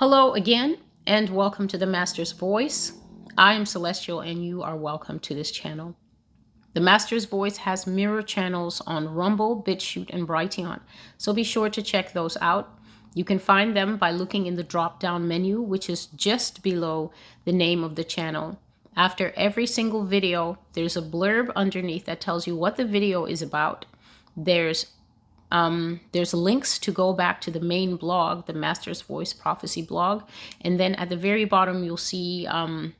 Hello 0.00 0.32
again, 0.32 0.78
and 1.06 1.28
welcome 1.28 1.68
to 1.68 1.76
the 1.76 1.86
Master's 1.86 2.32
Voice. 2.32 2.94
I 3.36 3.52
am 3.52 3.66
Celestial, 3.66 4.20
and 4.20 4.42
you 4.42 4.62
are 4.62 4.74
welcome 4.74 5.18
to 5.18 5.34
this 5.34 5.50
channel. 5.50 5.94
The 6.72 6.80
Master's 6.80 7.26
Voice 7.26 7.58
has 7.58 7.86
mirror 7.86 8.22
channels 8.22 8.80
on 8.86 9.12
Rumble, 9.12 9.62
BitChute, 9.62 10.08
and 10.08 10.26
Brighteon, 10.26 10.80
so 11.18 11.34
be 11.34 11.44
sure 11.44 11.68
to 11.68 11.82
check 11.82 12.14
those 12.14 12.38
out. 12.40 12.78
You 13.12 13.24
can 13.24 13.38
find 13.38 13.76
them 13.76 13.98
by 13.98 14.10
looking 14.10 14.46
in 14.46 14.56
the 14.56 14.62
drop 14.62 15.00
down 15.00 15.28
menu, 15.28 15.60
which 15.60 15.90
is 15.90 16.06
just 16.06 16.62
below 16.62 17.12
the 17.44 17.52
name 17.52 17.84
of 17.84 17.96
the 17.96 18.02
channel. 18.02 18.58
After 18.96 19.34
every 19.36 19.66
single 19.66 20.06
video, 20.06 20.58
there's 20.72 20.96
a 20.96 21.02
blurb 21.02 21.52
underneath 21.54 22.06
that 22.06 22.22
tells 22.22 22.46
you 22.46 22.56
what 22.56 22.76
the 22.76 22.86
video 22.86 23.26
is 23.26 23.42
about. 23.42 23.84
There's 24.34 24.86
um, 25.50 26.00
there's 26.12 26.32
links 26.34 26.78
to 26.80 26.92
go 26.92 27.12
back 27.12 27.40
to 27.42 27.50
the 27.50 27.60
main 27.60 27.96
blog, 27.96 28.46
the 28.46 28.52
Master's 28.52 29.02
Voice 29.02 29.32
Prophecy 29.32 29.82
blog. 29.82 30.22
And 30.60 30.78
then 30.78 30.94
at 30.94 31.08
the 31.08 31.16
very 31.16 31.44
bottom, 31.44 31.82
you'll 31.82 31.96
see 31.96 32.46
um, 32.46 32.94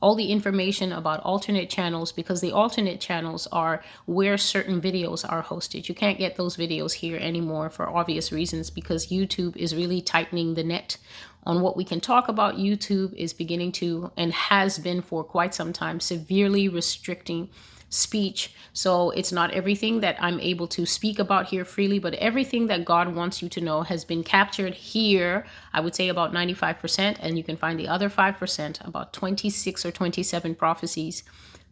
all 0.00 0.14
the 0.14 0.30
information 0.30 0.92
about 0.92 1.20
alternate 1.20 1.70
channels 1.70 2.12
because 2.12 2.40
the 2.40 2.52
alternate 2.52 3.00
channels 3.00 3.46
are 3.50 3.82
where 4.04 4.38
certain 4.38 4.80
videos 4.80 5.24
are 5.28 5.42
hosted. 5.42 5.88
You 5.88 5.94
can't 5.94 6.18
get 6.18 6.36
those 6.36 6.56
videos 6.56 6.92
here 6.92 7.16
anymore 7.16 7.70
for 7.70 7.88
obvious 7.88 8.30
reasons 8.30 8.70
because 8.70 9.08
YouTube 9.08 9.56
is 9.56 9.74
really 9.74 10.00
tightening 10.00 10.54
the 10.54 10.64
net 10.64 10.98
on 11.44 11.60
what 11.60 11.76
we 11.76 11.84
can 11.84 12.00
talk 12.00 12.28
about. 12.28 12.56
YouTube 12.56 13.14
is 13.14 13.32
beginning 13.32 13.72
to 13.72 14.12
and 14.16 14.32
has 14.32 14.78
been 14.78 15.00
for 15.00 15.24
quite 15.24 15.54
some 15.54 15.72
time 15.72 16.00
severely 16.00 16.68
restricting 16.68 17.48
speech. 17.88 18.54
So 18.72 19.10
it's 19.10 19.32
not 19.32 19.52
everything 19.52 20.00
that 20.00 20.16
I'm 20.20 20.40
able 20.40 20.66
to 20.68 20.84
speak 20.84 21.18
about 21.18 21.46
here 21.46 21.64
freely, 21.64 21.98
but 21.98 22.14
everything 22.14 22.66
that 22.66 22.84
God 22.84 23.14
wants 23.14 23.42
you 23.42 23.48
to 23.50 23.60
know 23.60 23.82
has 23.82 24.04
been 24.04 24.22
captured 24.22 24.74
here. 24.74 25.46
I 25.72 25.80
would 25.80 25.94
say 25.94 26.08
about 26.08 26.32
95%, 26.32 27.16
and 27.20 27.38
you 27.38 27.44
can 27.44 27.56
find 27.56 27.78
the 27.78 27.88
other 27.88 28.10
5%, 28.10 28.86
about 28.86 29.12
26 29.12 29.86
or 29.86 29.92
27 29.92 30.54
prophecies 30.54 31.22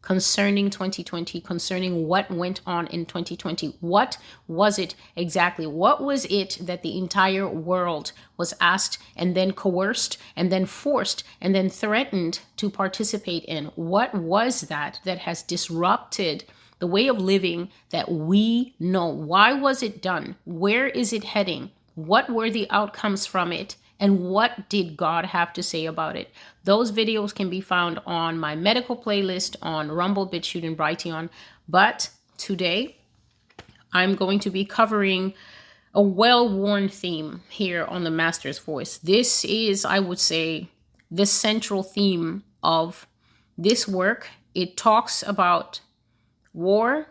concerning 0.05 0.69
2020, 0.69 1.41
concerning 1.41 2.06
what 2.06 2.30
went 2.30 2.60
on 2.66 2.86
in 2.88 3.06
2020. 3.06 3.74
What 3.80 4.19
was 4.46 4.78
it 4.78 4.94
exactly? 5.16 5.66
What 5.66 6.02
was 6.02 6.27
it 6.27 6.58
that 6.61 6.83
the 6.83 6.98
entire 6.98 7.48
world 7.48 8.12
was 8.36 8.52
asked 8.61 8.98
and 9.16 9.34
then 9.34 9.52
coerced 9.52 10.19
and 10.36 10.52
then 10.52 10.66
forced 10.66 11.24
and 11.41 11.55
then 11.55 11.70
threatened 11.70 12.41
to 12.58 12.69
participate 12.69 13.44
in? 13.44 13.66
What 13.77 14.14
was 14.14 14.62
that 14.62 15.00
that 15.05 15.20
has 15.20 15.42
disrupted? 15.42 16.44
The 16.80 16.86
way 16.86 17.08
of 17.08 17.18
living 17.18 17.70
that 17.91 18.11
we 18.11 18.74
know. 18.78 19.06
Why 19.06 19.55
was 19.55 19.83
it 19.83 20.02
done? 20.02 20.36
Where 20.44 20.89
is 20.89 21.14
it 21.14 21.24
heading? 21.24 21.70
What 21.94 22.28
were 22.28 22.50
the 22.50 22.66
outcomes 22.70 23.24
from 23.24 23.52
it? 23.52 23.77
And 24.05 24.20
what 24.20 24.69
did 24.69 24.98
God 24.98 25.24
have 25.24 25.55
to 25.55 25.62
say 25.62 25.86
about 25.86 26.14
it? 26.14 26.30
Those 26.64 26.92
videos 26.92 27.34
can 27.34 27.48
be 27.48 27.62
found 27.62 28.00
on 28.05 28.38
my 28.38 28.55
medical 28.55 28.98
playlist 28.98 29.56
on 29.62 29.91
Rumble, 29.91 30.28
BitChute, 30.28 30.66
and 30.66 30.77
Brighteon. 30.77 31.30
But 31.70 32.11
today, 32.36 32.98
I'm 33.94 34.14
going 34.14 34.41
to 34.41 34.50
be 34.50 34.66
covering 34.66 35.33
a 35.94 36.02
well 36.02 36.46
worn 36.46 36.91
theme 36.91 37.44
here 37.48 37.86
on 37.86 38.05
the 38.05 38.11
Master's 38.11 38.58
Voice. 38.58 38.98
This 38.98 39.42
is, 39.42 39.86
I 39.86 40.00
would 40.00 40.18
say, 40.18 40.68
the 41.11 41.24
central 41.24 41.83
theme 41.83 42.44
of 42.62 43.06
this 43.56 43.89
work. 43.89 44.28
It 44.55 44.77
talks 44.77 45.22
about 45.27 45.80
war 46.52 47.06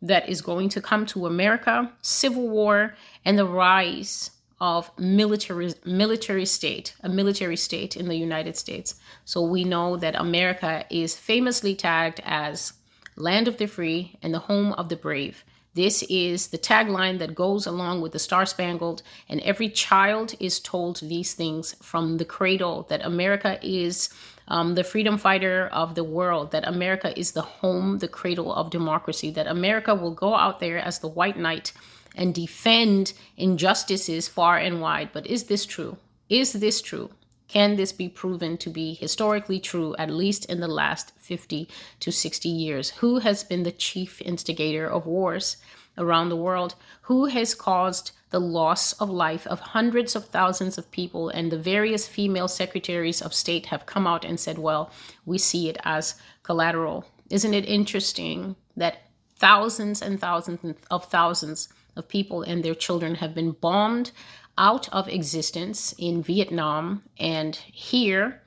that 0.00 0.26
is 0.26 0.40
going 0.40 0.70
to 0.70 0.80
come 0.80 1.04
to 1.04 1.26
America, 1.26 1.92
civil 2.00 2.48
war, 2.48 2.94
and 3.26 3.38
the 3.38 3.44
rise 3.44 4.30
of 4.60 4.90
military 4.98 5.72
military 5.84 6.46
state, 6.46 6.94
a 7.02 7.08
military 7.08 7.56
state 7.56 7.96
in 7.96 8.08
the 8.08 8.16
United 8.16 8.56
States. 8.56 8.96
So 9.24 9.42
we 9.42 9.64
know 9.64 9.96
that 9.96 10.14
America 10.14 10.84
is 10.90 11.16
famously 11.16 11.74
tagged 11.74 12.20
as 12.24 12.74
land 13.16 13.48
of 13.48 13.56
the 13.56 13.66
free 13.66 14.16
and 14.22 14.34
the 14.34 14.40
home 14.40 14.72
of 14.74 14.88
the 14.88 14.96
brave. 14.96 15.44
This 15.74 16.02
is 16.10 16.48
the 16.48 16.58
tagline 16.58 17.20
that 17.20 17.36
goes 17.36 17.64
along 17.64 18.00
with 18.00 18.10
the 18.10 18.18
Star 18.18 18.44
Spangled, 18.44 19.02
and 19.28 19.40
every 19.42 19.68
child 19.68 20.34
is 20.40 20.58
told 20.58 20.96
these 21.00 21.34
things 21.34 21.76
from 21.80 22.16
the 22.16 22.24
cradle 22.24 22.86
that 22.88 23.04
America 23.04 23.56
is 23.62 24.10
um, 24.48 24.74
the 24.74 24.82
freedom 24.82 25.16
fighter 25.16 25.68
of 25.72 25.94
the 25.94 26.02
world, 26.02 26.50
that 26.50 26.66
America 26.66 27.16
is 27.16 27.32
the 27.32 27.42
home, 27.42 27.98
the 27.98 28.08
cradle 28.08 28.52
of 28.52 28.70
democracy, 28.70 29.30
that 29.30 29.46
America 29.46 29.94
will 29.94 30.10
go 30.10 30.34
out 30.34 30.58
there 30.58 30.78
as 30.78 30.98
the 30.98 31.08
white 31.08 31.38
knight 31.38 31.72
and 32.14 32.34
defend 32.34 33.12
injustices 33.36 34.28
far 34.28 34.58
and 34.58 34.80
wide. 34.80 35.10
But 35.12 35.26
is 35.26 35.44
this 35.44 35.66
true? 35.66 35.96
Is 36.28 36.52
this 36.52 36.80
true? 36.80 37.10
Can 37.48 37.74
this 37.74 37.90
be 37.90 38.08
proven 38.08 38.56
to 38.58 38.70
be 38.70 38.94
historically 38.94 39.58
true, 39.58 39.96
at 39.98 40.08
least 40.08 40.44
in 40.44 40.60
the 40.60 40.68
last 40.68 41.12
50 41.18 41.68
to 41.98 42.12
60 42.12 42.48
years? 42.48 42.90
Who 42.90 43.18
has 43.18 43.42
been 43.42 43.64
the 43.64 43.72
chief 43.72 44.22
instigator 44.22 44.88
of 44.88 45.04
wars 45.06 45.56
around 45.98 46.28
the 46.28 46.36
world? 46.36 46.76
Who 47.02 47.24
has 47.26 47.56
caused 47.56 48.12
the 48.30 48.38
loss 48.38 48.92
of 48.94 49.10
life 49.10 49.48
of 49.48 49.58
hundreds 49.58 50.14
of 50.14 50.26
thousands 50.26 50.78
of 50.78 50.92
people? 50.92 51.28
And 51.28 51.50
the 51.50 51.58
various 51.58 52.06
female 52.06 52.46
secretaries 52.46 53.20
of 53.20 53.34
state 53.34 53.66
have 53.66 53.84
come 53.84 54.06
out 54.06 54.24
and 54.24 54.38
said, 54.38 54.58
well, 54.58 54.92
we 55.26 55.36
see 55.36 55.68
it 55.68 55.78
as 55.82 56.14
collateral. 56.44 57.04
Isn't 57.30 57.54
it 57.54 57.68
interesting 57.68 58.54
that 58.76 59.02
thousands 59.36 60.02
and 60.02 60.20
thousands 60.20 60.76
of 60.88 61.06
thousands 61.06 61.68
of 62.00 62.08
people 62.08 62.42
and 62.42 62.64
their 62.64 62.74
children 62.74 63.14
have 63.16 63.34
been 63.34 63.52
bombed 63.52 64.10
out 64.58 64.88
of 64.88 65.08
existence 65.08 65.94
in 65.98 66.22
Vietnam. 66.22 67.04
And 67.18 67.54
here, 67.54 68.42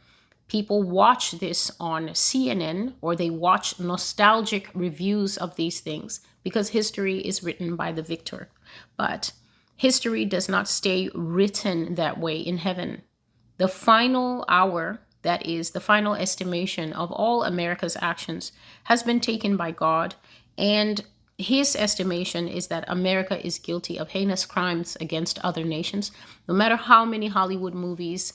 people 0.50 0.84
watch 0.84 1.32
this 1.32 1.72
on 1.80 2.10
CNN 2.10 2.94
or 3.02 3.16
they 3.16 3.30
watch 3.30 3.80
nostalgic 3.80 4.70
reviews 4.74 5.38
of 5.38 5.56
these 5.56 5.80
things 5.80 6.20
because 6.44 6.70
history 6.70 7.20
is 7.20 7.44
written 7.44 7.76
by 7.78 7.92
the 7.92 8.04
victor. 8.04 8.50
But 8.98 9.32
history 9.78 10.26
does 10.26 10.50
not 10.50 10.68
stay 10.68 11.10
written 11.16 11.96
that 11.96 12.20
way 12.20 12.38
in 12.38 12.58
heaven. 12.58 13.04
The 13.58 13.68
final 13.68 14.46
hour, 14.48 15.00
that 15.22 15.46
is, 15.46 15.72
the 15.72 15.80
final 15.80 16.16
estimation 16.16 16.92
of 16.94 17.12
all 17.12 17.44
America's 17.44 17.98
actions, 18.02 18.52
has 18.86 19.04
been 19.04 19.20
taken 19.20 19.56
by 19.56 19.72
God. 19.72 20.16
And 20.58 21.04
his 21.44 21.76
estimation 21.76 22.48
is 22.48 22.68
that 22.68 22.86
America 22.88 23.46
is 23.46 23.60
guilty 23.60 24.00
of 24.00 24.10
heinous 24.10 24.46
crimes 24.46 24.98
against 25.00 25.40
other 25.40 25.64
nations. 25.64 26.12
No 26.48 26.54
matter 26.54 26.76
how 26.76 27.06
many 27.06 27.28
Hollywood 27.28 27.74
movies 27.74 28.34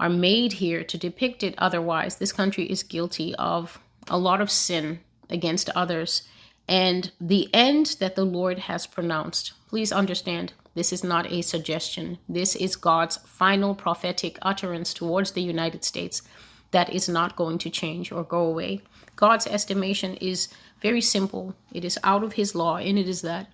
are 0.00 0.08
made 0.08 0.54
here 0.54 0.82
to 0.84 0.98
depict 0.98 1.42
it 1.42 1.54
otherwise, 1.58 2.16
this 2.16 2.32
country 2.32 2.64
is 2.64 2.82
guilty 2.82 3.34
of 3.36 3.78
a 4.08 4.18
lot 4.18 4.40
of 4.40 4.50
sin 4.50 5.00
against 5.28 5.70
others. 5.70 6.22
And 6.68 7.10
the 7.20 7.48
end 7.52 7.96
that 8.00 8.16
the 8.16 8.24
Lord 8.24 8.58
has 8.60 8.86
pronounced, 8.86 9.52
please 9.68 9.92
understand, 9.92 10.54
this 10.74 10.92
is 10.92 11.04
not 11.04 11.30
a 11.30 11.42
suggestion. 11.42 12.18
This 12.28 12.56
is 12.56 12.74
God's 12.76 13.18
final 13.18 13.74
prophetic 13.74 14.38
utterance 14.42 14.92
towards 14.94 15.32
the 15.32 15.42
United 15.42 15.84
States 15.84 16.22
that 16.72 16.92
is 16.92 17.08
not 17.08 17.36
going 17.36 17.58
to 17.58 17.70
change 17.70 18.10
or 18.10 18.24
go 18.24 18.40
away. 18.40 18.80
God's 19.14 19.46
estimation 19.46 20.14
is 20.16 20.48
very 20.84 21.00
simple. 21.00 21.54
It 21.72 21.82
is 21.82 21.98
out 22.04 22.22
of 22.22 22.34
his 22.34 22.54
law, 22.54 22.76
and 22.76 22.98
it 22.98 23.08
is 23.08 23.22
that 23.22 23.46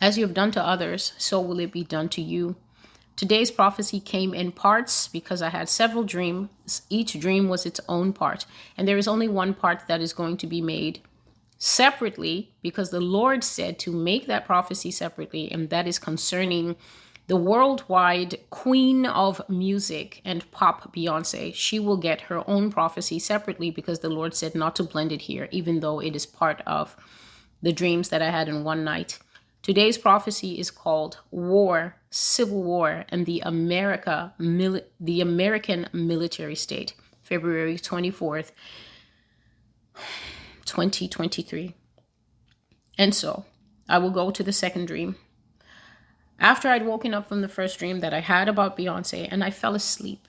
as 0.00 0.16
you 0.16 0.24
have 0.24 0.32
done 0.32 0.52
to 0.52 0.66
others, 0.66 1.12
so 1.18 1.38
will 1.38 1.60
it 1.60 1.70
be 1.70 1.84
done 1.84 2.08
to 2.08 2.22
you. 2.22 2.56
Today's 3.14 3.50
prophecy 3.50 4.00
came 4.00 4.32
in 4.32 4.52
parts 4.52 5.06
because 5.06 5.42
I 5.42 5.50
had 5.50 5.68
several 5.68 6.02
dreams. 6.02 6.80
Each 6.88 7.20
dream 7.20 7.50
was 7.50 7.66
its 7.66 7.80
own 7.90 8.14
part, 8.14 8.46
and 8.74 8.88
there 8.88 8.96
is 8.96 9.06
only 9.06 9.28
one 9.28 9.52
part 9.52 9.86
that 9.86 10.00
is 10.00 10.14
going 10.14 10.38
to 10.38 10.46
be 10.46 10.62
made 10.62 11.00
separately 11.58 12.52
because 12.62 12.88
the 12.88 13.02
Lord 13.02 13.44
said 13.44 13.78
to 13.80 13.92
make 13.92 14.26
that 14.26 14.46
prophecy 14.46 14.90
separately, 14.90 15.52
and 15.52 15.68
that 15.68 15.86
is 15.86 15.98
concerning 15.98 16.76
the 17.28 17.36
worldwide 17.36 18.38
queen 18.50 19.04
of 19.04 19.40
music 19.48 20.20
and 20.24 20.48
pop, 20.52 20.94
Beyonce, 20.94 21.52
she 21.54 21.80
will 21.80 21.96
get 21.96 22.22
her 22.22 22.48
own 22.48 22.70
prophecy 22.70 23.18
separately 23.18 23.70
because 23.70 23.98
the 23.98 24.08
Lord 24.08 24.34
said 24.34 24.54
not 24.54 24.76
to 24.76 24.84
blend 24.84 25.10
it 25.10 25.22
here, 25.22 25.48
even 25.50 25.80
though 25.80 26.00
it 26.00 26.14
is 26.14 26.24
part 26.24 26.62
of 26.66 26.96
the 27.62 27.72
dreams 27.72 28.10
that 28.10 28.22
I 28.22 28.30
had 28.30 28.48
in 28.48 28.62
one 28.62 28.84
night. 28.84 29.18
Today's 29.62 29.98
prophecy 29.98 30.60
is 30.60 30.70
called 30.70 31.18
War, 31.32 31.96
Civil 32.10 32.62
War, 32.62 33.04
and 33.08 33.26
the 33.26 33.40
America, 33.44 34.32
mili- 34.38 34.84
the 35.00 35.20
American 35.20 35.88
military 35.92 36.54
state, 36.54 36.94
February 37.24 37.76
24th, 37.76 38.52
2023. 40.64 41.74
And 42.96 43.12
so 43.12 43.44
I 43.88 43.98
will 43.98 44.10
go 44.10 44.30
to 44.30 44.44
the 44.44 44.52
second 44.52 44.86
dream. 44.86 45.16
After 46.38 46.68
I'd 46.68 46.86
woken 46.86 47.14
up 47.14 47.28
from 47.28 47.40
the 47.40 47.48
first 47.48 47.78
dream 47.78 48.00
that 48.00 48.12
I 48.12 48.20
had 48.20 48.48
about 48.48 48.76
Beyonce 48.76 49.28
and 49.30 49.42
I 49.42 49.50
fell 49.50 49.74
asleep 49.74 50.28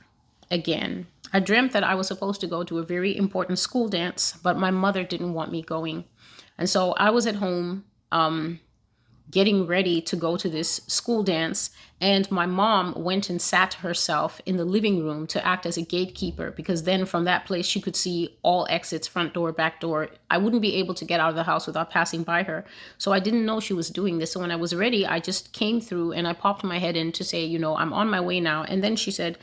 again, 0.49 1.07
I 1.33 1.39
dreamt 1.39 1.73
that 1.73 1.83
I 1.83 1.95
was 1.95 2.07
supposed 2.07 2.39
to 2.41 2.47
go 2.47 2.63
to 2.63 2.79
a 2.79 2.83
very 2.83 3.15
important 3.15 3.59
school 3.59 3.89
dance, 3.89 4.33
but 4.41 4.57
my 4.57 4.71
mother 4.71 5.03
didn't 5.03 5.33
want 5.33 5.51
me 5.51 5.61
going. 5.61 6.05
And 6.57 6.69
so 6.69 6.93
I 6.93 7.09
was 7.09 7.27
at 7.27 7.35
home 7.35 7.83
um, 8.11 8.61
getting 9.29 9.67
ready 9.67 10.01
to 10.01 10.15
go 10.15 10.37
to 10.37 10.49
this 10.49 10.81
school 10.87 11.21
dance 11.23 11.69
and 11.99 12.29
my 12.31 12.45
mom 12.45 12.93
went 12.95 13.29
and 13.29 13.41
sat 13.41 13.73
herself 13.75 14.39
in 14.45 14.57
the 14.57 14.63
living 14.63 15.03
room 15.03 15.25
to 15.27 15.45
act 15.45 15.65
as 15.65 15.77
a 15.77 15.81
gatekeeper 15.81 16.51
because 16.51 16.83
then 16.83 17.05
from 17.05 17.23
that 17.23 17.45
place 17.45 17.65
she 17.65 17.81
could 17.81 17.95
see 17.95 18.37
all 18.43 18.67
exits 18.69 19.07
front 19.07 19.33
door 19.33 19.51
back 19.51 19.81
door. 19.81 20.09
I 20.29 20.37
wouldn't 20.37 20.61
be 20.61 20.75
able 20.75 20.93
to 20.93 21.05
get 21.05 21.19
out 21.19 21.29
of 21.29 21.35
the 21.35 21.43
house 21.43 21.65
without 21.65 21.89
passing 21.89 22.23
by 22.23 22.43
her. 22.43 22.65
So 22.97 23.11
i 23.11 23.19
didn't 23.19 23.45
know 23.45 23.59
she 23.59 23.73
was 23.73 23.89
doing 23.89 24.19
this. 24.19 24.31
So 24.31 24.39
when 24.39 24.51
i 24.51 24.55
was 24.55 24.75
ready 24.75 25.05
i 25.05 25.19
just 25.19 25.53
came 25.53 25.81
through 25.81 26.13
and 26.13 26.27
i 26.27 26.33
popped 26.33 26.63
my 26.63 26.77
head 26.77 26.95
in 26.95 27.11
to 27.13 27.23
say 27.23 27.43
you 27.43 27.59
know 27.59 27.75
i'm 27.75 27.93
on 27.93 28.09
my 28.09 28.21
way 28.21 28.39
now. 28.39 28.63
And 28.63 28.83
then 28.83 28.95
she 28.95 29.11
said 29.11 29.37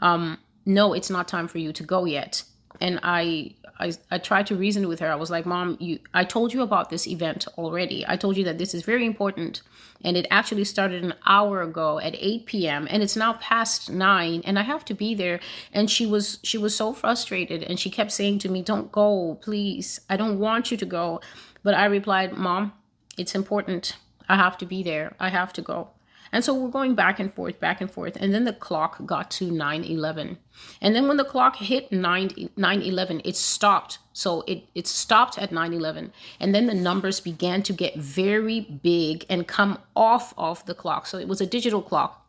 um, 0.00 0.38
no 0.66 0.92
it's 0.92 1.10
not 1.10 1.28
time 1.28 1.48
for 1.48 1.58
you 1.58 1.72
to 1.72 1.82
go 1.82 2.04
yet 2.04 2.42
and 2.80 3.00
I, 3.02 3.54
I 3.78 3.92
I 4.10 4.18
tried 4.18 4.46
to 4.48 4.56
reason 4.56 4.88
with 4.88 5.00
her. 5.00 5.10
I 5.10 5.16
was 5.16 5.30
like, 5.30 5.46
"Mom, 5.46 5.76
you 5.80 5.98
I 6.14 6.24
told 6.24 6.52
you 6.52 6.62
about 6.62 6.90
this 6.90 7.06
event 7.06 7.46
already. 7.58 8.04
I 8.06 8.16
told 8.16 8.36
you 8.36 8.44
that 8.44 8.58
this 8.58 8.74
is 8.74 8.82
very 8.82 9.04
important 9.04 9.62
and 10.02 10.16
it 10.16 10.26
actually 10.30 10.64
started 10.64 11.04
an 11.04 11.14
hour 11.26 11.60
ago 11.60 11.98
at 11.98 12.14
8 12.18 12.46
p.m. 12.46 12.86
and 12.90 13.02
it's 13.02 13.16
now 13.16 13.34
past 13.34 13.90
9 13.90 14.42
and 14.44 14.58
I 14.58 14.62
have 14.62 14.84
to 14.86 14.94
be 14.94 15.14
there." 15.14 15.40
And 15.72 15.90
she 15.90 16.06
was 16.06 16.38
she 16.42 16.58
was 16.58 16.74
so 16.74 16.92
frustrated 16.92 17.62
and 17.62 17.78
she 17.78 17.90
kept 17.90 18.12
saying 18.12 18.38
to 18.40 18.48
me, 18.48 18.62
"Don't 18.62 18.90
go, 18.90 19.38
please. 19.42 20.00
I 20.08 20.16
don't 20.16 20.38
want 20.38 20.70
you 20.70 20.76
to 20.76 20.86
go." 20.86 21.20
But 21.62 21.74
I 21.74 21.84
replied, 21.84 22.32
"Mom, 22.32 22.72
it's 23.18 23.34
important. 23.34 23.96
I 24.28 24.36
have 24.36 24.56
to 24.58 24.66
be 24.66 24.82
there. 24.82 25.14
I 25.20 25.28
have 25.28 25.52
to 25.54 25.62
go." 25.62 25.90
And 26.32 26.44
so 26.44 26.54
we're 26.54 26.70
going 26.70 26.94
back 26.94 27.18
and 27.18 27.32
forth, 27.32 27.58
back 27.58 27.80
and 27.80 27.90
forth. 27.90 28.16
And 28.16 28.32
then 28.32 28.44
the 28.44 28.52
clock 28.52 29.04
got 29.04 29.30
to 29.32 29.50
9 29.50 29.84
11. 29.84 30.38
And 30.80 30.94
then 30.94 31.08
when 31.08 31.16
the 31.16 31.24
clock 31.24 31.56
hit 31.56 31.90
9 31.90 32.50
9 32.56 32.82
11, 32.82 33.22
it 33.24 33.36
stopped. 33.36 33.98
So 34.12 34.42
it, 34.42 34.64
it 34.74 34.86
stopped 34.86 35.38
at 35.38 35.52
9 35.52 35.72
11. 35.72 36.12
And 36.38 36.54
then 36.54 36.66
the 36.66 36.74
numbers 36.74 37.20
began 37.20 37.62
to 37.64 37.72
get 37.72 37.96
very 37.96 38.60
big 38.60 39.26
and 39.28 39.46
come 39.46 39.78
off 39.96 40.32
of 40.38 40.64
the 40.66 40.74
clock. 40.74 41.06
So 41.06 41.18
it 41.18 41.28
was 41.28 41.40
a 41.40 41.46
digital 41.46 41.82
clock 41.82 42.26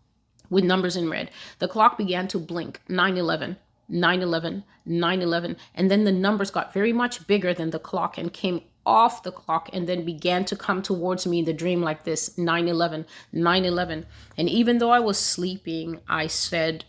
with 0.49 0.63
numbers 0.63 0.95
in 0.95 1.09
red. 1.09 1.29
The 1.59 1.67
clock 1.67 1.97
began 1.97 2.27
to 2.29 2.39
blink 2.39 2.81
9 2.89 3.17
11. 3.17 3.57
9 3.91 4.21
11, 4.21 4.63
9 4.85 5.21
11. 5.21 5.57
And 5.75 5.91
then 5.91 6.05
the 6.05 6.11
numbers 6.11 6.49
got 6.49 6.73
very 6.73 6.93
much 6.93 7.27
bigger 7.27 7.53
than 7.53 7.71
the 7.71 7.79
clock 7.79 8.17
and 8.17 8.31
came 8.31 8.61
off 8.85 9.23
the 9.23 9.31
clock 9.31 9.69
and 9.73 9.87
then 9.87 10.05
began 10.05 10.45
to 10.45 10.55
come 10.55 10.81
towards 10.81 11.27
me 11.27 11.39
in 11.39 11.45
the 11.45 11.53
dream 11.53 11.81
like 11.81 12.03
this 12.03 12.37
9 12.37 12.67
11, 12.67 13.05
9 13.31 13.65
11. 13.65 14.05
And 14.37 14.49
even 14.49 14.77
though 14.77 14.91
I 14.91 14.99
was 14.99 15.19
sleeping, 15.19 15.99
I 16.07 16.27
said, 16.27 16.85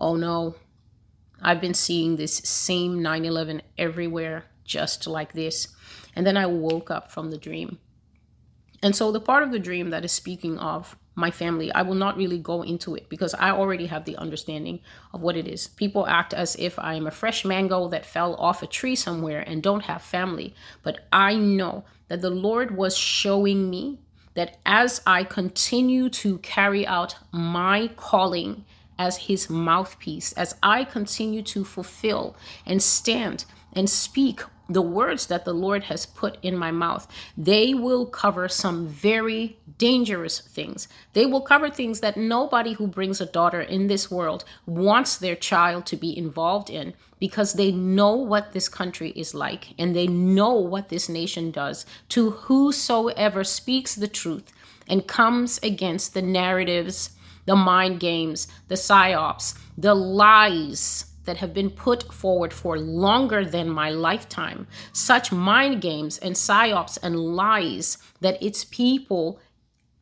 Oh 0.00 0.16
no, 0.16 0.56
I've 1.42 1.60
been 1.60 1.74
seeing 1.74 2.16
this 2.16 2.36
same 2.38 3.02
9 3.02 3.24
11 3.24 3.62
everywhere, 3.78 4.44
just 4.64 5.06
like 5.06 5.32
this. 5.32 5.68
And 6.14 6.26
then 6.26 6.36
I 6.36 6.46
woke 6.46 6.90
up 6.90 7.12
from 7.12 7.30
the 7.30 7.38
dream. 7.38 7.78
And 8.82 8.96
so 8.96 9.12
the 9.12 9.20
part 9.20 9.42
of 9.42 9.52
the 9.52 9.58
dream 9.58 9.90
that 9.90 10.04
is 10.04 10.12
speaking 10.12 10.58
of 10.58 10.96
my 11.14 11.30
family. 11.30 11.72
I 11.72 11.82
will 11.82 11.94
not 11.94 12.16
really 12.16 12.38
go 12.38 12.62
into 12.62 12.94
it 12.94 13.08
because 13.08 13.34
I 13.34 13.50
already 13.50 13.86
have 13.86 14.04
the 14.04 14.16
understanding 14.16 14.80
of 15.12 15.20
what 15.20 15.36
it 15.36 15.46
is. 15.46 15.66
People 15.66 16.06
act 16.06 16.32
as 16.32 16.56
if 16.56 16.78
I 16.78 16.94
am 16.94 17.06
a 17.06 17.10
fresh 17.10 17.44
mango 17.44 17.88
that 17.88 18.06
fell 18.06 18.34
off 18.36 18.62
a 18.62 18.66
tree 18.66 18.96
somewhere 18.96 19.40
and 19.40 19.62
don't 19.62 19.84
have 19.84 20.02
family. 20.02 20.54
But 20.82 21.06
I 21.12 21.34
know 21.34 21.84
that 22.08 22.22
the 22.22 22.30
Lord 22.30 22.76
was 22.76 22.96
showing 22.96 23.70
me 23.70 23.98
that 24.34 24.58
as 24.64 25.02
I 25.06 25.24
continue 25.24 26.08
to 26.10 26.38
carry 26.38 26.86
out 26.86 27.16
my 27.32 27.88
calling 27.96 28.64
as 28.98 29.16
his 29.16 29.48
mouthpiece, 29.48 30.32
as 30.34 30.54
I 30.62 30.84
continue 30.84 31.42
to 31.42 31.64
fulfill 31.64 32.36
and 32.66 32.82
stand 32.82 33.44
and 33.72 33.88
speak 33.88 34.42
the 34.70 34.82
words 34.82 35.26
that 35.26 35.44
the 35.44 35.52
Lord 35.52 35.84
has 35.84 36.06
put 36.06 36.38
in 36.42 36.56
my 36.56 36.70
mouth, 36.70 37.08
they 37.36 37.74
will 37.74 38.06
cover 38.06 38.48
some 38.48 38.86
very 38.86 39.58
dangerous 39.78 40.40
things. 40.40 40.86
They 41.12 41.26
will 41.26 41.40
cover 41.40 41.68
things 41.68 42.00
that 42.00 42.16
nobody 42.16 42.74
who 42.74 42.86
brings 42.86 43.20
a 43.20 43.26
daughter 43.26 43.60
in 43.60 43.88
this 43.88 44.10
world 44.10 44.44
wants 44.66 45.16
their 45.16 45.34
child 45.34 45.86
to 45.86 45.96
be 45.96 46.16
involved 46.16 46.70
in 46.70 46.94
because 47.18 47.54
they 47.54 47.72
know 47.72 48.14
what 48.14 48.52
this 48.52 48.68
country 48.68 49.10
is 49.10 49.34
like 49.34 49.74
and 49.76 49.94
they 49.94 50.06
know 50.06 50.54
what 50.54 50.88
this 50.88 51.08
nation 51.08 51.50
does 51.50 51.84
to 52.10 52.30
whosoever 52.30 53.42
speaks 53.42 53.96
the 53.96 54.08
truth 54.08 54.52
and 54.88 55.06
comes 55.06 55.58
against 55.62 56.14
the 56.14 56.22
narratives, 56.22 57.10
the 57.44 57.56
mind 57.56 57.98
games, 57.98 58.46
the 58.68 58.76
psyops, 58.76 59.58
the 59.76 59.94
lies 59.94 61.09
that 61.24 61.38
have 61.38 61.54
been 61.54 61.70
put 61.70 62.12
forward 62.12 62.52
for 62.52 62.78
longer 62.78 63.44
than 63.44 63.68
my 63.68 63.90
lifetime, 63.90 64.66
such 64.92 65.32
mind 65.32 65.80
games 65.80 66.18
and 66.18 66.34
psyops 66.34 66.98
and 67.02 67.18
lies 67.18 67.98
that 68.20 68.42
its 68.42 68.64
people 68.64 69.38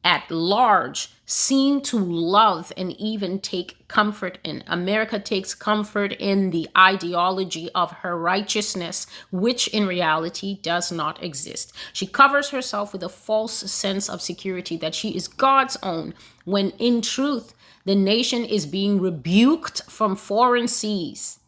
at 0.05 0.31
large 0.31 1.11
seem 1.27 1.81
to 1.83 1.99
love 1.99 2.73
and 2.77 2.93
even 2.99 3.39
take 3.39 3.87
comfort 3.89 4.39
in. 4.45 4.63
America 4.67 5.19
takes 5.19 5.55
comfort 5.55 6.13
in 6.13 6.51
the 6.51 6.69
ideology 6.77 7.69
of 7.75 7.91
her 7.91 8.17
righteousness, 8.17 9.07
which 9.31 9.69
in 9.69 9.87
reality 9.87 10.59
does 10.63 10.91
not 10.91 11.23
exist. 11.23 11.75
She 11.93 12.07
covers 12.07 12.51
herself 12.51 12.93
with 12.93 13.03
a 13.03 13.09
false 13.09 13.53
sense 13.71 14.09
of 14.09 14.23
security 14.23 14.77
that 14.79 14.95
she 14.95 15.11
is 15.11 15.29
God's 15.29 15.77
own, 15.83 16.15
when 16.45 16.71
in 16.79 17.03
truth, 17.03 17.53
the 17.89 17.95
nation 17.95 18.45
is 18.45 18.67
being 18.67 19.01
rebuked 19.01 19.81
from 19.85 20.15
foreign 20.15 20.69
seas 20.69 21.41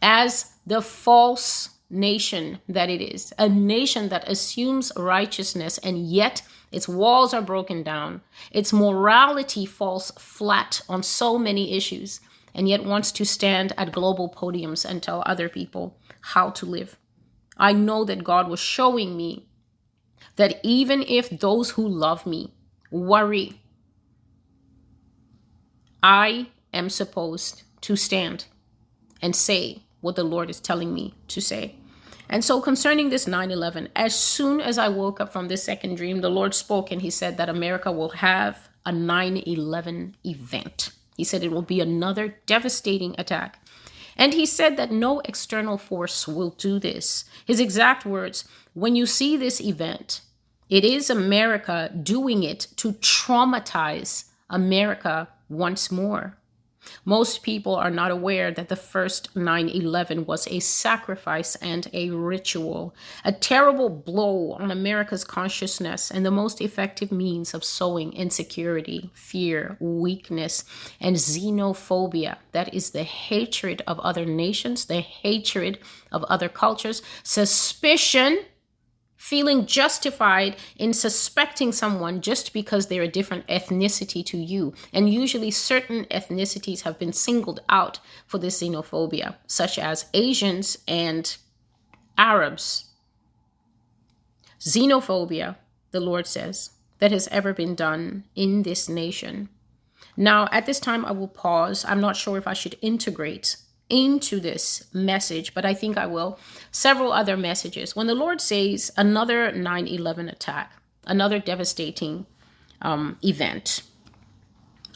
as 0.00 0.52
the 0.64 0.80
false 0.80 1.70
nation 1.90 2.60
that 2.68 2.88
it 2.88 3.00
is, 3.00 3.32
a 3.36 3.48
nation 3.48 4.10
that 4.10 4.28
assumes 4.28 4.92
righteousness 4.96 5.76
and 5.78 6.06
yet 6.06 6.42
its 6.70 6.86
walls 6.86 7.34
are 7.34 7.42
broken 7.42 7.82
down, 7.82 8.20
its 8.52 8.72
morality 8.72 9.66
falls 9.66 10.12
flat 10.12 10.82
on 10.88 11.02
so 11.02 11.36
many 11.36 11.76
issues, 11.76 12.20
and 12.54 12.68
yet 12.68 12.84
wants 12.84 13.10
to 13.10 13.24
stand 13.24 13.72
at 13.76 13.90
global 13.90 14.28
podiums 14.28 14.88
and 14.88 15.02
tell 15.02 15.20
other 15.26 15.48
people 15.48 15.96
how 16.20 16.50
to 16.50 16.64
live. 16.64 16.96
I 17.56 17.72
know 17.72 18.04
that 18.04 18.22
God 18.22 18.48
was 18.48 18.60
showing 18.60 19.16
me 19.16 19.48
that 20.36 20.60
even 20.62 21.02
if 21.08 21.28
those 21.28 21.70
who 21.70 21.88
love 21.88 22.24
me 22.24 22.54
worry 22.92 23.60
I 26.02 26.48
am 26.72 26.88
supposed 26.88 27.62
to 27.82 27.96
stand 27.96 28.46
and 29.20 29.34
say 29.36 29.82
what 30.00 30.16
the 30.16 30.24
Lord 30.24 30.50
is 30.50 30.60
telling 30.60 30.94
me 30.94 31.14
to 31.28 31.40
say. 31.40 31.76
And 32.28 32.44
so, 32.44 32.60
concerning 32.60 33.10
this 33.10 33.26
9 33.26 33.50
11, 33.50 33.88
as 33.96 34.14
soon 34.14 34.60
as 34.60 34.78
I 34.78 34.88
woke 34.88 35.20
up 35.20 35.32
from 35.32 35.48
this 35.48 35.64
second 35.64 35.96
dream, 35.96 36.20
the 36.20 36.30
Lord 36.30 36.54
spoke 36.54 36.92
and 36.92 37.02
He 37.02 37.10
said 37.10 37.36
that 37.36 37.48
America 37.48 37.90
will 37.90 38.10
have 38.10 38.68
a 38.86 38.92
9 38.92 39.42
11 39.46 40.16
event. 40.24 40.90
He 41.16 41.24
said 41.24 41.42
it 41.42 41.50
will 41.50 41.62
be 41.62 41.80
another 41.80 42.36
devastating 42.46 43.14
attack. 43.18 43.58
And 44.16 44.32
He 44.32 44.46
said 44.46 44.76
that 44.76 44.92
no 44.92 45.20
external 45.20 45.76
force 45.76 46.28
will 46.28 46.50
do 46.50 46.78
this. 46.78 47.24
His 47.44 47.58
exact 47.58 48.06
words 48.06 48.44
when 48.74 48.94
you 48.94 49.06
see 49.06 49.36
this 49.36 49.60
event, 49.60 50.20
it 50.68 50.84
is 50.84 51.10
America 51.10 51.90
doing 52.00 52.44
it 52.44 52.68
to 52.76 52.92
traumatize 52.92 54.26
America 54.48 55.28
once 55.50 55.90
more. 55.90 56.38
Most 57.04 57.42
people 57.42 57.74
are 57.74 57.90
not 57.90 58.10
aware 58.10 58.50
that 58.50 58.68
the 58.68 58.76
first 58.76 59.36
9 59.36 59.68
11 59.68 60.24
was 60.24 60.46
a 60.48 60.60
sacrifice 60.60 61.54
and 61.56 61.88
a 61.92 62.10
ritual, 62.10 62.94
a 63.24 63.32
terrible 63.32 63.90
blow 63.90 64.52
on 64.52 64.70
America's 64.70 65.24
consciousness 65.24 66.10
and 66.10 66.24
the 66.24 66.30
most 66.30 66.60
effective 66.60 67.12
means 67.12 67.52
of 67.52 67.64
sowing 67.64 68.12
insecurity, 68.14 69.10
fear, 69.12 69.76
weakness, 69.78 70.64
and 71.00 71.16
xenophobia. 71.16 72.38
That 72.52 72.72
is 72.72 72.90
the 72.90 73.04
hatred 73.04 73.82
of 73.86 74.00
other 74.00 74.24
nations, 74.24 74.86
the 74.86 75.00
hatred 75.00 75.78
of 76.10 76.24
other 76.24 76.48
cultures, 76.48 77.02
suspicion 77.22 78.44
feeling 79.20 79.66
justified 79.66 80.56
in 80.76 80.94
suspecting 80.94 81.70
someone 81.72 82.22
just 82.22 82.54
because 82.54 82.86
they're 82.86 83.02
a 83.02 83.08
different 83.08 83.46
ethnicity 83.48 84.24
to 84.24 84.38
you. 84.38 84.72
And 84.94 85.12
usually, 85.12 85.50
certain 85.50 86.06
ethnicities 86.06 86.80
have 86.82 86.98
been 86.98 87.12
singled 87.12 87.60
out 87.68 88.00
for 88.26 88.38
this 88.38 88.62
xenophobia, 88.62 89.36
such 89.46 89.78
as 89.78 90.06
Asians 90.14 90.78
and 90.88 91.36
Arabs. 92.16 92.86
Xenophobia, 94.58 95.56
the 95.90 96.00
Lord 96.00 96.26
says, 96.26 96.70
that 96.98 97.12
has 97.12 97.28
ever 97.28 97.52
been 97.52 97.74
done 97.74 98.24
in 98.34 98.62
this 98.62 98.88
nation. 98.88 99.50
Now, 100.16 100.48
at 100.50 100.64
this 100.64 100.80
time, 100.80 101.04
I 101.04 101.12
will 101.12 101.28
pause. 101.28 101.84
I'm 101.86 102.00
not 102.00 102.16
sure 102.16 102.38
if 102.38 102.46
I 102.46 102.54
should 102.54 102.78
integrate 102.80 103.58
into 103.90 104.40
this 104.40 104.86
message, 104.94 105.52
but 105.52 105.64
I 105.64 105.74
think 105.74 105.98
I 105.98 106.06
will. 106.06 106.38
Several 106.70 107.12
other 107.12 107.36
messages. 107.36 107.94
When 107.94 108.06
the 108.06 108.14
Lord 108.14 108.40
says 108.40 108.90
another 108.96 109.52
9 109.52 109.86
11 109.86 110.28
attack, 110.28 110.72
another 111.06 111.38
devastating 111.38 112.26
um, 112.80 113.18
event, 113.22 113.82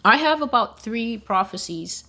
I 0.04 0.16
have 0.18 0.40
about 0.40 0.80
three 0.80 1.18
prophecies 1.18 2.04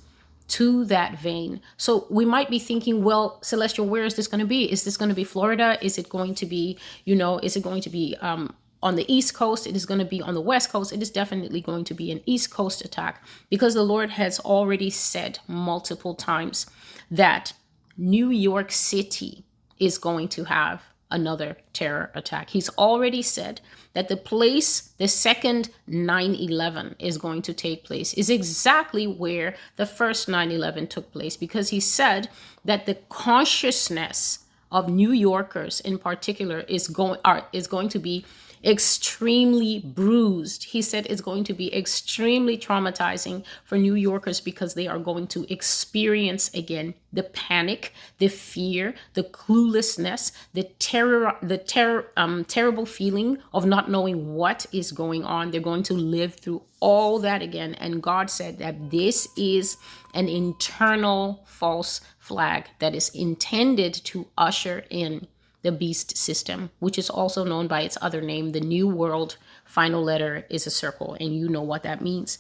to 0.48 0.86
that 0.86 1.20
vein. 1.20 1.60
So 1.78 2.06
we 2.10 2.26
might 2.26 2.50
be 2.50 2.60
thinking, 2.60 3.04
well, 3.04 3.40
Celestial, 3.42 3.88
where 3.88 4.06
is 4.06 4.16
this 4.16 4.28
going 4.28 4.42
to 4.42 4.46
be? 4.46 4.72
Is 4.72 4.84
this 4.84 4.96
going 4.96 5.10
to 5.10 5.16
be 5.16 5.24
Florida? 5.24 5.78
Is 5.82 5.98
it 5.98 6.08
going 6.10 6.36
to 6.36 6.46
be, 6.46 6.78
you 7.04 7.16
know, 7.16 7.40
is 7.40 7.56
it 7.56 7.64
going 7.64 7.82
to 7.82 7.90
be 7.90 8.16
um, 8.22 8.54
on 8.86 8.96
the 8.96 9.12
East 9.12 9.34
Coast, 9.34 9.66
it 9.66 9.76
is 9.76 9.86
going 9.86 10.00
to 10.00 10.06
be 10.06 10.22
on 10.22 10.36
the 10.36 10.42
West 10.42 10.72
Coast. 10.72 10.94
It 10.94 11.02
is 11.02 11.10
definitely 11.10 11.60
going 11.60 11.86
to 11.86 11.96
be 11.96 12.12
an 12.12 12.22
East 12.28 12.52
Coast 12.52 12.86
attack 12.86 13.26
because 13.50 13.74
the 13.74 13.84
Lord 13.84 14.12
has 14.12 14.40
already 14.40 14.92
said 14.92 15.40
multiple 15.48 16.14
times 16.14 16.68
that 17.10 17.54
New 17.98 18.30
York 18.30 18.72
City 18.72 19.44
is 19.80 19.98
going 19.98 20.28
to 20.30 20.44
have 20.44 20.84
another 21.10 21.58
terror 21.74 22.12
attack. 22.14 22.52
He's 22.52 22.70
already 22.78 23.24
said 23.24 23.60
that 23.94 24.08
the 24.08 24.18
place 24.18 24.94
the 25.00 25.08
second 25.08 25.70
9 25.88 26.36
11 26.36 26.96
is 27.00 27.18
going 27.18 27.42
to 27.44 27.54
take 27.54 27.86
place 27.86 28.14
is 28.14 28.30
exactly 28.30 29.08
where 29.08 29.56
the 29.78 29.86
first 29.88 30.30
9 30.30 30.52
11 30.52 30.88
took 30.88 31.12
place 31.12 31.36
because 31.38 31.70
he 31.70 31.80
said 31.80 32.30
that 32.64 32.86
the 32.86 32.96
consciousness 33.10 34.40
of 34.72 34.90
New 34.90 35.12
Yorkers 35.12 35.80
in 35.80 35.98
particular 35.98 36.60
is 36.62 36.88
going 36.88 37.20
are, 37.24 37.48
is 37.54 37.66
going 37.66 37.90
to 37.90 38.00
be 38.00 38.26
extremely 38.66 39.80
bruised. 39.80 40.64
He 40.64 40.82
said 40.82 41.06
it's 41.08 41.22
going 41.22 41.44
to 41.46 41.54
be 41.54 41.74
extremely 41.74 42.58
traumatizing 42.58 43.44
for 43.64 43.78
New 43.78 43.94
Yorkers 43.94 44.42
because 44.42 44.74
they 44.74 44.88
are 44.88 44.98
going 44.98 45.28
to 45.28 45.52
experience 45.54 46.52
again 46.54 46.96
the 47.14 47.24
panic, 47.24 47.94
the 48.18 48.28
fear, 48.28 48.96
the 49.14 49.24
cluelessness, 49.24 50.32
the 50.54 50.64
terror, 50.80 51.38
the 51.42 51.58
terror, 51.58 52.08
um, 52.18 52.44
terrible 52.46 52.86
feeling 52.86 53.38
of 53.54 53.66
not 53.66 53.90
knowing 53.90 54.34
what 54.34 54.66
is 54.72 54.92
going 54.92 55.24
on. 55.24 55.52
They're 55.52 55.62
going 55.62 55.84
to 55.84 55.94
live 55.94 56.36
through 56.36 56.64
all 56.80 57.20
that 57.20 57.42
again. 57.42 57.76
And 57.76 58.02
God 58.02 58.30
said 58.30 58.58
that 58.60 58.92
this 58.92 59.28
is 59.38 59.78
an 60.14 60.28
internal 60.28 61.44
false 61.46 62.02
flag 62.20 62.66
that 62.80 62.96
is 62.96 63.10
intended 63.10 63.94
to 64.06 64.28
usher 64.38 64.86
in 64.90 65.28
the 65.66 65.72
beast 65.72 66.16
system, 66.16 66.70
which 66.80 66.98
is 66.98 67.10
also 67.10 67.44
known 67.44 67.68
by 67.68 67.82
its 67.82 67.98
other 68.00 68.22
name, 68.22 68.52
the 68.52 68.62
New 68.62 68.88
World 68.88 69.38
final 69.66 70.04
letter 70.04 70.46
is 70.48 70.68
a 70.68 70.70
circle, 70.72 71.18
and 71.20 71.36
you 71.36 71.50
know 71.50 71.64
what 71.64 71.82
that 71.84 72.02
means. 72.02 72.38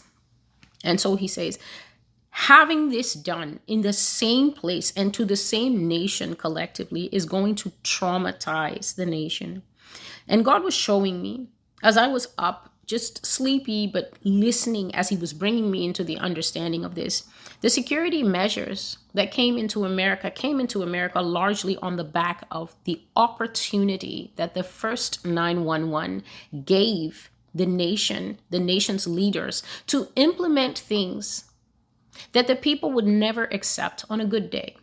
And 0.84 1.02
so 1.02 1.16
he 1.16 1.28
says, 1.28 1.58
having 2.30 2.90
this 2.90 3.16
done 3.16 3.60
in 3.66 3.82
the 3.82 3.94
same 3.94 4.52
place 4.52 4.94
and 4.96 5.12
to 5.16 5.26
the 5.26 5.36
same 5.36 5.88
nation 5.88 6.36
collectively 6.36 7.10
is 7.12 7.26
going 7.26 7.56
to 7.56 7.72
traumatize 7.84 8.96
the 8.96 9.08
nation. 9.08 9.64
And 10.28 10.46
God 10.46 10.64
was 10.64 10.76
showing 10.76 11.22
me 11.22 11.48
as 11.82 11.98
I 11.98 12.08
was 12.08 12.28
up 12.38 12.75
just 12.86 13.26
sleepy, 13.26 13.88
but 13.88 14.14
listening 14.24 14.94
as 14.94 15.10
he 15.10 15.18
was 15.18 15.34
bringing 15.34 15.72
me 15.72 15.86
into 15.86 16.04
the 16.04 16.18
understanding 16.18 16.86
of 16.86 16.96
this. 16.96 17.24
The 17.62 17.70
security 17.70 18.22
measures 18.24 18.98
that 19.14 19.32
came 19.32 19.58
into 19.58 19.86
America 19.86 20.30
came 20.30 20.60
into 20.60 20.84
America 20.84 21.22
largely 21.22 21.78
on 21.78 21.96
the 21.96 22.04
back 22.04 22.46
of 22.52 22.76
the 22.84 23.02
opportunity 23.16 24.32
that 24.36 24.54
the 24.54 24.64
first 24.64 25.26
911 25.26 26.24
gave 26.64 27.30
the 27.54 27.66
nation, 27.66 28.38
the 28.50 28.60
nation's 28.60 29.08
leaders, 29.08 29.64
to 29.88 30.10
implement 30.16 30.78
things 30.78 31.46
that 32.34 32.48
the 32.48 32.56
people 32.56 32.92
would 32.92 33.08
never 33.08 33.46
accept 33.46 34.06
on 34.10 34.22
a 34.22 34.26
good 34.26 34.50
day. 34.50 34.76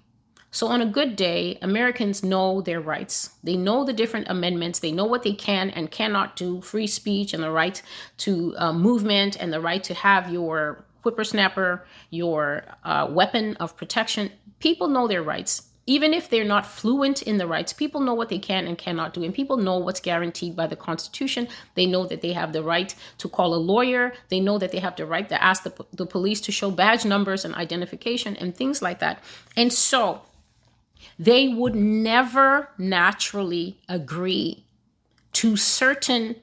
So, 0.54 0.66
on 0.66 0.82
a 0.82 0.86
good 0.86 1.16
day, 1.16 1.58
Americans 1.62 2.22
know 2.22 2.60
their 2.60 2.78
rights. 2.78 3.30
They 3.42 3.56
know 3.56 3.84
the 3.84 3.94
different 3.94 4.28
amendments. 4.28 4.80
They 4.80 4.92
know 4.92 5.06
what 5.06 5.22
they 5.22 5.32
can 5.32 5.70
and 5.70 5.90
cannot 5.90 6.36
do 6.36 6.60
free 6.60 6.86
speech 6.86 7.32
and 7.32 7.42
the 7.42 7.50
right 7.50 7.80
to 8.18 8.54
uh, 8.58 8.72
movement 8.74 9.34
and 9.40 9.50
the 9.50 9.62
right 9.62 9.82
to 9.84 9.94
have 9.94 10.30
your 10.30 10.84
whippersnapper, 11.04 11.86
your 12.10 12.64
uh, 12.84 13.08
weapon 13.10 13.56
of 13.56 13.78
protection. 13.78 14.30
People 14.60 14.88
know 14.88 15.08
their 15.08 15.22
rights. 15.22 15.70
Even 15.86 16.12
if 16.12 16.28
they're 16.28 16.44
not 16.44 16.66
fluent 16.66 17.22
in 17.22 17.38
the 17.38 17.46
rights, 17.46 17.72
people 17.72 18.02
know 18.02 18.14
what 18.14 18.28
they 18.28 18.38
can 18.38 18.66
and 18.66 18.76
cannot 18.76 19.14
do. 19.14 19.24
And 19.24 19.34
people 19.34 19.56
know 19.56 19.78
what's 19.78 20.00
guaranteed 20.00 20.54
by 20.54 20.66
the 20.66 20.76
Constitution. 20.76 21.48
They 21.76 21.86
know 21.86 22.04
that 22.06 22.20
they 22.20 22.34
have 22.34 22.52
the 22.52 22.62
right 22.62 22.94
to 23.18 23.28
call 23.28 23.54
a 23.54 23.56
lawyer. 23.56 24.12
They 24.28 24.38
know 24.38 24.58
that 24.58 24.70
they 24.70 24.80
have 24.80 24.96
the 24.96 25.06
right 25.06 25.28
to 25.30 25.42
ask 25.42 25.62
the, 25.62 25.72
the 25.94 26.06
police 26.06 26.42
to 26.42 26.52
show 26.52 26.70
badge 26.70 27.06
numbers 27.06 27.44
and 27.46 27.54
identification 27.54 28.36
and 28.36 28.54
things 28.54 28.82
like 28.82 29.00
that. 29.00 29.24
And 29.56 29.72
so, 29.72 30.20
they 31.18 31.48
would 31.48 31.74
never 31.74 32.70
naturally 32.78 33.78
agree 33.88 34.64
to 35.32 35.56
certain 35.56 36.36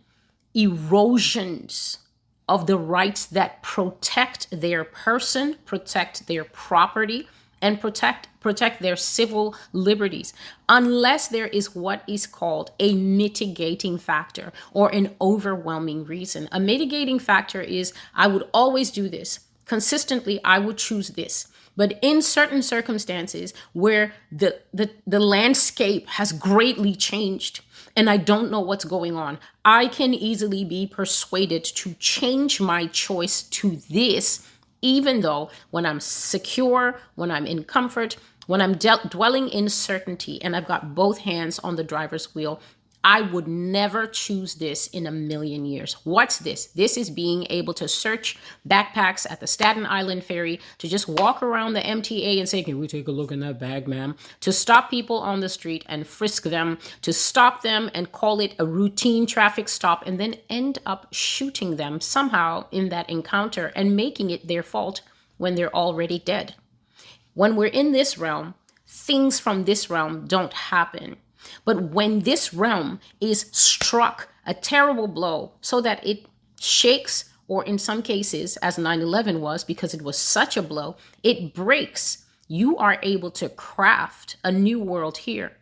erosions 0.53 1.99
of 2.47 2.65
the 2.65 2.77
rights 2.77 3.25
that 3.27 3.61
protect 3.61 4.47
their 4.51 4.83
person, 4.83 5.55
protect 5.65 6.27
their 6.27 6.43
property, 6.43 7.27
and 7.61 7.79
protect 7.79 8.27
protect 8.39 8.81
their 8.81 8.95
civil 8.95 9.53
liberties 9.73 10.33
unless 10.69 11.27
there 11.27 11.47
is 11.47 11.75
what 11.75 12.03
is 12.07 12.25
called 12.25 12.71
a 12.79 12.93
mitigating 12.93 13.97
factor 13.97 14.53
or 14.71 14.89
an 14.89 15.13
overwhelming 15.19 16.05
reason. 16.05 16.47
A 16.53 16.59
mitigating 16.59 17.19
factor 17.19 17.61
is 17.61 17.93
I 18.15 18.27
would 18.27 18.47
always 18.53 18.91
do 18.91 19.09
this. 19.09 19.41
Consistently 19.69 20.43
I 20.43 20.57
would 20.57 20.79
choose 20.79 21.09
this. 21.09 21.47
But 21.77 21.99
in 22.01 22.23
certain 22.23 22.63
circumstances 22.63 23.53
where 23.73 24.13
the, 24.31 24.59
the, 24.73 24.89
the 25.05 25.19
landscape 25.19 26.07
has 26.07 26.31
greatly 26.31 26.95
changed 26.95 27.61
and 27.95 28.09
I 28.09 28.17
don't 28.17 28.49
know 28.49 28.61
what's 28.61 28.83
going 28.83 29.15
on, 29.15 29.38
I 29.63 29.85
can 29.88 30.15
easily 30.15 30.65
be 30.65 30.88
persuaded 30.88 31.63
to 31.63 31.93
change 31.99 32.59
my 32.59 32.88
choice 32.88 33.43
to 33.43 33.75
this, 33.91 34.47
even 34.81 35.21
though 35.21 35.51
when 35.69 35.85
I'm 35.85 35.99
secure, 35.99 36.99
when 37.13 37.29
I'm 37.29 37.45
in 37.45 37.63
comfort, 37.63 38.17
when 38.47 38.61
I'm 38.61 38.73
de- 38.73 39.07
dwelling 39.07 39.49
in 39.49 39.69
certainty 39.69 40.41
and 40.41 40.55
I've 40.55 40.67
got 40.67 40.95
both 40.95 41.19
hands 41.19 41.59
on 41.59 41.75
the 41.75 41.83
driver's 41.83 42.33
wheel, 42.33 42.59
I 43.03 43.22
would 43.22 43.48
never 43.48 44.08
choose 44.08 44.56
this 44.56 44.88
in 44.88 45.08
a 45.08 45.12
million 45.12 45.63
years. 45.63 45.94
What's 46.03 46.39
this? 46.39 46.68
This 46.68 46.98
is 46.98 47.10
being 47.10 47.48
able 47.50 47.74
to 47.75 47.88
search 47.88 48.38
backpacks 48.68 49.29
at 49.29 49.39
the 49.39 49.48
Staten 49.48 49.86
Island 49.86 50.25
ferry, 50.25 50.60
to 50.79 50.88
just 50.88 51.08
walk 51.08 51.41
around 51.41 51.74
the 51.74 51.82
MTA 51.82 52.39
and 52.39 52.50
say, 52.50 52.62
Can 52.62 52.77
we 52.77 52.88
take 52.88 53.08
a 53.08 53.12
look 53.12 53.32
in 53.32 53.39
that 53.39 53.60
bag, 53.60 53.88
ma'am? 53.88 54.15
To 54.41 54.51
stop 54.51 54.89
people 54.89 55.18
on 55.18 55.39
the 55.39 55.48
street 55.48 55.86
and 55.88 56.06
frisk 56.06 56.44
them, 56.44 56.77
to 57.01 57.13
stop 57.13 57.62
them 57.62 57.89
and 57.94 58.12
call 58.12 58.41
it 58.41 58.56
a 58.60 58.65
routine 58.65 59.25
traffic 59.25 59.70
stop, 59.70 60.06
and 60.06 60.20
then 60.20 60.36
end 60.50 60.79
up 60.86 61.08
shooting 61.12 61.77
them 61.77 62.01
somehow 62.01 62.65
in 62.72 62.89
that 62.89 63.10
encounter 63.10 63.72
and 63.75 63.96
making 63.96 64.29
it 64.29 64.48
their 64.48 64.63
fault 64.63 65.01
when 65.38 65.56
they're 65.56 65.74
already 65.74 66.20
dead. 66.20 66.56
When 67.34 67.56
we're 67.56 67.68
in 67.68 67.94
this 67.94 68.18
realm, 68.18 68.56
things 68.86 69.39
from 69.39 69.63
this 69.63 69.89
realm 69.89 70.25
don't 70.27 70.51
happen 70.51 71.15
but 71.65 71.81
when 71.91 72.19
this 72.19 72.53
realm 72.53 73.00
is 73.19 73.50
struck 73.51 74.29
a 74.46 74.53
terrible 74.53 75.08
blow 75.08 75.53
so 75.62 75.81
that 75.81 76.05
it 76.05 76.25
shakes, 76.60 77.25
or 77.48 77.63
in 77.63 77.77
some 77.77 78.01
cases, 78.01 78.58
as 78.58 78.77
9 78.77 79.01
11 79.01 79.41
was, 79.41 79.63
because 79.63 79.93
it 79.93 80.01
was 80.01 80.17
such 80.17 80.58
a 80.58 80.62
blow, 80.62 80.96
it 81.24 81.53
breaks, 81.53 82.25
you 82.48 82.77
are 82.77 82.98
able 83.03 83.31
to 83.31 83.50
craft 83.50 84.38
a 84.43 84.51
new 84.51 84.79
world 84.79 85.19
here. 85.19 85.53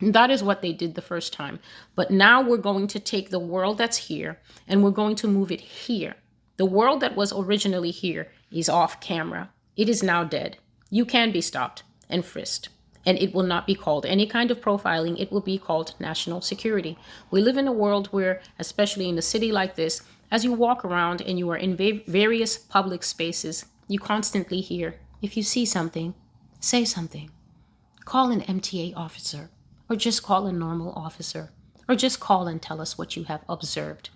And 0.00 0.14
that 0.14 0.30
is 0.30 0.42
what 0.42 0.62
they 0.62 0.72
did 0.72 0.94
the 0.94 1.02
first 1.02 1.32
time. 1.32 1.60
But 1.94 2.10
now 2.10 2.42
we're 2.42 2.56
going 2.56 2.88
to 2.88 2.98
take 2.98 3.30
the 3.30 3.38
world 3.38 3.78
that's 3.78 4.08
here 4.08 4.40
and 4.66 4.82
we're 4.82 4.90
going 4.90 5.14
to 5.16 5.28
move 5.28 5.52
it 5.52 5.60
here. 5.60 6.16
The 6.56 6.66
world 6.66 7.00
that 7.00 7.14
was 7.14 7.32
originally 7.32 7.92
here 7.92 8.28
is 8.50 8.68
off 8.68 9.00
camera. 9.00 9.50
It 9.76 9.88
is 9.88 10.02
now 10.02 10.24
dead. 10.24 10.58
You 10.90 11.04
can 11.04 11.30
be 11.30 11.40
stopped 11.40 11.84
and 12.08 12.24
frisked 12.24 12.68
and 13.04 13.18
it 13.18 13.34
will 13.34 13.42
not 13.42 13.66
be 13.66 13.74
called 13.74 14.06
any 14.06 14.26
kind 14.26 14.50
of 14.50 14.60
profiling. 14.60 15.18
It 15.20 15.32
will 15.32 15.40
be 15.40 15.58
called 15.58 15.94
national 15.98 16.40
security. 16.40 16.96
We 17.30 17.40
live 17.40 17.56
in 17.56 17.68
a 17.68 17.72
world 17.72 18.06
where, 18.08 18.40
especially 18.58 19.08
in 19.08 19.18
a 19.18 19.22
city 19.22 19.50
like 19.52 19.74
this, 19.74 20.02
as 20.30 20.44
you 20.44 20.52
walk 20.52 20.84
around 20.84 21.20
and 21.20 21.38
you 21.38 21.50
are 21.50 21.56
in 21.56 21.76
va- 21.76 22.00
various 22.06 22.56
public 22.56 23.02
spaces, 23.02 23.66
you 23.88 23.98
constantly 23.98 24.60
hear 24.60 24.96
if 25.20 25.36
you 25.36 25.42
see 25.42 25.66
something, 25.66 26.14
say 26.60 26.84
something. 26.84 27.30
Call 28.04 28.30
an 28.30 28.40
MTA 28.40 28.96
officer, 28.96 29.50
or 29.88 29.96
just 29.96 30.22
call 30.22 30.46
a 30.46 30.52
normal 30.52 30.92
officer, 30.94 31.52
or 31.88 31.94
just 31.94 32.18
call 32.18 32.48
and 32.48 32.60
tell 32.60 32.80
us 32.80 32.98
what 32.98 33.16
you 33.16 33.24
have 33.24 33.44
observed. 33.48 34.10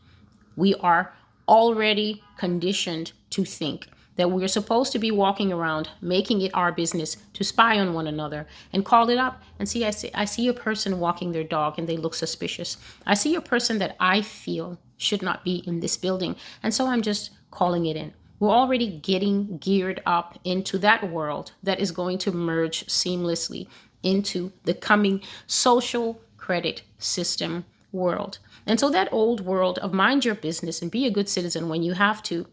We 0.56 0.74
are 0.76 1.14
already 1.46 2.22
conditioned 2.36 3.12
to 3.30 3.44
think 3.44 3.88
that 4.16 4.30
we're 4.30 4.48
supposed 4.48 4.92
to 4.92 4.98
be 4.98 5.10
walking 5.10 5.52
around 5.52 5.88
making 6.00 6.40
it 6.40 6.54
our 6.54 6.72
business 6.72 7.16
to 7.34 7.44
spy 7.44 7.78
on 7.78 7.94
one 7.94 8.06
another 8.06 8.46
and 8.72 8.84
call 8.84 9.08
it 9.08 9.18
up 9.18 9.42
and 9.58 9.68
see 9.68 9.84
I 9.84 9.90
see 9.90 10.10
I 10.14 10.24
see 10.24 10.48
a 10.48 10.54
person 10.54 10.98
walking 10.98 11.32
their 11.32 11.44
dog 11.44 11.78
and 11.78 11.88
they 11.88 11.96
look 11.96 12.14
suspicious. 12.14 12.76
I 13.06 13.14
see 13.14 13.34
a 13.34 13.40
person 13.40 13.78
that 13.78 13.96
I 14.00 14.22
feel 14.22 14.78
should 14.96 15.22
not 15.22 15.44
be 15.44 15.56
in 15.66 15.80
this 15.80 15.96
building 15.96 16.36
and 16.62 16.74
so 16.74 16.86
I'm 16.86 17.02
just 17.02 17.30
calling 17.50 17.86
it 17.86 17.96
in. 17.96 18.12
We're 18.38 18.50
already 18.50 18.88
getting 18.88 19.58
geared 19.58 20.02
up 20.04 20.38
into 20.44 20.76
that 20.78 21.10
world 21.10 21.52
that 21.62 21.80
is 21.80 21.90
going 21.90 22.18
to 22.18 22.32
merge 22.32 22.86
seamlessly 22.86 23.66
into 24.02 24.52
the 24.64 24.74
coming 24.74 25.22
social 25.46 26.20
credit 26.36 26.82
system 26.98 27.64
world. 27.92 28.38
And 28.66 28.78
so 28.78 28.90
that 28.90 29.12
old 29.12 29.40
world 29.40 29.78
of 29.78 29.92
mind 29.92 30.24
your 30.24 30.34
business 30.34 30.82
and 30.82 30.90
be 30.90 31.06
a 31.06 31.10
good 31.10 31.28
citizen 31.28 31.68
when 31.68 31.82
you 31.82 31.94
have 31.94 32.22
to 32.24 32.46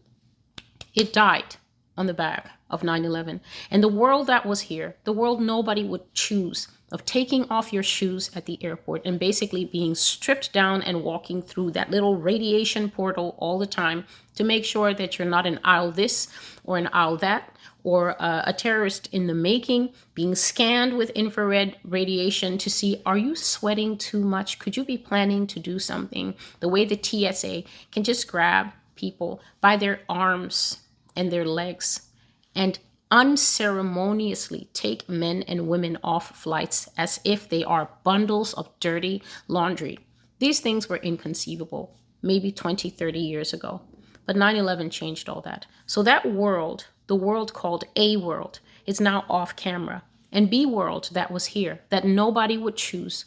it 0.94 1.12
died. 1.12 1.56
on 1.96 2.06
the 2.06 2.14
back 2.14 2.50
of 2.70 2.82
9 2.82 3.04
11. 3.04 3.40
And 3.70 3.82
the 3.82 3.88
world 3.88 4.26
that 4.26 4.44
was 4.44 4.62
here, 4.62 4.96
the 5.04 5.12
world 5.12 5.40
nobody 5.40 5.84
would 5.84 6.12
choose, 6.12 6.66
of 6.94 7.04
taking 7.04 7.44
off 7.50 7.72
your 7.72 7.82
shoes 7.82 8.30
at 8.36 8.46
the 8.46 8.62
airport 8.62 9.04
and 9.04 9.18
basically 9.18 9.64
being 9.64 9.96
stripped 9.96 10.52
down 10.52 10.80
and 10.82 11.02
walking 11.02 11.42
through 11.42 11.70
that 11.72 11.90
little 11.90 12.16
radiation 12.16 12.88
portal 12.88 13.34
all 13.38 13.58
the 13.58 13.66
time 13.66 14.04
to 14.36 14.44
make 14.44 14.64
sure 14.64 14.94
that 14.94 15.18
you're 15.18 15.28
not 15.28 15.46
an 15.46 15.58
aisle 15.64 15.90
this 15.90 16.28
or 16.62 16.78
an 16.78 16.88
aisle 16.92 17.16
that 17.16 17.50
or 17.82 18.20
uh, 18.22 18.42
a 18.46 18.52
terrorist 18.52 19.08
in 19.12 19.26
the 19.26 19.34
making 19.34 19.92
being 20.14 20.36
scanned 20.36 20.96
with 20.96 21.10
infrared 21.10 21.76
radiation 21.84 22.56
to 22.58 22.70
see 22.70 23.02
are 23.04 23.18
you 23.18 23.34
sweating 23.34 23.98
too 23.98 24.22
much 24.22 24.60
could 24.60 24.76
you 24.76 24.84
be 24.84 24.96
planning 24.96 25.48
to 25.48 25.58
do 25.58 25.80
something 25.80 26.32
the 26.60 26.68
way 26.68 26.84
the 26.84 27.00
TSA 27.02 27.64
can 27.90 28.04
just 28.04 28.28
grab 28.28 28.72
people 28.94 29.40
by 29.60 29.76
their 29.76 30.00
arms 30.08 30.83
and 31.16 31.30
their 31.30 31.44
legs 31.44 32.08
and 32.54 32.78
unceremoniously 33.10 34.68
take 34.72 35.08
men 35.08 35.42
and 35.42 35.68
women 35.68 35.98
off 36.02 36.36
flights 36.36 36.88
as 36.96 37.20
if 37.24 37.48
they 37.48 37.62
are 37.62 37.90
bundles 38.02 38.54
of 38.54 38.70
dirty 38.80 39.22
laundry. 39.48 39.98
These 40.38 40.60
things 40.60 40.88
were 40.88 40.96
inconceivable 40.96 41.96
maybe 42.24 42.50
20, 42.50 42.90
30 42.90 43.18
years 43.18 43.52
ago. 43.52 43.82
But 44.26 44.36
9 44.36 44.56
11 44.56 44.90
changed 44.90 45.28
all 45.28 45.42
that. 45.42 45.66
So 45.86 46.02
that 46.02 46.32
world, 46.32 46.86
the 47.06 47.14
world 47.14 47.52
called 47.52 47.84
A 47.96 48.16
world, 48.16 48.60
is 48.86 49.00
now 49.00 49.24
off 49.28 49.54
camera. 49.54 50.02
And 50.32 50.50
B 50.50 50.66
world, 50.66 51.10
that 51.12 51.30
was 51.30 51.46
here, 51.46 51.80
that 51.90 52.04
nobody 52.04 52.56
would 52.56 52.76
choose, 52.76 53.26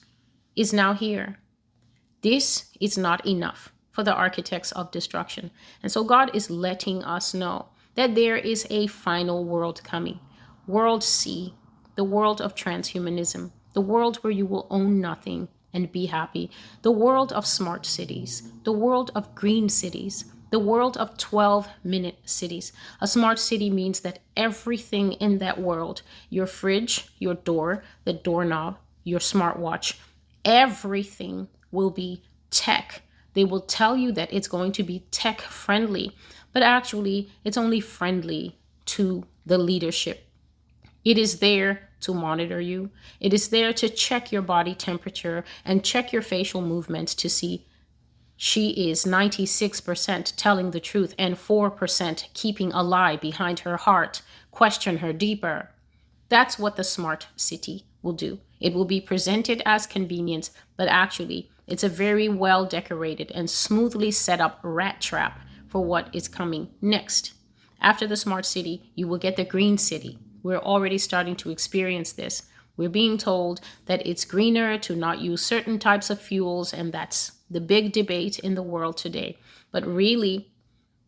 is 0.55 0.73
now 0.73 0.93
here. 0.93 1.37
This 2.21 2.71
is 2.81 2.97
not 2.97 3.25
enough 3.25 3.71
for 3.91 4.03
the 4.03 4.13
architects 4.13 4.71
of 4.73 4.91
destruction. 4.91 5.51
And 5.81 5.91
so 5.91 6.03
God 6.03 6.35
is 6.35 6.49
letting 6.49 7.03
us 7.03 7.33
know 7.33 7.69
that 7.97 8.13
there 8.13 8.37
is 8.37 8.65
a 8.69 8.85
final 8.87 9.43
world 9.43 9.83
coming. 9.83 10.19
World 10.67 11.03
C, 11.03 11.55
the 11.95 12.03
world 12.03 12.39
of 12.39 12.53
transhumanism, 12.53 13.51
the 13.73 13.81
world 13.81 14.17
where 14.17 14.31
you 14.31 14.45
will 14.45 14.67
own 14.69 15.01
nothing 15.01 15.47
and 15.73 15.91
be 15.91 16.05
happy, 16.05 16.51
the 16.83 16.91
world 16.91 17.33
of 17.33 17.45
smart 17.45 17.87
cities, 17.87 18.51
the 18.63 18.71
world 18.71 19.09
of 19.15 19.33
green 19.33 19.67
cities, 19.67 20.25
the 20.51 20.59
world 20.59 20.95
of 20.97 21.17
12 21.17 21.67
minute 21.83 22.19
cities. 22.23 22.71
A 23.01 23.07
smart 23.07 23.39
city 23.39 23.69
means 23.71 24.01
that 24.01 24.19
everything 24.37 25.13
in 25.13 25.39
that 25.39 25.59
world, 25.59 26.03
your 26.29 26.45
fridge, 26.45 27.09
your 27.17 27.33
door, 27.33 27.83
the 28.05 28.13
doorknob, 28.13 28.77
your 29.03 29.19
smartwatch, 29.19 29.97
everything 30.45 31.47
will 31.71 31.89
be 31.89 32.21
tech. 32.51 33.01
They 33.33 33.43
will 33.43 33.61
tell 33.61 33.97
you 33.97 34.11
that 34.13 34.31
it's 34.31 34.47
going 34.47 34.71
to 34.73 34.83
be 34.83 35.05
tech 35.11 35.41
friendly 35.41 36.15
but 36.53 36.63
actually, 36.63 37.29
it's 37.43 37.57
only 37.57 37.79
friendly 37.79 38.57
to 38.85 39.25
the 39.45 39.57
leadership. 39.57 40.27
It 41.03 41.17
is 41.17 41.39
there 41.39 41.89
to 42.01 42.13
monitor 42.13 42.61
you, 42.61 42.91
it 43.19 43.33
is 43.33 43.49
there 43.49 43.73
to 43.73 43.89
check 43.89 44.31
your 44.31 44.41
body 44.41 44.75
temperature 44.75 45.43
and 45.65 45.83
check 45.83 46.13
your 46.13 46.21
facial 46.21 46.61
movements 46.61 47.15
to 47.15 47.29
see 47.29 47.65
she 48.39 48.91
is 48.91 49.03
96% 49.03 50.33
telling 50.37 50.69
the 50.69 50.79
truth 50.79 51.15
and 51.17 51.35
4% 51.35 52.33
keeping 52.35 52.71
a 52.71 52.83
lie 52.83 53.17
behind 53.17 53.59
her 53.59 53.77
heart. 53.77 54.21
Question 54.51 54.97
her 54.97 55.11
deeper. 55.11 55.71
That's 56.29 56.59
what 56.59 56.75
the 56.75 56.83
smart 56.83 57.27
city 57.35 57.85
will 58.03 58.13
do. 58.13 58.39
It 58.59 58.75
will 58.75 58.85
be 58.85 59.01
presented 59.01 59.63
as 59.65 59.87
convenience, 59.87 60.51
but 60.77 60.87
actually, 60.87 61.49
it's 61.65 61.83
a 61.83 61.89
very 61.89 62.29
well 62.29 62.65
decorated 62.65 63.31
and 63.31 63.49
smoothly 63.49 64.11
set 64.11 64.39
up 64.39 64.59
rat 64.61 65.01
trap 65.01 65.41
for 65.67 65.83
what 65.83 66.09
is 66.13 66.27
coming 66.27 66.69
next. 66.81 67.33
After 67.79 68.07
the 68.07 68.17
smart 68.17 68.45
city, 68.45 68.91
you 68.95 69.07
will 69.07 69.17
get 69.17 69.35
the 69.35 69.45
green 69.45 69.77
city. 69.77 70.17
We're 70.43 70.57
already 70.57 70.97
starting 70.97 71.35
to 71.37 71.51
experience 71.51 72.11
this. 72.13 72.43
We're 72.75 72.89
being 72.89 73.17
told 73.17 73.59
that 73.85 74.05
it's 74.05 74.25
greener 74.25 74.77
to 74.79 74.95
not 74.95 75.19
use 75.19 75.41
certain 75.41 75.79
types 75.79 76.09
of 76.09 76.21
fuels, 76.21 76.73
and 76.73 76.93
that's 76.93 77.33
the 77.49 77.61
big 77.61 77.91
debate 77.91 78.39
in 78.39 78.55
the 78.55 78.63
world 78.63 78.97
today. 78.97 79.37
But 79.71 79.85
really, 79.85 80.51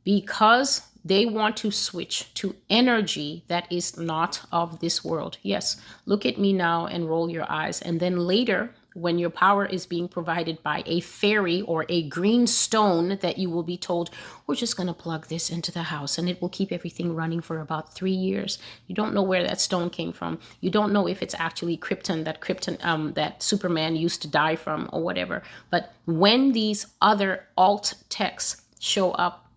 because 0.03 0.81
they 1.05 1.25
want 1.25 1.55
to 1.57 1.71
switch 1.71 2.33
to 2.35 2.55
energy 2.69 3.45
that 3.47 3.71
is 3.71 3.97
not 3.97 4.41
of 4.51 4.79
this 4.79 5.03
world. 5.03 5.37
Yes, 5.41 5.77
look 6.05 6.25
at 6.25 6.37
me 6.37 6.51
now 6.53 6.87
and 6.87 7.09
roll 7.09 7.29
your 7.29 7.49
eyes. 7.49 7.81
And 7.81 7.99
then 7.99 8.17
later, 8.17 8.73
when 8.93 9.19
your 9.19 9.29
power 9.29 9.65
is 9.65 9.85
being 9.85 10.07
provided 10.07 10.61
by 10.63 10.83
a 10.85 10.99
fairy 10.99 11.61
or 11.61 11.85
a 11.89 12.07
green 12.09 12.47
stone 12.47 13.17
that 13.21 13.37
you 13.37 13.49
will 13.49 13.63
be 13.63 13.77
told, 13.77 14.09
we're 14.47 14.55
just 14.55 14.77
going 14.77 14.87
to 14.87 14.93
plug 14.93 15.27
this 15.27 15.49
into 15.49 15.71
the 15.71 15.83
house 15.83 16.17
and 16.17 16.29
it 16.29 16.41
will 16.41 16.49
keep 16.49 16.71
everything 16.71 17.15
running 17.15 17.41
for 17.41 17.59
about 17.59 17.93
three 17.93 18.11
years. 18.11 18.57
You 18.87 18.95
don't 18.95 19.13
know 19.13 19.21
where 19.21 19.43
that 19.43 19.61
stone 19.61 19.89
came 19.89 20.11
from. 20.11 20.39
You 20.61 20.69
don't 20.69 20.93
know 20.93 21.07
if 21.07 21.21
it's 21.21 21.35
actually 21.37 21.77
Krypton 21.77 22.23
that 22.25 22.41
Krypton 22.41 22.83
um, 22.83 23.13
that 23.13 23.43
Superman 23.43 23.95
used 23.95 24.21
to 24.23 24.27
die 24.27 24.55
from 24.55 24.89
or 24.91 25.01
whatever. 25.01 25.43
But 25.69 25.93
when 26.05 26.51
these 26.51 26.87
other 27.01 27.45
alt 27.57 27.93
texts 28.09 28.61
show 28.79 29.11
up 29.11 29.48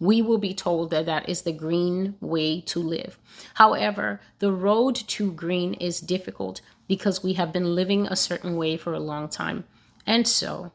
we 0.00 0.22
will 0.22 0.38
be 0.38 0.54
told 0.54 0.90
that 0.90 1.06
that 1.06 1.28
is 1.28 1.42
the 1.42 1.52
green 1.52 2.16
way 2.20 2.60
to 2.62 2.80
live. 2.80 3.18
However, 3.54 4.20
the 4.38 4.52
road 4.52 4.94
to 4.94 5.32
green 5.32 5.74
is 5.74 6.00
difficult 6.00 6.60
because 6.86 7.22
we 7.22 7.34
have 7.34 7.52
been 7.52 7.74
living 7.74 8.06
a 8.06 8.16
certain 8.16 8.56
way 8.56 8.76
for 8.76 8.94
a 8.94 9.00
long 9.00 9.28
time. 9.28 9.64
And 10.06 10.26
so, 10.26 10.72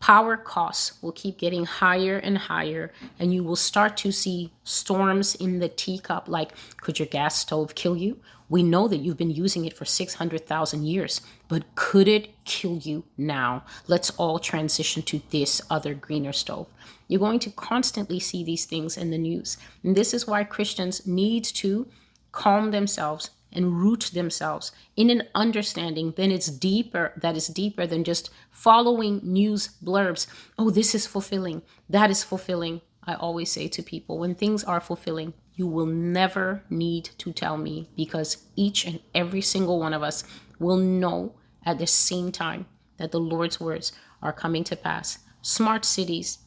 power 0.00 0.36
costs 0.36 1.00
will 1.02 1.12
keep 1.12 1.38
getting 1.38 1.66
higher 1.66 2.16
and 2.16 2.36
higher, 2.36 2.92
and 3.18 3.32
you 3.32 3.44
will 3.44 3.56
start 3.56 3.96
to 3.98 4.10
see 4.10 4.52
storms 4.64 5.34
in 5.34 5.58
the 5.60 5.68
teacup 5.68 6.26
like, 6.26 6.52
could 6.78 6.98
your 6.98 7.06
gas 7.06 7.36
stove 7.36 7.74
kill 7.74 7.96
you? 7.96 8.18
We 8.50 8.64
know 8.64 8.88
that 8.88 8.98
you've 8.98 9.16
been 9.16 9.30
using 9.30 9.64
it 9.64 9.72
for 9.72 9.86
600,000 9.86 10.84
years, 10.84 11.20
but 11.48 11.74
could 11.76 12.08
it 12.08 12.44
kill 12.44 12.76
you 12.78 13.04
now? 13.16 13.64
Let's 13.86 14.10
all 14.10 14.40
transition 14.40 15.02
to 15.04 15.22
this 15.30 15.62
other 15.70 15.94
greener 15.94 16.32
stove. 16.32 16.66
You're 17.08 17.20
going 17.20 17.38
to 17.40 17.50
constantly 17.50 18.18
see 18.18 18.44
these 18.44 18.66
things 18.66 18.96
in 18.96 19.10
the 19.10 19.18
news. 19.18 19.56
And 19.84 19.96
this 19.96 20.12
is 20.12 20.26
why 20.26 20.44
Christians 20.44 21.06
need 21.06 21.44
to 21.44 21.86
calm 22.32 22.72
themselves 22.72 23.30
and 23.52 23.80
root 23.80 24.10
themselves 24.14 24.72
in 24.96 25.10
an 25.10 25.22
understanding 25.34 26.14
then 26.16 26.30
it's 26.30 26.46
deeper 26.46 27.12
that 27.16 27.36
is 27.36 27.48
deeper 27.48 27.84
than 27.84 28.04
just 28.04 28.30
following 28.50 29.20
news 29.24 29.70
blurbs 29.82 30.28
oh 30.56 30.70
this 30.70 30.94
is 30.94 31.04
fulfilling 31.04 31.60
that 31.88 32.10
is 32.10 32.22
fulfilling 32.22 32.80
i 33.04 33.14
always 33.14 33.50
say 33.50 33.66
to 33.66 33.82
people 33.82 34.18
when 34.18 34.36
things 34.36 34.62
are 34.62 34.80
fulfilling 34.80 35.32
you 35.60 35.66
will 35.66 35.86
never 35.86 36.62
need 36.70 37.04
to 37.18 37.32
tell 37.32 37.56
me 37.56 37.76
because 37.96 38.46
each 38.56 38.84
and 38.88 38.98
every 39.14 39.42
single 39.42 39.78
one 39.78 39.94
of 39.94 40.02
us 40.02 40.24
will 40.58 40.78
know 40.78 41.34
at 41.64 41.78
the 41.78 41.86
same 41.86 42.32
time 42.32 42.66
that 42.96 43.12
the 43.12 43.20
lord's 43.20 43.60
words 43.60 43.92
are 44.22 44.40
coming 44.42 44.64
to 44.64 44.74
pass 44.74 45.18
smart 45.42 45.84
cities 45.84 46.38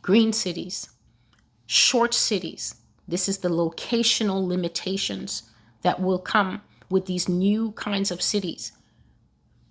green 0.00 0.32
cities 0.32 0.76
short 1.66 2.14
cities 2.14 2.76
this 3.08 3.28
is 3.28 3.38
the 3.38 3.48
locational 3.48 4.46
limitations 4.46 5.50
that 5.82 6.00
will 6.00 6.18
come 6.18 6.62
with 6.90 7.06
these 7.06 7.28
new 7.28 7.72
kinds 7.72 8.10
of 8.10 8.22
cities. 8.22 8.72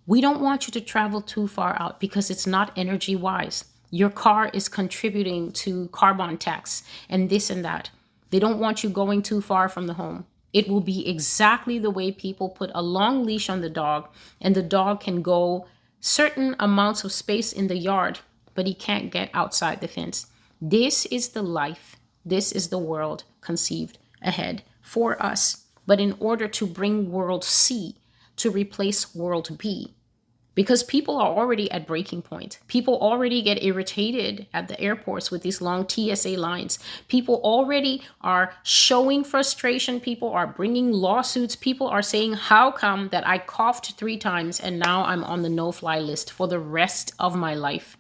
We 0.06 0.22
don't 0.22 0.42
want 0.42 0.68
you 0.68 0.72
to 0.72 0.82
travel 0.82 1.22
too 1.22 1.48
far 1.48 1.76
out 1.80 2.00
because 2.00 2.30
it's 2.30 2.48
not 2.48 2.72
energy 2.78 3.16
wise. 3.16 3.66
Your 3.92 4.10
car 4.10 4.50
is 4.54 4.70
contributing 4.70 5.52
to 5.54 5.88
carbon 5.90 6.38
tax 6.38 6.84
and 7.10 7.30
this 7.30 7.50
and 7.50 7.66
that. 7.66 7.90
They 8.36 8.40
don't 8.40 8.60
want 8.60 8.84
you 8.84 8.90
going 8.90 9.22
too 9.22 9.40
far 9.40 9.70
from 9.70 9.88
the 9.88 9.94
home. 9.94 10.26
It 10.52 10.68
will 10.68 10.82
be 10.82 11.08
exactly 11.08 11.80
the 11.80 11.90
way 11.90 12.12
people 12.12 12.50
put 12.50 12.70
a 12.76 12.82
long 12.82 13.24
leash 13.24 13.50
on 13.50 13.62
the 13.62 13.70
dog 13.70 14.10
and 14.42 14.54
the 14.54 14.62
dog 14.62 15.00
can 15.00 15.22
go 15.22 15.68
certain 16.02 16.54
amounts 16.60 17.06
of 17.06 17.14
space 17.14 17.54
in 17.54 17.68
the 17.68 17.78
yard, 17.78 18.20
but 18.54 18.68
he 18.68 18.74
can't 18.74 19.10
get 19.10 19.30
outside 19.34 19.80
the 19.80 19.88
fence. 19.88 20.28
This 20.60 21.06
is 21.06 21.30
the 21.30 21.44
life, 21.44 21.96
this 22.26 22.52
is 22.52 22.68
the 22.68 22.78
world 22.78 23.24
conceived 23.40 24.00
ahead 24.22 24.64
for 24.82 25.16
us 25.24 25.68
but 25.86 26.02
in 26.02 26.18
order 26.20 26.50
to 26.50 26.68
bring 26.68 27.10
world 27.10 27.46
C 27.46 27.96
to 28.36 28.52
replace 28.52 29.16
world 29.16 29.58
B. 29.58 29.94
Because 30.56 30.84
people 30.84 31.18
are 31.18 31.28
already 31.28 31.70
at 31.72 31.86
breaking 31.86 32.22
point. 32.22 32.60
People 32.68 32.98
already 33.00 33.42
get 33.42 33.64
irritated 33.64 34.48
at 34.54 34.68
the 34.68 34.80
airports 34.80 35.30
with 35.30 35.42
these 35.42 35.62
long 35.62 35.88
TSA 35.88 36.30
lines. 36.30 36.80
People 37.08 37.36
already 37.44 38.02
are 38.22 38.54
showing 38.64 39.24
frustration. 39.24 40.00
People 40.00 40.32
are 40.32 40.48
bringing 40.48 40.92
lawsuits. 40.92 41.56
People 41.56 41.88
are 41.88 42.02
saying, 42.02 42.34
How 42.34 42.72
come 42.72 43.10
that 43.10 43.28
I 43.28 43.38
coughed 43.38 43.94
three 43.98 44.18
times 44.18 44.60
and 44.60 44.80
now 44.80 45.04
I'm 45.06 45.24
on 45.24 45.42
the 45.42 45.50
no 45.50 45.72
fly 45.72 46.00
list 46.00 46.32
for 46.32 46.48
the 46.48 46.60
rest 46.60 47.14
of 47.20 47.36
my 47.36 47.54
life? 47.54 47.98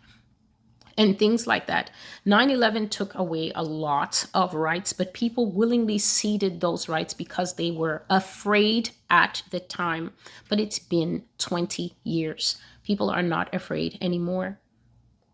And 0.98 1.18
things 1.18 1.46
like 1.46 1.68
that. 1.68 1.90
9 2.24 2.50
11 2.50 2.90
took 2.90 3.14
away 3.16 3.52
a 3.56 3.64
lot 3.64 4.26
of 4.34 4.54
rights, 4.54 4.94
but 4.94 5.14
people 5.14 5.52
willingly 5.52 5.98
ceded 5.98 6.62
those 6.62 6.88
rights 6.88 7.14
because 7.14 7.54
they 7.56 7.72
were 7.72 8.04
afraid 8.10 8.92
at 9.10 9.44
the 9.52 9.60
time. 9.60 10.14
But 10.50 10.60
it's 10.60 10.80
been 10.80 11.24
20 11.38 11.96
years. 12.04 12.58
People 12.84 13.10
are 13.10 13.24
not 13.24 13.54
afraid 13.54 13.98
anymore. 14.02 14.60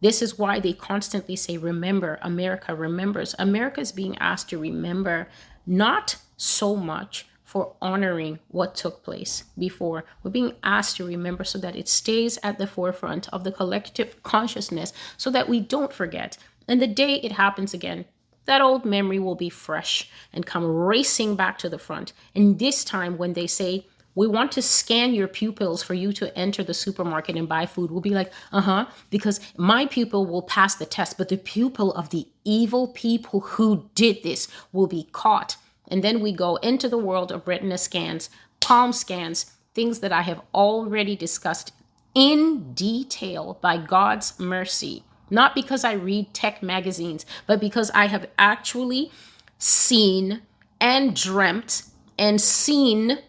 This 0.02 0.22
is 0.22 0.40
why 0.40 0.60
they 0.60 0.74
constantly 0.74 1.36
say, 1.36 1.58
Remember, 1.58 2.18
America 2.22 2.76
remembers. 2.76 3.36
America 3.38 3.82
is 3.82 3.92
being 3.92 4.18
asked 4.18 4.50
to 4.50 4.58
remember 4.58 5.28
not 5.66 6.18
so 6.38 6.76
much 6.76 7.28
for 7.52 7.76
honoring 7.82 8.40
what 8.48 8.76
took 8.76 9.04
place 9.04 9.44
before. 9.58 10.06
We're 10.24 10.32
being 10.32 10.56
asked 10.64 10.96
to 10.96 11.06
remember 11.06 11.44
so 11.44 11.60
that 11.60 11.76
it 11.76 11.90
stays 11.90 12.40
at 12.44 12.58
the 12.58 12.66
forefront 12.66 13.28
of 13.34 13.44
the 13.44 13.52
collective 13.52 14.24
consciousness 14.24 14.94
so 15.18 15.30
that 15.32 15.50
we 15.50 15.60
don't 15.60 15.92
forget. 15.92 16.38
And 16.70 16.82
the 16.82 16.88
day 16.88 17.16
it 17.16 17.34
happens 17.34 17.74
again, 17.74 18.06
that 18.46 18.62
old 18.62 18.86
memory 18.86 19.20
will 19.20 19.36
be 19.36 19.50
fresh 19.50 20.10
and 20.32 20.46
come 20.46 20.64
racing 20.66 21.36
back 21.36 21.58
to 21.58 21.68
the 21.68 21.78
front. 21.78 22.14
And 22.34 22.58
this 22.58 22.86
time, 22.86 23.18
when 23.18 23.34
they 23.34 23.48
say, 23.48 23.86
we 24.16 24.28
want 24.28 24.54
to 24.54 24.62
scan 24.62 25.14
your 25.14 25.28
pupils 25.28 25.84
for 25.84 25.94
you 25.94 26.14
to 26.14 26.38
enter 26.38 26.64
the 26.64 26.74
supermarket 26.74 27.36
and 27.36 27.50
buy 27.50 27.66
food. 27.66 27.92
We'll 27.92 28.00
be 28.00 28.12
like, 28.12 28.32
uh 28.54 28.62
huh, 28.62 28.86
because 29.10 29.42
my 29.58 29.88
pupil 29.88 30.26
will 30.26 30.42
pass 30.42 30.76
the 30.76 30.86
test, 30.86 31.18
but 31.18 31.28
the 31.28 31.38
pupil 31.38 31.94
of 31.96 32.12
the 32.12 32.30
evil 32.46 32.88
people 32.88 33.42
who 33.42 33.90
did 33.94 34.24
this 34.24 34.48
will 34.72 34.88
be 34.88 35.10
caught. 35.12 35.58
And 35.92 36.04
then 36.04 36.22
we 36.22 36.32
go 36.32 36.56
into 36.58 36.90
the 36.90 36.98
world 36.98 37.32
of 37.32 37.48
retina 37.48 37.78
scans, 37.78 38.32
palm 38.60 38.94
scans, 38.94 39.52
things 39.76 40.00
that 40.00 40.12
I 40.12 40.24
have 40.24 40.42
already 40.56 41.16
discussed 41.16 41.72
in 42.16 42.74
detail 42.74 43.60
by 43.62 43.78
God's 43.78 44.40
mercy 44.40 45.04
not 45.32 45.56
because 45.56 45.84
I 45.84 45.94
read 45.94 46.34
tech 46.34 46.62
magazines, 46.62 47.26
but 47.48 47.60
because 47.60 47.90
I 47.96 48.06
have 48.08 48.28
actually 48.38 49.12
seen 49.58 50.42
and 50.80 51.16
dreamt 51.16 51.84
and 52.20 52.40
seen 52.40 53.20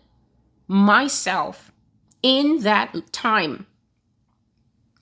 myself 0.66 1.72
in 2.22 2.60
that 2.62 2.94
time. 3.12 3.66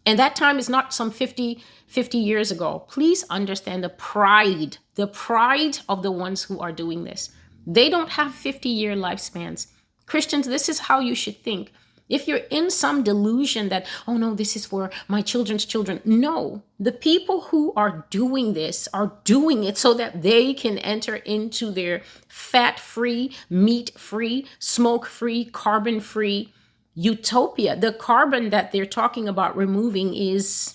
And 0.05 0.18
that 0.18 0.37
time 0.37 0.59
is 0.59 0.68
not 0.68 0.92
some 0.92 1.11
50, 1.11 1.62
50 1.87 2.18
years 2.18 2.51
ago. 2.51 2.85
Please 2.88 3.25
understand 3.31 3.83
the 3.83 3.88
pride, 3.88 4.77
the 4.94 5.07
pride 5.07 5.79
of 5.88 6.03
the 6.03 6.12
ones 6.12 6.44
who 6.44 6.61
are 6.61 6.73
doing 6.73 7.05
this. 7.05 7.31
They 7.73 7.89
don't 7.89 8.11
have 8.11 8.35
50 8.35 8.69
year 8.69 8.97
lifespans. 8.97 9.69
Christians, 10.07 10.47
this 10.47 10.69
is 10.69 10.81
how 10.81 10.99
you 10.99 11.15
should 11.15 11.37
think. 11.37 11.73
If 12.09 12.27
you're 12.27 12.49
in 12.51 12.69
some 12.71 13.05
delusion 13.05 13.69
that, 13.69 13.87
oh 14.09 14.17
no, 14.17 14.35
this 14.35 14.57
is 14.57 14.67
for 14.67 14.91
my 15.07 15.23
children's 15.23 15.65
children, 15.65 16.01
no. 16.05 16.65
The 16.81 16.91
people 16.91 17.43
who 17.43 17.73
are 17.77 18.05
doing 18.11 18.55
this 18.55 18.89
are 18.93 19.13
doing 19.23 19.63
it 19.63 19.79
so 19.79 19.95
that 19.95 20.23
they 20.23 20.53
can 20.53 20.79
enter 20.79 21.17
into 21.17 21.71
their 21.71 22.03
fat 22.27 22.81
free, 22.81 23.31
meat 23.49 23.97
free, 23.97 24.49
smoke 24.59 25.07
free, 25.07 25.45
carbon 25.45 26.01
free 26.01 26.53
utopia. 26.95 27.77
The 27.77 27.93
carbon 27.93 28.51
that 28.51 28.73
they're 28.73 28.87
talking 28.87 29.29
about 29.29 29.57
removing 29.57 30.13
is 30.13 30.75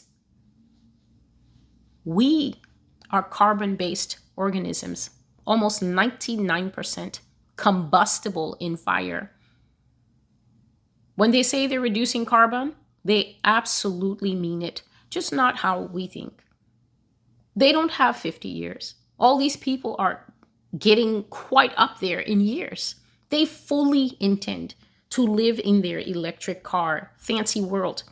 we 2.06 2.56
are 3.12 3.24
carbon 3.24 3.76
based 3.76 4.20
organisms, 4.38 5.10
almost 5.46 5.82
99% 5.82 7.20
combustible 7.56 8.58
in 8.60 8.76
fire. 8.76 9.32
When 11.16 11.32
they 11.32 11.44
say 11.44 11.68
they're 11.68 11.80
reducing 11.80 12.26
carbon, 12.26 12.76
they 13.04 13.38
absolutely 13.44 14.36
mean 14.36 14.62
it, 14.62 14.82
just 15.10 15.32
not 15.32 15.58
how 15.58 15.82
we 15.82 16.08
think. 16.08 16.44
They 17.56 17.72
don't 17.72 17.92
have 17.92 18.18
50 18.18 18.50
years. 18.50 18.96
All 19.18 19.38
these 19.38 19.56
people 19.56 19.96
are 19.98 20.26
getting 20.78 21.24
quite 21.26 21.72
up 21.78 22.00
there 22.00 22.20
in 22.20 22.42
years. 22.42 22.96
They 23.30 23.46
fully 23.46 24.18
intend 24.20 24.76
to 25.12 25.22
live 25.22 25.60
in 25.64 25.82
their 25.82 26.00
electric 26.00 26.64
car, 26.64 27.12
fancy 27.18 27.62
world. 27.62 28.04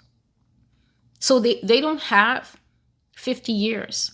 So 1.19 1.39
they, 1.39 1.59
they 1.61 1.81
don't 1.81 2.01
have 2.03 2.55
50 3.15 3.51
years 3.51 4.11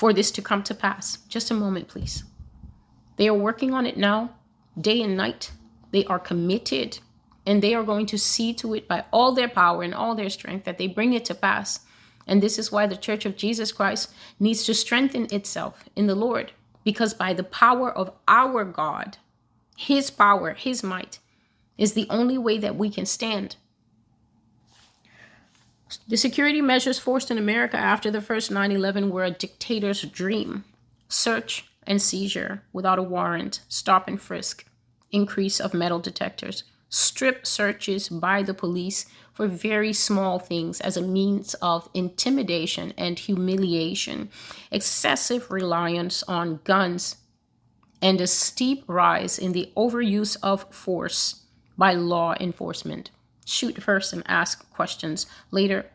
for 0.00 0.14
this 0.14 0.30
to 0.30 0.40
come 0.40 0.62
to 0.62 0.74
pass. 0.74 1.18
Just 1.28 1.50
a 1.50 1.54
moment, 1.54 1.86
please. 1.86 2.24
They 3.18 3.28
are 3.28 3.34
working 3.34 3.74
on 3.74 3.84
it 3.84 3.98
now, 3.98 4.30
day 4.80 5.02
and 5.02 5.14
night. 5.14 5.52
They 5.90 6.06
are 6.06 6.18
committed 6.18 7.00
and 7.44 7.60
they 7.60 7.74
are 7.74 7.82
going 7.82 8.06
to 8.06 8.16
see 8.16 8.54
to 8.54 8.72
it 8.72 8.88
by 8.88 9.04
all 9.12 9.32
their 9.32 9.50
power 9.50 9.82
and 9.82 9.94
all 9.94 10.14
their 10.14 10.30
strength 10.30 10.64
that 10.64 10.78
they 10.78 10.86
bring 10.86 11.12
it 11.12 11.26
to 11.26 11.34
pass. 11.34 11.80
And 12.26 12.42
this 12.42 12.58
is 12.58 12.72
why 12.72 12.86
the 12.86 12.96
Church 12.96 13.26
of 13.26 13.36
Jesus 13.36 13.72
Christ 13.72 14.10
needs 14.38 14.64
to 14.64 14.72
strengthen 14.72 15.26
itself 15.30 15.84
in 15.94 16.06
the 16.06 16.14
Lord, 16.14 16.52
because 16.82 17.12
by 17.12 17.34
the 17.34 17.44
power 17.44 17.92
of 17.92 18.10
our 18.26 18.64
God, 18.64 19.18
His 19.76 20.10
power, 20.10 20.54
His 20.54 20.82
might, 20.82 21.18
is 21.76 21.92
the 21.92 22.06
only 22.08 22.38
way 22.38 22.56
that 22.56 22.76
we 22.76 22.88
can 22.88 23.04
stand. 23.04 23.56
The 26.08 26.16
security 26.16 26.60
measures 26.60 26.98
forced 26.98 27.30
in 27.30 27.38
America 27.38 27.76
after 27.76 28.10
the 28.10 28.20
first 28.20 28.50
9 28.50 28.72
11 28.72 29.10
were 29.10 29.24
a 29.24 29.30
dictator's 29.30 30.02
dream 30.02 30.64
search 31.08 31.66
and 31.86 32.00
seizure 32.00 32.62
without 32.72 32.98
a 32.98 33.02
warrant, 33.02 33.60
stop 33.68 34.06
and 34.06 34.20
frisk, 34.20 34.64
increase 35.10 35.58
of 35.60 35.74
metal 35.74 35.98
detectors, 35.98 36.62
strip 36.88 37.46
searches 37.46 38.08
by 38.08 38.42
the 38.42 38.54
police 38.54 39.06
for 39.32 39.46
very 39.46 39.92
small 39.92 40.38
things 40.38 40.80
as 40.80 40.96
a 40.96 41.02
means 41.02 41.54
of 41.54 41.88
intimidation 41.94 42.92
and 42.96 43.18
humiliation, 43.18 44.28
excessive 44.70 45.50
reliance 45.50 46.22
on 46.24 46.60
guns, 46.64 47.16
and 48.02 48.20
a 48.20 48.26
steep 48.26 48.84
rise 48.86 49.38
in 49.38 49.52
the 49.52 49.70
overuse 49.76 50.36
of 50.42 50.72
force 50.72 51.42
by 51.76 51.92
law 51.94 52.34
enforcement. 52.38 53.10
Shoot 53.50 53.82
first 53.82 54.12
and 54.12 54.22
ask 54.26 54.70
questions 54.70 55.26
later. 55.50 55.86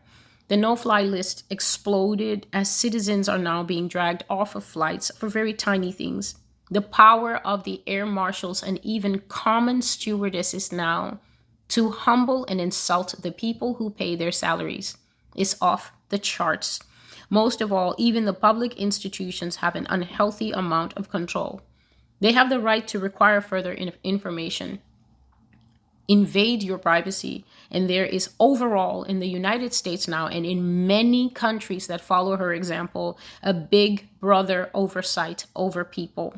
The 0.49 0.57
no 0.57 0.75
fly 0.75 1.03
list 1.03 1.45
exploded 1.49 2.47
as 2.51 2.69
citizens 2.69 3.29
are 3.29 3.37
now 3.37 3.63
being 3.63 3.87
dragged 3.87 4.25
off 4.29 4.55
of 4.55 4.65
flights 4.65 5.09
for 5.17 5.29
very 5.29 5.53
tiny 5.53 5.93
things 5.93 6.35
the 6.69 6.81
power 6.81 7.37
of 7.37 7.63
the 7.63 7.81
air 7.87 8.05
marshals 8.05 8.61
and 8.61 8.79
even 8.83 9.21
common 9.29 9.81
stewardesses 9.81 10.71
now 10.71 11.19
to 11.69 11.91
humble 11.91 12.43
and 12.49 12.59
insult 12.59 13.15
the 13.21 13.31
people 13.31 13.75
who 13.75 13.89
pay 13.89 14.15
their 14.15 14.31
salaries 14.31 14.97
is 15.35 15.55
off 15.61 15.93
the 16.09 16.19
charts. 16.19 16.81
Most 17.29 17.61
of 17.61 17.71
all, 17.71 17.95
even 17.97 18.25
the 18.25 18.33
public 18.33 18.75
institutions 18.77 19.57
have 19.57 19.75
an 19.75 19.87
unhealthy 19.89 20.51
amount 20.51 20.93
of 20.97 21.09
control. 21.09 21.61
They 22.19 22.33
have 22.33 22.49
the 22.49 22.59
right 22.59 22.85
to 22.89 22.99
require 22.99 23.41
further 23.41 23.73
information, 24.03 24.81
invade 26.07 26.63
your 26.63 26.77
privacy, 26.77 27.45
and 27.71 27.89
there 27.89 28.05
is 28.05 28.33
overall 28.39 29.03
in 29.03 29.19
the 29.19 29.27
United 29.27 29.73
States 29.73 30.07
now 30.07 30.27
and 30.27 30.45
in 30.45 30.87
many 30.87 31.29
countries 31.29 31.87
that 31.87 32.01
follow 32.01 32.37
her 32.37 32.53
example 32.53 33.17
a 33.41 33.53
big 33.53 34.07
brother 34.19 34.69
oversight 34.73 35.45
over 35.55 35.83
people. 35.83 36.35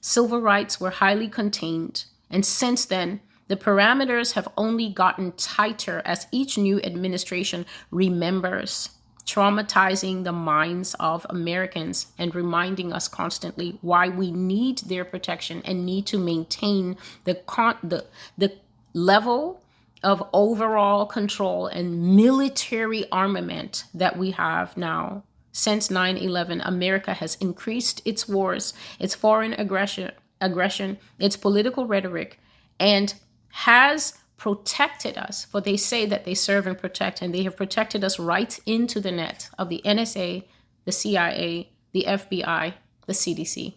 Civil 0.00 0.40
rights 0.40 0.80
were 0.80 0.90
highly 0.90 1.28
contained, 1.28 2.04
and 2.30 2.44
since 2.44 2.84
then, 2.84 3.20
the 3.48 3.56
parameters 3.56 4.32
have 4.32 4.48
only 4.56 4.90
gotten 4.90 5.32
tighter 5.32 6.02
as 6.04 6.26
each 6.30 6.58
new 6.58 6.80
administration 6.82 7.64
remembers, 7.90 8.90
traumatizing 9.26 10.24
the 10.24 10.32
minds 10.32 10.94
of 11.00 11.26
Americans 11.30 12.08
and 12.18 12.34
reminding 12.34 12.92
us 12.92 13.08
constantly 13.08 13.78
why 13.80 14.08
we 14.08 14.30
need 14.30 14.78
their 14.78 15.04
protection 15.04 15.62
and 15.64 15.84
need 15.84 16.06
to 16.06 16.18
maintain 16.18 16.96
the 17.24 17.34
con- 17.34 17.78
the 17.82 18.06
the 18.36 18.52
level 19.04 19.60
of 20.02 20.22
overall 20.32 21.06
control 21.06 21.66
and 21.66 22.16
military 22.16 23.10
armament 23.10 23.84
that 23.92 24.16
we 24.16 24.30
have 24.32 24.76
now 24.76 25.24
since 25.52 25.88
9/11, 25.88 26.60
America 26.64 27.14
has 27.14 27.36
increased 27.40 28.00
its 28.04 28.28
wars, 28.28 28.72
its 29.00 29.16
foreign 29.16 29.54
aggression, 29.54 30.12
aggression, 30.40 30.98
its 31.18 31.36
political 31.36 31.84
rhetoric, 31.84 32.38
and 32.78 33.14
has 33.48 34.14
protected 34.36 35.18
us. 35.18 35.44
For 35.44 35.60
they 35.60 35.76
say 35.76 36.06
that 36.06 36.24
they 36.24 36.34
serve 36.34 36.68
and 36.68 36.78
protect, 36.78 37.20
and 37.20 37.34
they 37.34 37.42
have 37.42 37.56
protected 37.56 38.04
us 38.04 38.20
right 38.20 38.56
into 38.66 39.00
the 39.00 39.10
net 39.10 39.50
of 39.58 39.68
the 39.68 39.82
NSA, 39.84 40.44
the 40.84 40.92
CIA, 40.92 41.72
the 41.92 42.04
FBI, 42.06 42.74
the 43.06 43.14
CDC, 43.14 43.74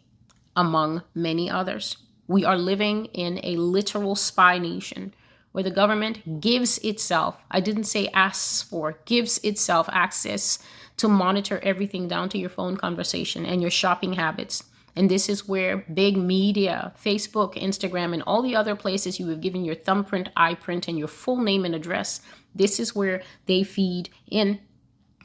among 0.56 1.02
many 1.16 1.50
others. 1.50 1.98
We 2.32 2.46
are 2.46 2.58
living 2.58 3.08
in 3.08 3.42
a 3.44 3.58
literal 3.58 4.16
spy 4.16 4.58
nation 4.58 5.14
where 5.52 5.66
the 5.66 5.70
government 5.70 6.40
gives 6.40 6.78
itself, 6.78 7.36
I 7.52 7.60
didn't 7.60 7.84
say 7.84 8.08
asks 8.14 8.62
for, 8.62 9.00
gives 9.04 9.38
itself 9.40 9.90
access 9.92 10.60
to 10.96 11.10
monitor 11.10 11.60
everything 11.62 12.08
down 12.08 12.30
to 12.30 12.38
your 12.38 12.50
phone 12.50 12.78
conversation 12.78 13.46
and 13.46 13.62
your 13.62 13.70
shopping 13.70 14.14
habits. 14.14 14.64
And 14.96 15.12
this 15.12 15.28
is 15.28 15.50
where 15.50 15.80
big 15.94 16.16
media, 16.16 16.94
Facebook, 17.04 17.56
Instagram, 17.56 18.14
and 18.14 18.24
all 18.24 18.42
the 18.42 18.56
other 18.56 18.78
places 18.78 19.20
you 19.20 19.28
have 19.28 19.42
given 19.42 19.66
your 19.66 19.76
thumbprint, 19.76 20.30
eye 20.38 20.54
print, 20.56 20.88
and 20.88 20.98
your 20.98 21.10
full 21.10 21.42
name 21.42 21.66
and 21.66 21.76
address, 21.76 22.22
this 22.56 22.80
is 22.80 22.96
where 22.96 23.22
they 23.46 23.64
feed 23.64 24.10
in. 24.30 24.62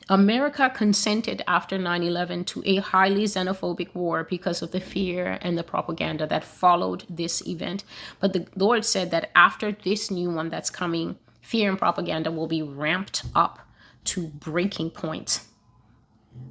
America 0.09 0.71
consented 0.73 1.43
after 1.49 1.77
9 1.77 2.03
11 2.05 2.45
to 2.45 2.63
a 2.65 2.77
highly 2.77 3.25
xenophobic 3.25 3.93
war 3.93 4.23
because 4.23 4.63
of 4.63 4.71
the 4.71 4.79
fear 4.79 5.37
and 5.43 5.59
the 5.59 5.65
propaganda 5.65 6.27
that 6.29 6.45
followed 6.45 7.05
this 7.11 7.45
event. 7.47 7.83
But 8.21 8.33
the 8.33 8.47
Lord 8.55 8.85
said 8.85 9.11
that 9.11 9.33
after 9.35 9.73
this 9.73 10.09
new 10.09 10.31
one 10.31 10.49
that's 10.49 10.71
coming, 10.71 11.19
fear 11.41 11.69
and 11.69 11.79
propaganda 11.79 12.31
will 12.31 12.47
be 12.47 12.63
ramped 12.63 13.25
up 13.35 13.59
to 14.05 14.29
breaking 14.29 14.91
point. 14.91 15.41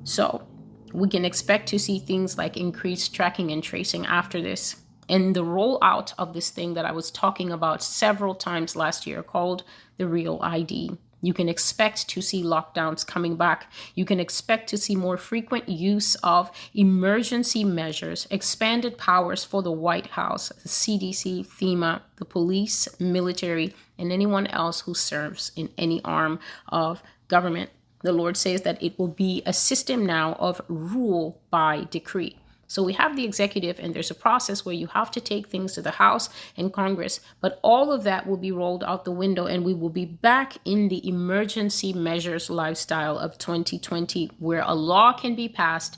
So, 0.04 0.46
we 0.92 1.08
can 1.08 1.24
expect 1.24 1.70
to 1.70 1.80
see 1.80 2.00
things 2.00 2.38
like 2.38 2.58
increased 2.58 3.16
tracking 3.16 3.52
and 3.52 3.64
tracing 3.64 4.06
after 4.06 4.42
this. 4.42 4.82
And 5.08 5.36
the 5.36 5.44
rollout 5.44 6.14
of 6.18 6.34
this 6.34 6.50
thing 6.50 6.74
that 6.74 6.86
I 6.86 6.92
was 6.92 7.12
talking 7.12 7.52
about 7.52 7.84
several 7.84 8.36
times 8.36 8.76
last 8.76 9.06
year 9.06 9.22
called 9.24 9.64
the 9.98 10.08
Real 10.08 10.40
ID. 10.42 10.98
You 11.26 11.34
can 11.34 11.50
expect 11.50 12.08
to 12.10 12.22
see 12.22 12.44
lockdowns 12.44 13.06
coming 13.06 13.36
back. 13.36 13.72
You 13.96 14.06
can 14.06 14.20
expect 14.20 14.70
to 14.70 14.78
see 14.78 14.96
more 14.96 15.18
frequent 15.18 15.68
use 15.68 16.14
of 16.22 16.52
emergency 16.76 17.64
measures, 17.64 18.28
expanded 18.30 19.00
powers 19.00 19.44
for 19.44 19.64
the 19.64 19.72
White 19.72 20.08
House, 20.12 20.50
the 20.50 20.70
CDC, 20.70 21.48
FEMA, 21.48 22.02
the 22.18 22.26
police, 22.26 22.88
military, 23.00 23.74
and 23.98 24.12
anyone 24.12 24.46
else 24.48 24.82
who 24.82 24.94
serves 24.94 25.52
in 25.56 25.70
any 25.80 26.00
arm 26.06 26.40
of 26.70 27.02
government. 27.28 27.72
The 28.04 28.14
Lord 28.14 28.38
says 28.38 28.62
that 28.62 28.84
it 28.84 29.00
will 29.00 29.08
be 29.08 29.42
a 29.48 29.54
system 29.54 30.06
now 30.06 30.34
of 30.34 30.62
rule 30.68 31.42
by 31.50 31.88
decree. 31.90 32.38
So 32.76 32.84
we 32.84 32.92
have 32.92 33.16
the 33.16 33.24
executive, 33.24 33.80
and 33.80 33.94
there's 33.94 34.12
a 34.12 34.16
process 34.16 34.66
where 34.66 34.76
you 34.76 34.88
have 34.88 35.10
to 35.12 35.22
take 35.22 35.48
things 35.48 35.72
to 35.76 35.82
the 35.82 35.92
House 35.92 36.28
and 36.58 36.74
Congress, 36.74 37.22
but 37.40 37.58
all 37.62 37.90
of 37.90 38.04
that 38.04 38.28
will 38.28 38.36
be 38.36 38.52
rolled 38.52 38.84
out 38.84 39.06
the 39.06 39.14
window, 39.14 39.46
and 39.46 39.64
we 39.64 39.74
will 39.74 39.88
be 39.88 40.04
back 40.04 40.58
in 40.66 40.90
the 40.90 41.08
emergency 41.08 41.94
measures 41.94 42.50
lifestyle 42.50 43.18
of 43.18 43.38
2020, 43.38 44.30
where 44.40 44.62
a 44.66 44.76
law 44.76 45.14
can 45.14 45.36
be 45.36 45.48
passed 45.48 45.98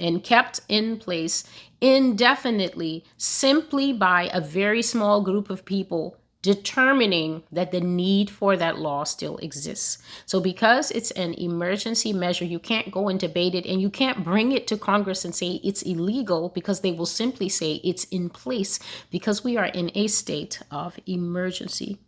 and 0.00 0.24
kept 0.24 0.62
in 0.68 0.98
place 0.98 1.44
indefinitely 1.80 3.04
simply 3.16 3.92
by 3.92 4.28
a 4.32 4.40
very 4.40 4.82
small 4.82 5.22
group 5.22 5.48
of 5.48 5.64
people 5.64 6.16
determining 6.46 7.42
that 7.50 7.72
the 7.72 7.80
need 7.80 8.30
for 8.30 8.56
that 8.56 8.78
law 8.78 9.02
still 9.02 9.36
exists. 9.38 9.98
So, 10.26 10.40
because 10.40 10.92
it's 10.92 11.10
an 11.10 11.34
emergency 11.34 12.12
measure, 12.12 12.44
you 12.44 12.60
can't 12.60 12.92
go 12.92 13.08
and 13.08 13.18
debate 13.18 13.56
it 13.56 13.66
and 13.66 13.82
you 13.82 13.90
can't 13.90 14.22
bring 14.22 14.52
it 14.52 14.68
to 14.68 14.76
Congress 14.76 15.24
and 15.24 15.34
say 15.34 15.60
it's 15.64 15.82
illegal 15.82 16.48
because 16.50 16.80
they 16.80 16.92
will 16.92 17.12
simply 17.22 17.48
say 17.48 17.80
it's 17.82 18.04
in 18.04 18.30
place 18.30 18.78
because 19.10 19.42
we 19.42 19.56
are 19.56 19.66
in 19.66 19.90
a 19.96 20.06
state 20.06 20.62
of 20.70 20.98
emergency. 21.06 21.98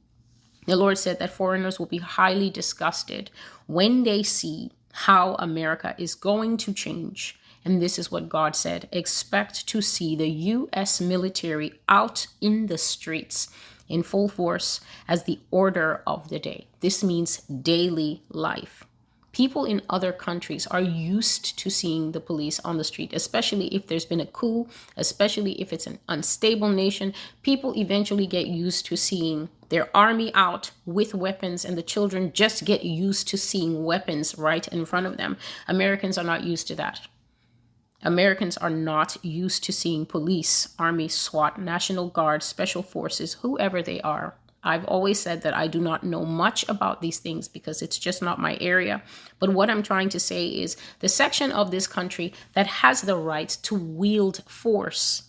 The 0.66 0.76
Lord 0.76 0.98
said 0.98 1.18
that 1.18 1.32
foreigners 1.32 1.78
will 1.80 1.86
be 1.86 1.98
highly 1.98 2.48
disgusted 2.48 3.30
when 3.66 4.04
they 4.04 4.22
see 4.22 4.70
how 4.92 5.34
America 5.34 5.96
is 5.98 6.14
going 6.14 6.58
to 6.58 6.72
change. 6.72 7.40
And 7.64 7.82
this 7.82 7.98
is 7.98 8.12
what 8.12 8.28
God 8.28 8.54
said 8.54 8.88
expect 8.92 9.66
to 9.66 9.82
see 9.82 10.14
the 10.14 10.30
U.S. 10.56 11.00
military 11.00 11.72
out 11.88 12.28
in 12.40 12.66
the 12.66 12.78
streets 12.78 13.48
in 13.88 14.02
full 14.02 14.28
force 14.28 14.80
as 15.06 15.24
the 15.24 15.40
order 15.50 16.02
of 16.06 16.28
the 16.28 16.38
day. 16.38 16.66
This 16.80 17.02
means 17.02 17.38
daily 17.42 18.22
life. 18.28 18.84
People 19.32 19.64
in 19.64 19.82
other 19.88 20.10
countries 20.10 20.66
are 20.66 20.80
used 20.80 21.58
to 21.58 21.70
seeing 21.70 22.12
the 22.12 22.20
police 22.20 22.58
on 22.60 22.76
the 22.76 22.82
street, 22.82 23.12
especially 23.12 23.66
if 23.68 23.86
there's 23.86 24.06
been 24.06 24.20
a 24.20 24.26
coup, 24.26 24.66
especially 24.96 25.52
if 25.60 25.72
it's 25.72 25.86
an 25.86 25.98
unstable 26.08 26.70
nation. 26.70 27.14
People 27.42 27.76
eventually 27.76 28.26
get 28.26 28.46
used 28.46 28.86
to 28.86 28.96
seeing 28.96 29.48
their 29.68 29.94
army 29.96 30.34
out 30.34 30.70
with 30.86 31.14
weapons, 31.14 31.64
and 31.64 31.76
the 31.76 31.82
children 31.82 32.32
just 32.32 32.64
get 32.64 32.84
used 32.84 33.28
to 33.28 33.36
seeing 33.36 33.84
weapons 33.84 34.36
right 34.38 34.66
in 34.68 34.84
front 34.86 35.06
of 35.06 35.18
them. 35.18 35.36
Americans 35.68 36.16
are 36.16 36.24
not 36.24 36.42
used 36.42 36.66
to 36.68 36.74
that. 36.74 37.06
Americans 38.02 38.56
are 38.56 38.70
not 38.70 39.16
used 39.24 39.64
to 39.64 39.72
seeing 39.72 40.06
police, 40.06 40.74
army, 40.78 41.08
SWAT, 41.08 41.60
National 41.60 42.08
Guard, 42.08 42.42
special 42.42 42.82
forces, 42.82 43.34
whoever 43.34 43.82
they 43.82 44.00
are. 44.02 44.34
I've 44.62 44.84
always 44.84 45.20
said 45.20 45.42
that 45.42 45.56
I 45.56 45.66
do 45.66 45.80
not 45.80 46.04
know 46.04 46.24
much 46.24 46.68
about 46.68 47.00
these 47.00 47.18
things 47.18 47.48
because 47.48 47.80
it's 47.80 47.98
just 47.98 48.22
not 48.22 48.40
my 48.40 48.56
area. 48.60 49.02
But 49.38 49.52
what 49.52 49.70
I'm 49.70 49.82
trying 49.82 50.08
to 50.10 50.20
say 50.20 50.48
is 50.48 50.76
the 51.00 51.08
section 51.08 51.52
of 51.52 51.70
this 51.70 51.86
country 51.86 52.32
that 52.54 52.66
has 52.66 53.02
the 53.02 53.16
right 53.16 53.48
to 53.62 53.74
wield 53.74 54.42
force 54.46 55.27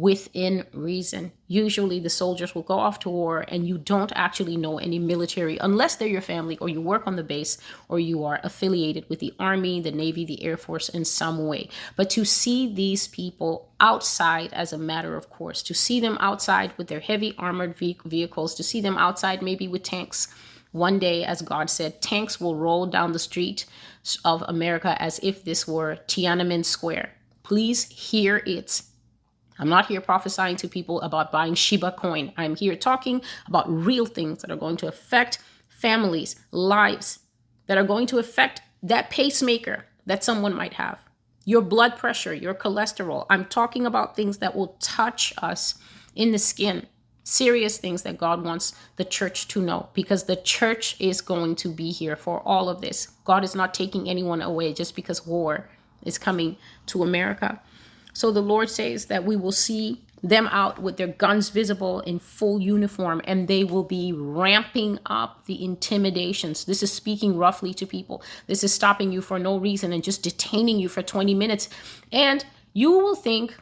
within 0.00 0.66
reason. 0.74 1.32
Usually, 1.48 1.98
the 1.98 2.10
soldiers 2.10 2.54
will 2.54 2.62
go 2.62 2.78
off 2.78 2.98
to 3.00 3.08
war, 3.08 3.46
and 3.48 3.66
you 3.66 3.78
don't 3.78 4.12
actually 4.14 4.56
know 4.56 4.78
any 4.78 4.98
military 4.98 5.56
unless 5.58 5.96
they're 5.96 6.06
your 6.06 6.20
family 6.20 6.58
or 6.58 6.68
you 6.68 6.82
work 6.82 7.06
on 7.06 7.16
the 7.16 7.22
base 7.22 7.56
or 7.88 7.98
you 7.98 8.22
are 8.24 8.38
affiliated 8.42 9.08
with 9.08 9.20
the 9.20 9.32
Army, 9.38 9.80
the 9.80 9.90
Navy, 9.90 10.26
the 10.26 10.42
Air 10.44 10.58
Force 10.58 10.90
in 10.90 11.06
some 11.06 11.46
way. 11.46 11.70
But 11.96 12.10
to 12.10 12.26
see 12.26 12.72
these 12.72 13.08
people 13.08 13.70
outside 13.80 14.52
as 14.52 14.72
a 14.72 14.78
matter 14.78 15.16
of 15.16 15.30
course, 15.30 15.62
to 15.62 15.72
see 15.72 15.98
them 15.98 16.18
outside 16.20 16.72
with 16.76 16.88
their 16.88 17.00
heavy 17.00 17.34
armored 17.38 17.74
vehicles, 17.76 18.54
to 18.56 18.62
see 18.62 18.82
them 18.82 18.98
outside 18.98 19.40
maybe 19.40 19.66
with 19.66 19.82
tanks. 19.82 20.28
One 20.72 20.98
day, 20.98 21.24
as 21.24 21.40
God 21.40 21.70
said, 21.70 22.02
tanks 22.02 22.38
will 22.38 22.54
roll 22.54 22.84
down 22.84 23.12
the 23.12 23.18
street 23.18 23.64
of 24.26 24.42
America 24.46 25.00
as 25.00 25.18
if 25.22 25.42
this 25.42 25.66
were 25.66 25.96
Tiananmen 26.06 26.66
Square. 26.66 27.12
Please 27.42 27.84
hear 27.84 28.42
it 28.44 28.82
I'm 29.58 29.68
not 29.68 29.86
here 29.86 30.00
prophesying 30.00 30.56
to 30.56 30.68
people 30.68 31.00
about 31.00 31.32
buying 31.32 31.54
Shiba 31.54 31.92
coin. 31.92 32.32
I'm 32.36 32.56
here 32.56 32.76
talking 32.76 33.22
about 33.46 33.68
real 33.68 34.06
things 34.06 34.42
that 34.42 34.50
are 34.50 34.56
going 34.56 34.76
to 34.78 34.88
affect 34.88 35.38
families, 35.68 36.36
lives, 36.50 37.20
that 37.66 37.78
are 37.78 37.84
going 37.84 38.06
to 38.08 38.18
affect 38.18 38.62
that 38.82 39.10
pacemaker 39.10 39.84
that 40.06 40.22
someone 40.22 40.54
might 40.54 40.74
have, 40.74 41.00
your 41.44 41.62
blood 41.62 41.96
pressure, 41.96 42.34
your 42.34 42.54
cholesterol. 42.54 43.26
I'm 43.28 43.44
talking 43.44 43.86
about 43.86 44.16
things 44.16 44.38
that 44.38 44.54
will 44.54 44.76
touch 44.80 45.32
us 45.38 45.74
in 46.14 46.32
the 46.32 46.38
skin, 46.38 46.86
serious 47.24 47.78
things 47.78 48.02
that 48.02 48.18
God 48.18 48.44
wants 48.44 48.74
the 48.96 49.04
church 49.04 49.48
to 49.48 49.60
know 49.60 49.88
because 49.94 50.24
the 50.24 50.36
church 50.36 50.96
is 51.00 51.20
going 51.20 51.56
to 51.56 51.68
be 51.68 51.90
here 51.90 52.16
for 52.16 52.40
all 52.46 52.68
of 52.68 52.80
this. 52.80 53.08
God 53.24 53.42
is 53.44 53.54
not 53.54 53.74
taking 53.74 54.08
anyone 54.08 54.42
away 54.42 54.72
just 54.72 54.94
because 54.94 55.26
war 55.26 55.68
is 56.04 56.18
coming 56.18 56.56
to 56.86 57.02
America. 57.02 57.60
So 58.16 58.30
the 58.30 58.40
Lord 58.40 58.70
says 58.70 59.06
that 59.06 59.26
we 59.26 59.36
will 59.36 59.52
see 59.52 60.00
them 60.22 60.46
out 60.46 60.80
with 60.80 60.96
their 60.96 61.06
guns 61.06 61.50
visible 61.50 62.00
in 62.00 62.18
full 62.18 62.58
uniform 62.58 63.20
and 63.24 63.46
they 63.46 63.62
will 63.62 63.84
be 63.84 64.10
ramping 64.10 64.98
up 65.04 65.44
the 65.44 65.62
intimidations. 65.62 66.64
This 66.64 66.82
is 66.82 66.90
speaking 66.90 67.36
roughly 67.36 67.74
to 67.74 67.84
people. 67.84 68.22
This 68.46 68.64
is 68.64 68.72
stopping 68.72 69.12
you 69.12 69.20
for 69.20 69.38
no 69.38 69.58
reason 69.58 69.92
and 69.92 70.02
just 70.02 70.22
detaining 70.22 70.78
you 70.78 70.88
for 70.88 71.02
20 71.02 71.34
minutes. 71.34 71.68
And 72.10 72.42
you 72.72 72.92
will 72.92 73.16
think, 73.16 73.54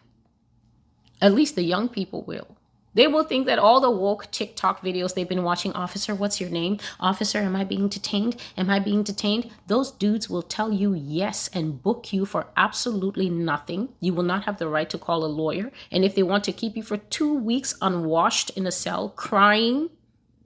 at 1.21 1.35
least 1.35 1.57
the 1.57 1.65
young 1.65 1.89
people 1.89 2.23
will, 2.23 2.54
they 2.95 3.07
will 3.09 3.25
think 3.25 3.47
that 3.47 3.59
all 3.59 3.81
the 3.81 3.91
woke 3.91 4.31
TikTok 4.31 4.81
videos 4.81 5.15
they've 5.15 5.29
been 5.29 5.43
watching, 5.43 5.73
Officer, 5.73 6.15
what's 6.15 6.41
your 6.41 6.51
name? 6.51 6.79
Officer, 7.01 7.39
am 7.39 7.57
I 7.57 7.65
being 7.65 7.89
detained? 7.89 8.37
Am 8.57 8.71
I 8.71 8.79
being 8.79 9.03
detained? 9.03 9.51
Those 9.67 9.91
dudes 9.91 10.31
will 10.31 10.43
tell 10.43 10.73
you 10.73 10.95
yes 10.95 11.51
and 11.53 11.83
book 11.83 12.13
you 12.13 12.25
for 12.25 12.47
absolutely 12.57 13.29
nothing. 13.29 13.91
You 14.01 14.15
will 14.15 14.23
not 14.23 14.45
have 14.45 14.59
the 14.59 14.69
right 14.69 14.89
to 14.91 14.99
call 14.99 15.25
a 15.25 15.27
lawyer. 15.27 15.73
And 15.91 16.05
if 16.05 16.15
they 16.15 16.23
want 16.23 16.45
to 16.45 16.53
keep 16.53 16.77
you 16.77 16.83
for 16.83 16.97
two 16.97 17.35
weeks 17.35 17.77
unwashed 17.83 18.51
in 18.51 18.67
a 18.67 18.73
cell, 18.73 19.09
crying 19.11 19.91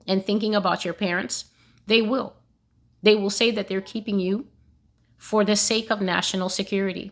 and 0.07 0.25
thinking 0.25 0.55
about 0.55 0.83
your 0.83 0.93
parents, 0.95 1.45
they 1.85 2.01
will. 2.01 2.35
They 3.03 3.15
will 3.15 3.29
say 3.29 3.51
that 3.51 3.67
they're 3.67 3.81
keeping 3.81 4.19
you 4.19 4.47
for 5.17 5.45
the 5.45 5.55
sake 5.55 5.91
of 5.91 6.01
national 6.01 6.49
security. 6.49 7.11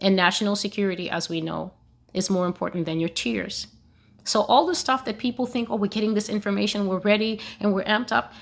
And 0.00 0.14
national 0.14 0.56
security, 0.56 1.10
as 1.10 1.28
we 1.28 1.40
know, 1.40 1.72
is 2.12 2.30
more 2.30 2.46
important 2.46 2.86
than 2.86 3.00
your 3.00 3.08
tears. 3.08 3.66
So, 4.28 4.42
all 4.42 4.66
the 4.66 4.74
stuff 4.74 5.04
that 5.06 5.18
people 5.18 5.46
think, 5.46 5.70
oh, 5.70 5.76
we're 5.76 5.86
getting 5.88 6.14
this 6.14 6.28
information, 6.28 6.86
we're 6.86 6.98
ready, 6.98 7.40
and 7.60 7.72
we're 7.72 7.84
amped 7.84 8.12
up, 8.12 8.32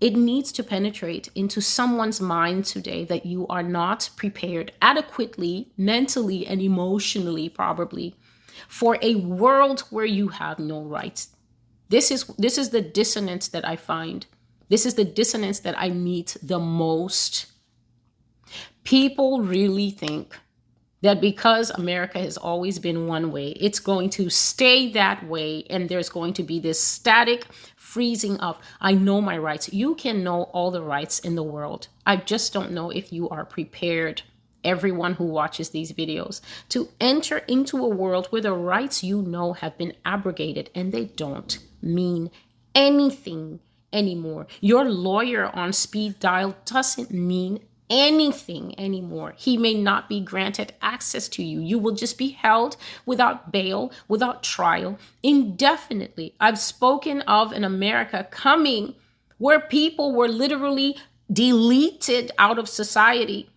it 0.00 0.14
needs 0.14 0.52
to 0.52 0.62
penetrate 0.62 1.28
into 1.34 1.60
someone's 1.60 2.20
mind 2.20 2.64
today 2.64 3.04
that 3.04 3.26
you 3.26 3.46
are 3.48 3.62
not 3.62 4.10
prepared 4.16 4.72
adequately, 4.80 5.70
mentally, 5.76 6.46
and 6.46 6.60
emotionally, 6.60 7.48
probably, 7.48 8.14
for 8.68 8.98
a 9.02 9.16
world 9.16 9.80
where 9.90 10.04
you 10.04 10.28
have 10.28 10.58
no 10.58 10.82
rights. 10.82 11.30
This 11.88 12.10
is 12.10 12.24
this 12.38 12.58
is 12.58 12.70
the 12.70 12.82
dissonance 12.82 13.48
that 13.48 13.66
I 13.66 13.76
find. 13.76 14.26
This 14.68 14.84
is 14.84 14.94
the 14.94 15.04
dissonance 15.04 15.60
that 15.60 15.78
I 15.78 15.88
meet 15.88 16.36
the 16.42 16.58
most. 16.58 17.46
People 18.84 19.40
really 19.40 19.90
think 19.90 20.36
that 21.00 21.20
because 21.20 21.70
America 21.70 22.18
has 22.18 22.36
always 22.36 22.78
been 22.78 23.06
one 23.06 23.30
way, 23.30 23.48
it's 23.52 23.78
going 23.78 24.10
to 24.10 24.28
stay 24.30 24.90
that 24.92 25.26
way, 25.26 25.64
and 25.70 25.88
there's 25.88 26.08
going 26.08 26.32
to 26.34 26.42
be 26.42 26.58
this 26.58 26.80
static 26.80 27.46
freezing 27.76 28.38
of, 28.40 28.58
I 28.80 28.92
know 28.92 29.20
my 29.20 29.38
rights. 29.38 29.72
You 29.72 29.94
can 29.94 30.24
know 30.24 30.44
all 30.44 30.70
the 30.70 30.82
rights 30.82 31.20
in 31.20 31.36
the 31.36 31.42
world. 31.42 31.88
I 32.04 32.16
just 32.16 32.52
don't 32.52 32.72
know 32.72 32.90
if 32.90 33.12
you 33.12 33.28
are 33.28 33.44
prepared, 33.44 34.22
everyone 34.64 35.14
who 35.14 35.24
watches 35.24 35.70
these 35.70 35.92
videos, 35.92 36.40
to 36.70 36.88
enter 37.00 37.38
into 37.38 37.78
a 37.78 37.88
world 37.88 38.26
where 38.26 38.42
the 38.42 38.52
rights 38.52 39.04
you 39.04 39.22
know 39.22 39.52
have 39.52 39.78
been 39.78 39.94
abrogated 40.04 40.70
and 40.74 40.92
they 40.92 41.06
don't 41.06 41.58
mean 41.80 42.30
anything 42.74 43.60
anymore. 43.92 44.46
Your 44.60 44.84
lawyer 44.84 45.46
on 45.54 45.72
speed 45.72 46.18
dial 46.20 46.56
doesn't 46.64 47.10
mean 47.10 47.60
anything 47.90 48.78
anymore. 48.78 49.34
He 49.36 49.56
may 49.56 49.74
not 49.74 50.08
be 50.08 50.20
granted 50.20 50.74
access 50.82 51.28
to 51.30 51.42
you. 51.42 51.60
You 51.60 51.78
will 51.78 51.94
just 51.94 52.18
be 52.18 52.30
held 52.30 52.76
without 53.06 53.52
bail, 53.52 53.92
without 54.08 54.42
trial, 54.42 54.98
indefinitely. 55.22 56.34
I've 56.40 56.58
spoken 56.58 57.22
of 57.22 57.52
an 57.52 57.64
America 57.64 58.26
coming 58.30 58.94
where 59.38 59.60
people 59.60 60.14
were 60.14 60.28
literally 60.28 60.96
deleted 61.32 62.32
out 62.38 62.58
of 62.58 62.68
society. 62.68 63.50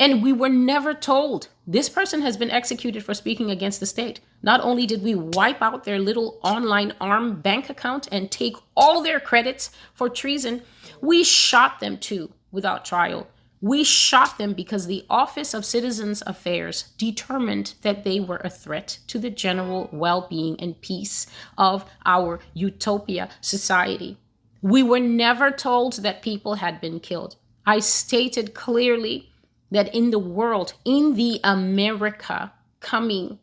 And 0.00 0.22
we 0.22 0.32
were 0.32 0.48
never 0.48 0.94
told 0.94 1.48
this 1.66 1.88
person 1.88 2.22
has 2.22 2.36
been 2.36 2.50
executed 2.50 3.04
for 3.04 3.14
speaking 3.14 3.50
against 3.50 3.80
the 3.80 3.86
state. 3.86 4.20
Not 4.42 4.60
only 4.60 4.86
did 4.86 5.02
we 5.02 5.14
wipe 5.14 5.60
out 5.60 5.84
their 5.84 5.98
little 5.98 6.38
online 6.42 6.92
arm 7.00 7.40
bank 7.40 7.68
account 7.68 8.08
and 8.12 8.30
take 8.30 8.56
all 8.76 9.02
their 9.02 9.18
credits 9.18 9.70
for 9.94 10.08
treason, 10.08 10.62
we 11.00 11.24
shot 11.24 11.80
them 11.80 11.98
too 11.98 12.32
without 12.52 12.84
trial. 12.84 13.26
We 13.60 13.82
shot 13.82 14.38
them 14.38 14.52
because 14.52 14.86
the 14.86 15.04
Office 15.10 15.52
of 15.52 15.64
Citizens 15.64 16.22
Affairs 16.26 16.92
determined 16.96 17.74
that 17.82 18.04
they 18.04 18.20
were 18.20 18.40
a 18.44 18.50
threat 18.50 18.98
to 19.08 19.18
the 19.18 19.30
general 19.30 19.88
well 19.92 20.26
being 20.28 20.60
and 20.60 20.80
peace 20.80 21.26
of 21.56 21.84
our 22.06 22.38
utopia 22.54 23.28
society. 23.40 24.16
We 24.62 24.82
were 24.82 25.00
never 25.00 25.50
told 25.50 26.02
that 26.02 26.22
people 26.22 26.54
had 26.54 26.80
been 26.80 27.00
killed. 27.00 27.36
I 27.66 27.80
stated 27.80 28.54
clearly 28.54 29.30
that 29.70 29.94
in 29.94 30.10
the 30.10 30.18
world, 30.18 30.74
in 30.84 31.14
the 31.14 31.40
America 31.42 32.52
coming, 32.80 33.38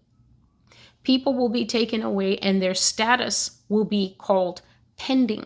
people 1.04 1.34
will 1.34 1.50
be 1.50 1.66
taken 1.66 2.02
away 2.02 2.38
and 2.38 2.62
their 2.62 2.74
status 2.74 3.62
will 3.70 3.86
be 3.86 4.16
called 4.18 4.62
pending. 4.98 5.46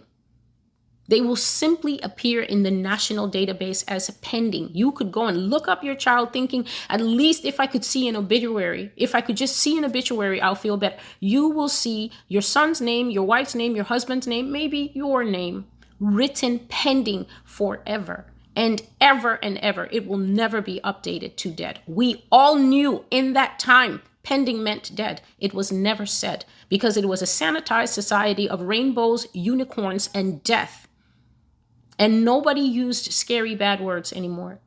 They 1.09 1.21
will 1.21 1.35
simply 1.35 1.99
appear 2.01 2.41
in 2.41 2.61
the 2.61 2.69
national 2.71 3.31
database 3.31 3.83
as 3.87 4.09
pending. 4.21 4.69
You 4.73 4.91
could 4.91 5.11
go 5.11 5.25
and 5.25 5.49
look 5.49 5.67
up 5.67 5.83
your 5.83 5.95
child 5.95 6.31
thinking, 6.31 6.67
at 6.87 7.01
least 7.01 7.45
if 7.45 7.59
I 7.59 7.65
could 7.65 7.83
see 7.83 8.07
an 8.07 8.15
obituary, 8.15 8.91
if 8.95 9.15
I 9.15 9.21
could 9.21 9.35
just 9.35 9.57
see 9.57 9.75
an 9.75 9.85
obituary, 9.85 10.39
I'll 10.39 10.53
feel 10.53 10.77
better. 10.77 10.97
You 11.19 11.49
will 11.49 11.67
see 11.67 12.11
your 12.27 12.43
son's 12.43 12.79
name, 12.79 13.09
your 13.09 13.23
wife's 13.23 13.55
name, 13.55 13.75
your 13.75 13.85
husband's 13.85 14.27
name, 14.27 14.51
maybe 14.51 14.91
your 14.93 15.23
name 15.23 15.65
written 15.99 16.59
pending 16.69 17.25
forever 17.43 18.27
and 18.55 18.81
ever 19.01 19.35
and 19.41 19.57
ever. 19.57 19.89
It 19.91 20.07
will 20.07 20.17
never 20.17 20.61
be 20.61 20.79
updated 20.83 21.37
to 21.37 21.51
dead. 21.51 21.79
We 21.87 22.25
all 22.31 22.55
knew 22.55 23.05
in 23.09 23.33
that 23.33 23.57
time 23.57 24.03
pending 24.21 24.61
meant 24.63 24.95
dead. 24.95 25.21
It 25.39 25.53
was 25.55 25.71
never 25.71 26.05
said 26.05 26.45
because 26.67 26.97
it 26.97 27.07
was 27.07 27.21
a 27.21 27.25
sanitized 27.25 27.89
society 27.89 28.47
of 28.47 28.61
rainbows, 28.61 29.27
unicorns, 29.33 30.09
and 30.13 30.43
death. 30.43 30.87
And 31.99 32.23
nobody 32.23 32.61
used 32.61 33.11
scary 33.11 33.55
bad 33.55 33.81
words 33.81 34.13
anymore. 34.13 34.61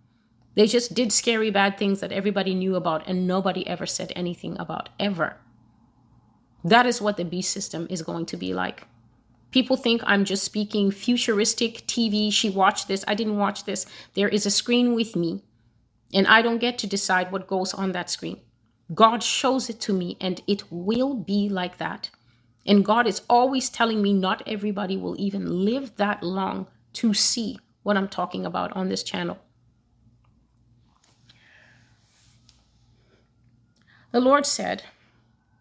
They 0.54 0.66
just 0.66 0.92
did 0.92 1.12
scary 1.12 1.50
bad 1.50 1.78
things 1.78 2.00
that 2.00 2.12
everybody 2.12 2.54
knew 2.54 2.76
about 2.76 3.08
and 3.08 3.26
nobody 3.26 3.66
ever 3.66 3.86
said 3.86 4.12
anything 4.14 4.54
about, 4.60 4.90
ever. 5.00 5.38
That 6.62 6.84
is 6.84 7.00
what 7.00 7.16
the 7.16 7.24
beast 7.24 7.50
system 7.50 7.86
is 7.88 8.02
going 8.02 8.26
to 8.26 8.36
be 8.36 8.52
like. 8.52 8.86
People 9.50 9.76
think 9.76 10.02
I'm 10.04 10.26
just 10.26 10.44
speaking 10.44 10.90
futuristic 10.90 11.86
TV. 11.86 12.30
She 12.30 12.50
watched 12.50 12.86
this. 12.86 13.02
I 13.08 13.14
didn't 13.14 13.38
watch 13.38 13.64
this. 13.64 13.86
There 14.14 14.28
is 14.28 14.44
a 14.44 14.50
screen 14.50 14.94
with 14.94 15.16
me, 15.16 15.42
and 16.12 16.26
I 16.26 16.42
don't 16.42 16.58
get 16.58 16.78
to 16.78 16.86
decide 16.86 17.32
what 17.32 17.46
goes 17.46 17.74
on 17.74 17.92
that 17.92 18.10
screen. 18.10 18.40
God 18.94 19.22
shows 19.22 19.68
it 19.68 19.80
to 19.80 19.92
me, 19.92 20.16
and 20.20 20.42
it 20.46 20.64
will 20.70 21.14
be 21.14 21.48
like 21.48 21.78
that. 21.78 22.10
And 22.66 22.84
God 22.84 23.06
is 23.06 23.22
always 23.28 23.68
telling 23.68 24.00
me 24.00 24.12
not 24.12 24.42
everybody 24.46 24.96
will 24.96 25.16
even 25.18 25.64
live 25.64 25.96
that 25.96 26.22
long 26.22 26.66
to 26.94 27.14
see 27.14 27.58
what 27.82 27.96
I'm 27.96 28.08
talking 28.08 28.46
about 28.46 28.72
on 28.76 28.88
this 28.88 29.02
channel. 29.02 29.38
The 34.12 34.20
Lord 34.20 34.44
said 34.44 34.82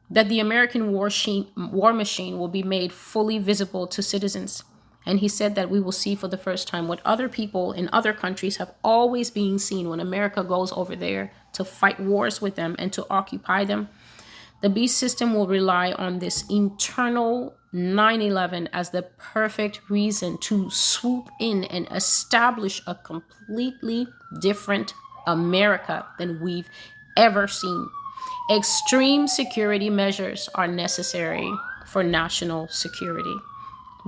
that 0.10 0.28
the 0.28 0.42
American 0.42 0.92
war, 0.92 1.10
war 1.56 1.94
machine 1.94 2.38
will 2.38 2.50
be 2.50 2.64
made 2.64 2.92
fully 2.92 3.40
visible 3.40 3.88
to 3.88 4.04
citizens. 4.04 4.64
And 5.06 5.20
he 5.20 5.28
said 5.28 5.56
that 5.56 5.70
we 5.70 5.80
will 5.80 5.94
see 5.94 6.16
for 6.16 6.28
the 6.28 6.38
first 6.38 6.68
time 6.68 6.88
what 6.88 7.02
other 7.04 7.28
people 7.28 7.72
in 7.72 7.90
other 7.92 8.14
countries 8.14 8.58
have 8.58 8.74
always 8.84 9.32
been 9.32 9.58
seen 9.58 9.90
when 9.90 10.00
America 10.00 10.44
goes 10.44 10.72
over 10.74 10.96
there 10.96 11.32
to 11.54 11.64
fight 11.64 12.00
wars 12.00 12.42
with 12.42 12.56
them 12.56 12.76
and 12.78 12.94
to 12.94 13.06
occupy 13.10 13.64
them. 13.64 13.90
The 14.62 14.70
beast 14.70 14.98
system 14.98 15.34
will 15.34 15.48
rely 15.48 15.94
on 15.94 16.20
this 16.20 16.46
internal 16.50 17.56
9 17.74 18.22
11 18.22 18.70
as 18.74 18.90
the 18.90 19.04
perfect 19.04 19.90
reason 19.90 20.38
to 20.40 20.70
swoop 20.70 21.30
in 21.40 21.64
and 21.66 21.88
establish 21.92 22.82
a 22.86 22.96
completely 22.96 24.08
different 24.42 24.94
America 25.26 26.06
than 26.18 26.42
we've 26.42 26.70
ever 27.16 27.48
seen. 27.48 27.90
Extreme 28.54 29.28
security 29.28 29.90
measures 29.90 30.50
are 30.56 30.68
necessary 30.68 31.50
for 31.88 32.04
national 32.04 32.68
security. 32.68 33.36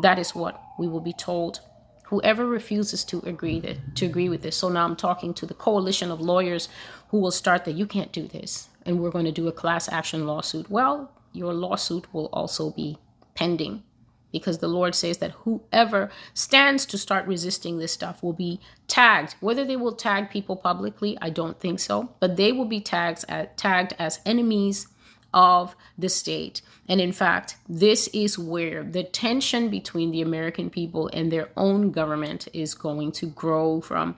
That 0.02 0.20
is 0.20 0.36
what 0.36 0.62
we 0.78 0.88
will 0.88 1.00
be 1.00 1.14
told. 1.14 1.62
Whoever 2.08 2.46
refuses 2.46 3.04
to 3.06 3.20
agree 3.26 3.60
that 3.62 3.96
to 3.96 4.06
agree 4.06 4.28
with 4.28 4.42
this. 4.42 4.58
So 4.58 4.70
now 4.70 4.86
I'm 4.86 4.96
talking 4.96 5.34
to 5.36 5.46
the 5.46 5.54
coalition 5.54 6.12
of 6.12 6.20
lawyers 6.20 6.68
who 7.10 7.20
will 7.20 7.32
start 7.32 7.66
that 7.66 7.74
you 7.74 7.86
can't 7.86 8.12
do 8.12 8.28
this 8.28 8.68
and 8.86 9.00
we're 9.00 9.12
going 9.12 9.26
to 9.26 9.32
do 9.32 9.48
a 9.48 9.52
class 9.52 9.88
action 9.88 10.28
lawsuit. 10.28 10.70
Well, 10.70 11.12
your 11.32 11.54
lawsuit 11.54 12.14
will 12.14 12.30
also 12.34 12.72
be 12.72 12.98
pending 13.36 13.84
because 14.34 14.58
the 14.58 14.68
Lord 14.68 14.96
says 14.96 15.20
that 15.20 15.32
whoever 15.32 16.10
stands 16.34 16.86
to 16.88 16.98
start 16.98 17.28
resisting 17.28 17.78
this 17.78 17.94
stuff 17.94 18.22
will 18.22 18.34
be 18.34 18.60
tagged. 18.88 19.36
Whether 19.40 19.64
they 19.64 19.78
will 19.78 19.94
tag 19.94 20.30
people 20.30 20.56
publicly, 20.56 21.18
I 21.22 21.30
don't 21.30 21.60
think 21.60 21.80
so, 21.80 22.10
but 22.20 22.36
they 22.36 22.52
will 22.52 22.66
be 22.66 22.82
tagged 22.82 23.24
as, 23.30 23.48
tagged 23.56 23.94
as 24.00 24.20
enemies 24.26 24.88
of 25.34 25.76
the 25.98 26.10
state. 26.10 26.62
And 26.90 27.00
in 27.00 27.12
fact, 27.12 27.58
this 27.70 28.08
is 28.10 28.38
where 28.38 28.84
the 28.84 29.04
tension 29.04 29.70
between 29.70 30.12
the 30.12 30.22
American 30.22 30.70
people 30.70 31.10
and 31.14 31.32
their 31.32 31.50
own 31.56 31.92
government 31.92 32.48
is 32.54 32.74
going 32.74 33.12
to 33.14 33.28
grow 33.28 33.82
from 33.82 34.18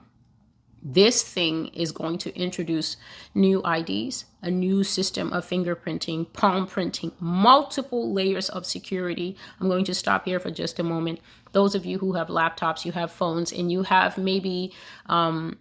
this 0.88 1.22
thing 1.24 1.66
is 1.68 1.90
going 1.90 2.16
to 2.18 2.38
introduce 2.38 2.96
new 3.34 3.60
IDs, 3.66 4.24
a 4.40 4.50
new 4.52 4.84
system 4.84 5.32
of 5.32 5.44
fingerprinting, 5.44 6.32
palm 6.32 6.68
printing, 6.68 7.10
multiple 7.18 8.12
layers 8.12 8.48
of 8.48 8.64
security. 8.64 9.36
I'm 9.60 9.68
going 9.68 9.84
to 9.86 9.94
stop 9.94 10.26
here 10.26 10.38
for 10.38 10.52
just 10.52 10.78
a 10.78 10.84
moment. 10.84 11.18
Those 11.50 11.74
of 11.74 11.84
you 11.84 11.98
who 11.98 12.12
have 12.12 12.28
laptops, 12.28 12.84
you 12.84 12.92
have 12.92 13.10
phones, 13.10 13.52
and 13.52 13.72
you 13.72 13.82
have 13.82 14.16
maybe 14.16 14.72
um, 15.06 15.58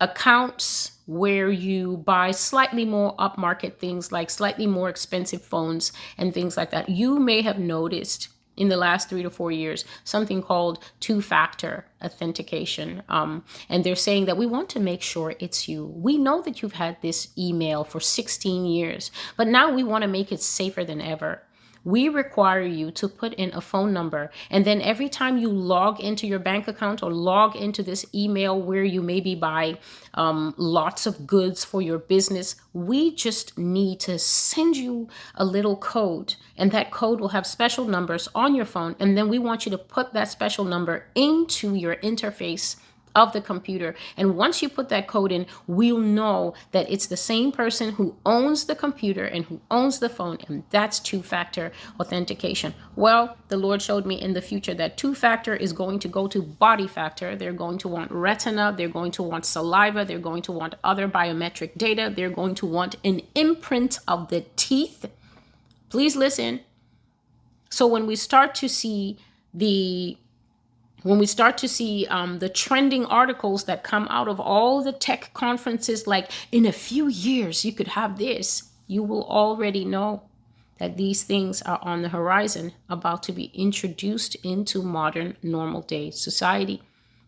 accounts 0.00 0.98
where 1.06 1.50
you 1.50 1.98
buy 1.98 2.32
slightly 2.32 2.84
more 2.84 3.16
upmarket 3.16 3.76
things 3.76 4.10
like 4.10 4.28
slightly 4.28 4.66
more 4.66 4.88
expensive 4.88 5.42
phones 5.42 5.92
and 6.18 6.34
things 6.34 6.56
like 6.56 6.70
that, 6.70 6.88
you 6.88 7.20
may 7.20 7.42
have 7.42 7.60
noticed 7.60 8.28
in 8.58 8.68
the 8.68 8.76
last 8.76 9.08
three 9.08 9.22
to 9.22 9.30
four 9.30 9.50
years 9.50 9.84
something 10.04 10.42
called 10.42 10.84
two 11.00 11.22
factor 11.22 11.86
authentication. 12.02 13.02
Um, 13.08 13.44
and 13.68 13.82
they're 13.82 13.96
saying 13.96 14.26
that 14.26 14.36
we 14.36 14.46
want 14.46 14.68
to 14.70 14.80
make 14.80 15.02
sure 15.02 15.34
it's 15.38 15.68
you. 15.68 15.86
We 15.86 16.18
know 16.18 16.42
that 16.42 16.60
you've 16.60 16.74
had 16.74 17.00
this 17.00 17.28
email 17.38 17.84
for 17.84 18.00
16 18.00 18.66
years, 18.66 19.10
but 19.36 19.48
now 19.48 19.72
we 19.72 19.82
want 19.82 20.02
to 20.02 20.08
make 20.08 20.30
it 20.30 20.42
safer 20.42 20.84
than 20.84 21.00
ever 21.00 21.42
we 21.88 22.10
require 22.10 22.62
you 22.62 22.90
to 22.90 23.08
put 23.08 23.32
in 23.34 23.50
a 23.54 23.62
phone 23.62 23.94
number. 23.94 24.30
And 24.50 24.64
then 24.66 24.82
every 24.82 25.08
time 25.08 25.38
you 25.38 25.48
log 25.48 26.00
into 26.00 26.26
your 26.26 26.38
bank 26.38 26.68
account 26.68 27.02
or 27.02 27.10
log 27.10 27.56
into 27.56 27.82
this 27.82 28.04
email 28.14 28.60
where 28.60 28.84
you 28.84 29.00
maybe 29.00 29.34
buy 29.34 29.78
um, 30.12 30.54
lots 30.58 31.06
of 31.06 31.26
goods 31.26 31.64
for 31.64 31.80
your 31.80 31.98
business, 31.98 32.56
we 32.74 33.14
just 33.14 33.56
need 33.56 34.00
to 34.00 34.18
send 34.18 34.76
you 34.76 35.08
a 35.34 35.46
little 35.46 35.76
code. 35.76 36.34
And 36.58 36.70
that 36.72 36.90
code 36.90 37.20
will 37.20 37.28
have 37.28 37.46
special 37.46 37.86
numbers 37.86 38.28
on 38.34 38.54
your 38.54 38.66
phone. 38.66 38.94
And 39.00 39.16
then 39.16 39.30
we 39.30 39.38
want 39.38 39.64
you 39.64 39.70
to 39.70 39.78
put 39.78 40.12
that 40.12 40.28
special 40.28 40.64
number 40.66 41.06
into 41.14 41.74
your 41.74 41.96
interface 41.96 42.76
of 43.18 43.32
the 43.32 43.40
computer. 43.40 43.94
And 44.16 44.36
once 44.36 44.62
you 44.62 44.68
put 44.68 44.88
that 44.90 45.08
code 45.08 45.32
in, 45.32 45.46
we'll 45.66 45.98
know 45.98 46.54
that 46.70 46.90
it's 46.90 47.06
the 47.06 47.16
same 47.16 47.50
person 47.50 47.92
who 47.92 48.16
owns 48.24 48.64
the 48.66 48.76
computer 48.76 49.24
and 49.24 49.44
who 49.46 49.60
owns 49.70 49.98
the 49.98 50.08
phone. 50.08 50.38
And 50.46 50.62
that's 50.70 51.00
two 51.00 51.22
factor 51.22 51.72
authentication. 52.00 52.74
Well, 52.94 53.36
the 53.48 53.56
Lord 53.56 53.82
showed 53.82 54.06
me 54.06 54.20
in 54.20 54.32
the 54.34 54.42
future 54.50 54.74
that 54.74 54.96
two 54.96 55.14
factor 55.14 55.54
is 55.56 55.72
going 55.72 55.98
to 56.00 56.08
go 56.08 56.28
to 56.28 56.40
body 56.40 56.86
factor. 56.86 57.34
They're 57.34 57.52
going 57.52 57.78
to 57.78 57.88
want 57.88 58.10
retina, 58.12 58.72
they're 58.76 58.88
going 58.88 59.12
to 59.12 59.22
want 59.22 59.44
saliva, 59.44 60.04
they're 60.04 60.18
going 60.30 60.42
to 60.42 60.52
want 60.52 60.76
other 60.84 61.08
biometric 61.08 61.76
data, 61.76 62.12
they're 62.14 62.30
going 62.30 62.54
to 62.56 62.66
want 62.66 62.96
an 63.04 63.20
imprint 63.34 63.98
of 64.06 64.28
the 64.28 64.44
teeth. 64.56 65.06
Please 65.90 66.14
listen. 66.16 66.60
So 67.70 67.86
when 67.86 68.06
we 68.06 68.16
start 68.16 68.54
to 68.56 68.68
see 68.68 69.18
the 69.52 70.16
when 71.02 71.18
we 71.18 71.26
start 71.26 71.58
to 71.58 71.68
see 71.68 72.06
um, 72.06 72.40
the 72.40 72.48
trending 72.48 73.06
articles 73.06 73.64
that 73.64 73.84
come 73.84 74.08
out 74.10 74.28
of 74.28 74.40
all 74.40 74.82
the 74.82 74.92
tech 74.92 75.30
conferences, 75.32 76.06
like 76.06 76.30
in 76.50 76.66
a 76.66 76.72
few 76.72 77.06
years, 77.06 77.64
you 77.64 77.72
could 77.72 77.88
have 77.88 78.18
this, 78.18 78.70
you 78.86 79.02
will 79.02 79.24
already 79.24 79.84
know 79.84 80.22
that 80.78 80.96
these 80.96 81.24
things 81.24 81.60
are 81.62 81.78
on 81.82 82.02
the 82.02 82.08
horizon, 82.08 82.72
about 82.88 83.22
to 83.24 83.32
be 83.32 83.50
introduced 83.54 84.34
into 84.36 84.82
modern 84.82 85.36
normal 85.42 85.82
day 85.82 86.10
society. 86.10 86.82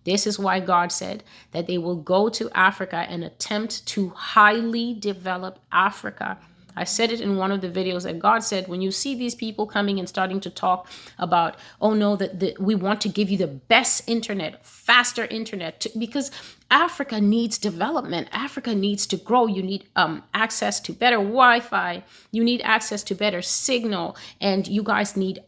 This 0.05 0.27
is 0.27 0.39
why 0.39 0.61
God 0.61 0.93
said 0.93 1.23
that 1.53 1.67
they 1.67 1.77
will 1.77 1.97
go 1.97 2.29
to 2.31 2.51
Africa 2.55 3.07
and 3.09 3.23
attempt 3.23 3.87
to 3.89 4.11
highly 4.11 4.95
develop 4.95 5.59
Africa 5.71 6.39
I 6.77 6.85
said 6.85 7.11
it 7.11 7.21
in 7.21 7.37
one 7.37 7.53
of 7.53 7.61
the 7.61 7.69
videos 7.69 8.05
that 8.05 8.19
God 8.19 8.45
said, 8.45 8.69
when 8.69 8.81
you 8.81 8.91
see 8.91 9.15
these 9.15 9.35
people 9.35 9.67
coming 9.67 9.99
and 9.99 10.09
starting 10.09 10.41
to 10.41 10.51
talk 10.51 10.89
about, 11.19 11.57
oh 11.81 11.95
no, 11.95 12.17
that, 12.17 12.61
we 12.61 12.75
want 12.75 13.01
to 13.03 13.09
give 13.09 13.31
you 13.31 13.39
the 13.39 13.47
best 13.47 14.09
internet, 14.09 14.65
faster 14.65 15.25
internet, 15.27 15.81
to, 15.81 15.91
because 15.99 16.31
Africa 16.71 17.21
needs 17.21 17.59
development. 17.59 18.29
Africa 18.33 18.75
needs 18.75 19.07
to 19.09 19.17
grow. 19.17 19.47
You 19.47 19.63
need 19.63 19.87
um, 19.97 20.23
access 20.33 20.79
to 20.81 20.93
better 20.93 21.17
Wi 21.17 21.61
Fi. 21.61 22.05
You 22.31 22.45
need 22.45 22.63
access 22.63 23.03
to 23.05 23.15
better 23.15 23.43
signal. 23.43 24.17
And 24.41 24.69
you 24.69 24.83
guys 24.83 25.17
need 25.17 25.43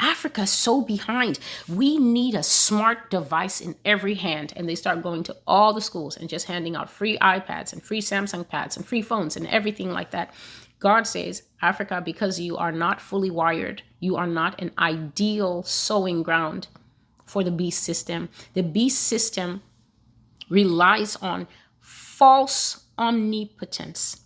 Africa 0.00 0.46
so 0.46 0.80
behind. 0.80 1.38
We 1.68 1.98
need 1.98 2.34
a 2.34 2.42
smart 2.42 3.10
device 3.10 3.60
in 3.60 3.76
every 3.84 4.14
hand. 4.14 4.52
And 4.56 4.68
they 4.68 4.74
start 4.74 5.02
going 5.02 5.22
to 5.24 5.36
all 5.46 5.72
the 5.72 5.80
schools 5.80 6.16
and 6.16 6.28
just 6.28 6.46
handing 6.46 6.74
out 6.74 6.90
free 6.90 7.18
iPads 7.18 7.72
and 7.72 7.82
free 7.82 8.00
Samsung 8.00 8.48
pads 8.48 8.76
and 8.76 8.86
free 8.86 9.02
phones 9.02 9.36
and 9.36 9.46
everything 9.46 9.92
like 9.92 10.10
that. 10.10 10.32
God 10.82 11.06
says, 11.06 11.44
Africa, 11.62 12.02
because 12.04 12.40
you 12.40 12.56
are 12.56 12.72
not 12.72 13.00
fully 13.00 13.30
wired, 13.30 13.84
you 14.00 14.16
are 14.16 14.26
not 14.26 14.60
an 14.60 14.72
ideal 14.76 15.62
sowing 15.62 16.24
ground 16.24 16.66
for 17.24 17.44
the 17.44 17.52
beast 17.52 17.84
system. 17.84 18.28
The 18.54 18.64
beast 18.64 19.00
system 19.00 19.62
relies 20.50 21.14
on 21.14 21.46
false 21.80 22.82
omnipotence. 22.98 24.22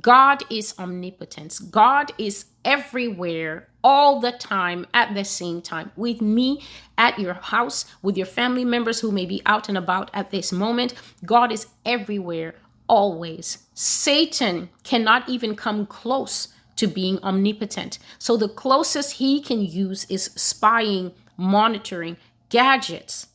God 0.00 0.44
is 0.48 0.76
omnipotence. 0.78 1.58
God 1.58 2.12
is 2.18 2.44
everywhere 2.64 3.66
all 3.82 4.20
the 4.20 4.30
time 4.30 4.86
at 4.94 5.12
the 5.14 5.24
same 5.24 5.60
time 5.60 5.90
with 5.96 6.20
me 6.20 6.62
at 6.98 7.18
your 7.18 7.34
house 7.34 7.86
with 8.00 8.16
your 8.16 8.26
family 8.26 8.64
members 8.64 9.00
who 9.00 9.10
may 9.10 9.26
be 9.26 9.42
out 9.44 9.68
and 9.68 9.78
about 9.78 10.10
at 10.12 10.30
this 10.30 10.52
moment 10.52 10.92
god 11.24 11.50
is 11.50 11.66
everywhere 11.86 12.54
always 12.90 13.46
satan 13.74 14.68
cannot 14.82 15.28
even 15.28 15.54
come 15.54 15.86
close 15.86 16.48
to 16.76 16.86
being 16.86 17.18
omnipotent 17.22 17.98
so 18.18 18.36
the 18.36 18.48
closest 18.48 19.14
he 19.14 19.40
can 19.40 19.60
use 19.60 20.04
is 20.10 20.24
spying 20.34 21.12
monitoring 21.36 22.16
gadgets 22.48 23.28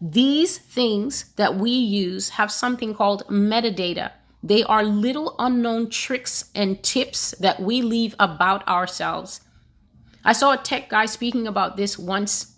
these 0.00 0.58
things 0.58 1.32
that 1.36 1.56
we 1.56 1.70
use 1.70 2.30
have 2.30 2.52
something 2.52 2.94
called 2.94 3.26
metadata 3.28 4.12
they 4.46 4.62
are 4.62 4.84
little 4.84 5.34
unknown 5.40 5.90
tricks 5.90 6.50
and 6.54 6.80
tips 6.82 7.32
that 7.40 7.58
we 7.58 7.82
leave 7.82 8.14
about 8.20 8.66
ourselves. 8.68 9.40
I 10.24 10.32
saw 10.32 10.52
a 10.52 10.56
tech 10.56 10.88
guy 10.88 11.06
speaking 11.06 11.48
about 11.48 11.76
this 11.76 11.98
once, 11.98 12.54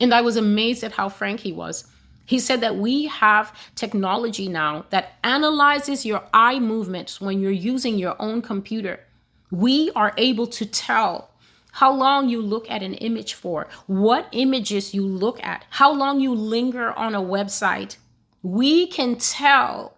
and 0.00 0.12
I 0.12 0.22
was 0.22 0.36
amazed 0.36 0.82
at 0.82 0.92
how 0.92 1.08
frank 1.08 1.40
he 1.40 1.52
was. 1.52 1.84
He 2.28 2.38
said 2.40 2.60
that 2.60 2.76
we 2.76 3.06
have 3.06 3.56
technology 3.74 4.48
now 4.48 4.84
that 4.90 5.14
analyzes 5.24 6.04
your 6.04 6.24
eye 6.34 6.58
movements 6.58 7.22
when 7.22 7.40
you're 7.40 7.50
using 7.50 7.96
your 7.96 8.16
own 8.20 8.42
computer. 8.42 9.00
We 9.50 9.90
are 9.96 10.12
able 10.18 10.46
to 10.48 10.66
tell 10.66 11.30
how 11.72 11.90
long 11.90 12.28
you 12.28 12.42
look 12.42 12.70
at 12.70 12.82
an 12.82 12.92
image 12.92 13.32
for, 13.32 13.66
what 13.86 14.28
images 14.32 14.92
you 14.92 15.06
look 15.06 15.42
at, 15.42 15.64
how 15.70 15.90
long 15.90 16.20
you 16.20 16.34
linger 16.34 16.92
on 16.92 17.14
a 17.14 17.22
website. 17.22 17.96
We 18.42 18.88
can 18.88 19.16
tell 19.16 19.96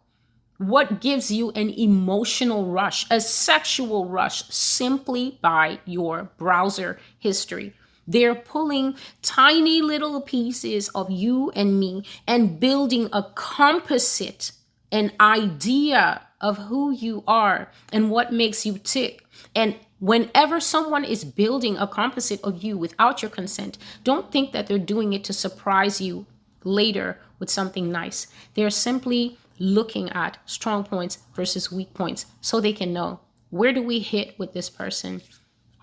what 0.58 1.00
gives 1.00 1.32
you 1.32 1.50
an 1.56 1.70
emotional 1.70 2.66
rush, 2.66 3.06
a 3.10 3.20
sexual 3.20 4.06
rush, 4.06 4.44
simply 4.50 5.40
by 5.42 5.80
your 5.84 6.30
browser 6.38 6.96
history. 7.18 7.74
They're 8.10 8.34
pulling 8.34 8.96
tiny 9.22 9.80
little 9.80 10.20
pieces 10.20 10.88
of 10.88 11.12
you 11.12 11.52
and 11.54 11.78
me 11.78 12.04
and 12.26 12.58
building 12.58 13.08
a 13.12 13.22
composite, 13.36 14.50
an 14.90 15.12
idea 15.20 16.22
of 16.40 16.58
who 16.58 16.90
you 16.90 17.22
are 17.28 17.70
and 17.92 18.10
what 18.10 18.32
makes 18.32 18.66
you 18.66 18.78
tick. 18.78 19.24
And 19.54 19.76
whenever 20.00 20.58
someone 20.58 21.04
is 21.04 21.24
building 21.24 21.76
a 21.76 21.86
composite 21.86 22.40
of 22.42 22.64
you 22.64 22.76
without 22.76 23.22
your 23.22 23.30
consent, 23.30 23.78
don't 24.02 24.32
think 24.32 24.50
that 24.50 24.66
they're 24.66 24.78
doing 24.78 25.12
it 25.12 25.22
to 25.24 25.32
surprise 25.32 26.00
you 26.00 26.26
later 26.64 27.16
with 27.38 27.48
something 27.48 27.92
nice. 27.92 28.26
They're 28.54 28.70
simply 28.70 29.38
looking 29.60 30.10
at 30.10 30.38
strong 30.46 30.82
points 30.82 31.18
versus 31.36 31.70
weak 31.70 31.94
points 31.94 32.26
so 32.40 32.60
they 32.60 32.72
can 32.72 32.92
know 32.92 33.20
where 33.50 33.72
do 33.72 33.84
we 33.84 34.00
hit 34.00 34.36
with 34.36 34.52
this 34.52 34.68
person? 34.68 35.22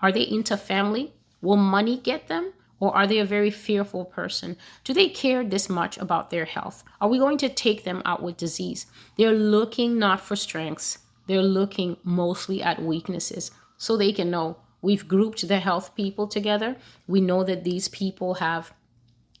Are 0.02 0.12
they 0.12 0.22
into 0.22 0.58
family? 0.58 1.14
Will 1.40 1.56
money 1.56 1.98
get 1.98 2.28
them? 2.28 2.52
Or 2.80 2.94
are 2.94 3.06
they 3.06 3.18
a 3.18 3.24
very 3.24 3.50
fearful 3.50 4.04
person? 4.04 4.56
Do 4.84 4.94
they 4.94 5.08
care 5.08 5.42
this 5.42 5.68
much 5.68 5.98
about 5.98 6.30
their 6.30 6.44
health? 6.44 6.84
Are 7.00 7.08
we 7.08 7.18
going 7.18 7.38
to 7.38 7.48
take 7.48 7.84
them 7.84 8.02
out 8.04 8.22
with 8.22 8.36
disease? 8.36 8.86
They're 9.16 9.32
looking 9.32 9.98
not 9.98 10.20
for 10.20 10.36
strengths, 10.36 10.98
they're 11.26 11.42
looking 11.42 11.96
mostly 12.04 12.62
at 12.62 12.82
weaknesses 12.82 13.50
so 13.76 13.96
they 13.96 14.12
can 14.12 14.30
know 14.30 14.58
we've 14.80 15.08
grouped 15.08 15.46
the 15.46 15.58
health 15.58 15.94
people 15.94 16.26
together. 16.26 16.76
We 17.06 17.20
know 17.20 17.44
that 17.44 17.64
these 17.64 17.88
people 17.88 18.34
have 18.34 18.72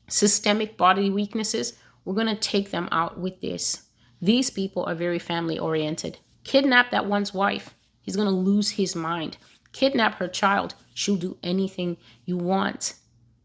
systemic 0.08 0.76
body 0.76 1.10
weaknesses. 1.10 1.74
We're 2.04 2.14
going 2.14 2.26
to 2.26 2.36
take 2.36 2.70
them 2.70 2.88
out 2.90 3.18
with 3.18 3.40
this. 3.40 3.84
These 4.20 4.50
people 4.50 4.84
are 4.84 4.94
very 4.94 5.18
family 5.18 5.58
oriented. 5.58 6.18
Kidnap 6.44 6.90
that 6.90 7.06
one's 7.06 7.34
wife. 7.34 7.74
He's 8.00 8.16
going 8.16 8.28
to 8.28 8.34
lose 8.34 8.70
his 8.70 8.96
mind. 8.96 9.36
Kidnap 9.72 10.14
her 10.14 10.28
child. 10.28 10.74
She'll 10.98 11.14
do 11.14 11.36
anything 11.44 11.96
you 12.24 12.36
want. 12.36 12.94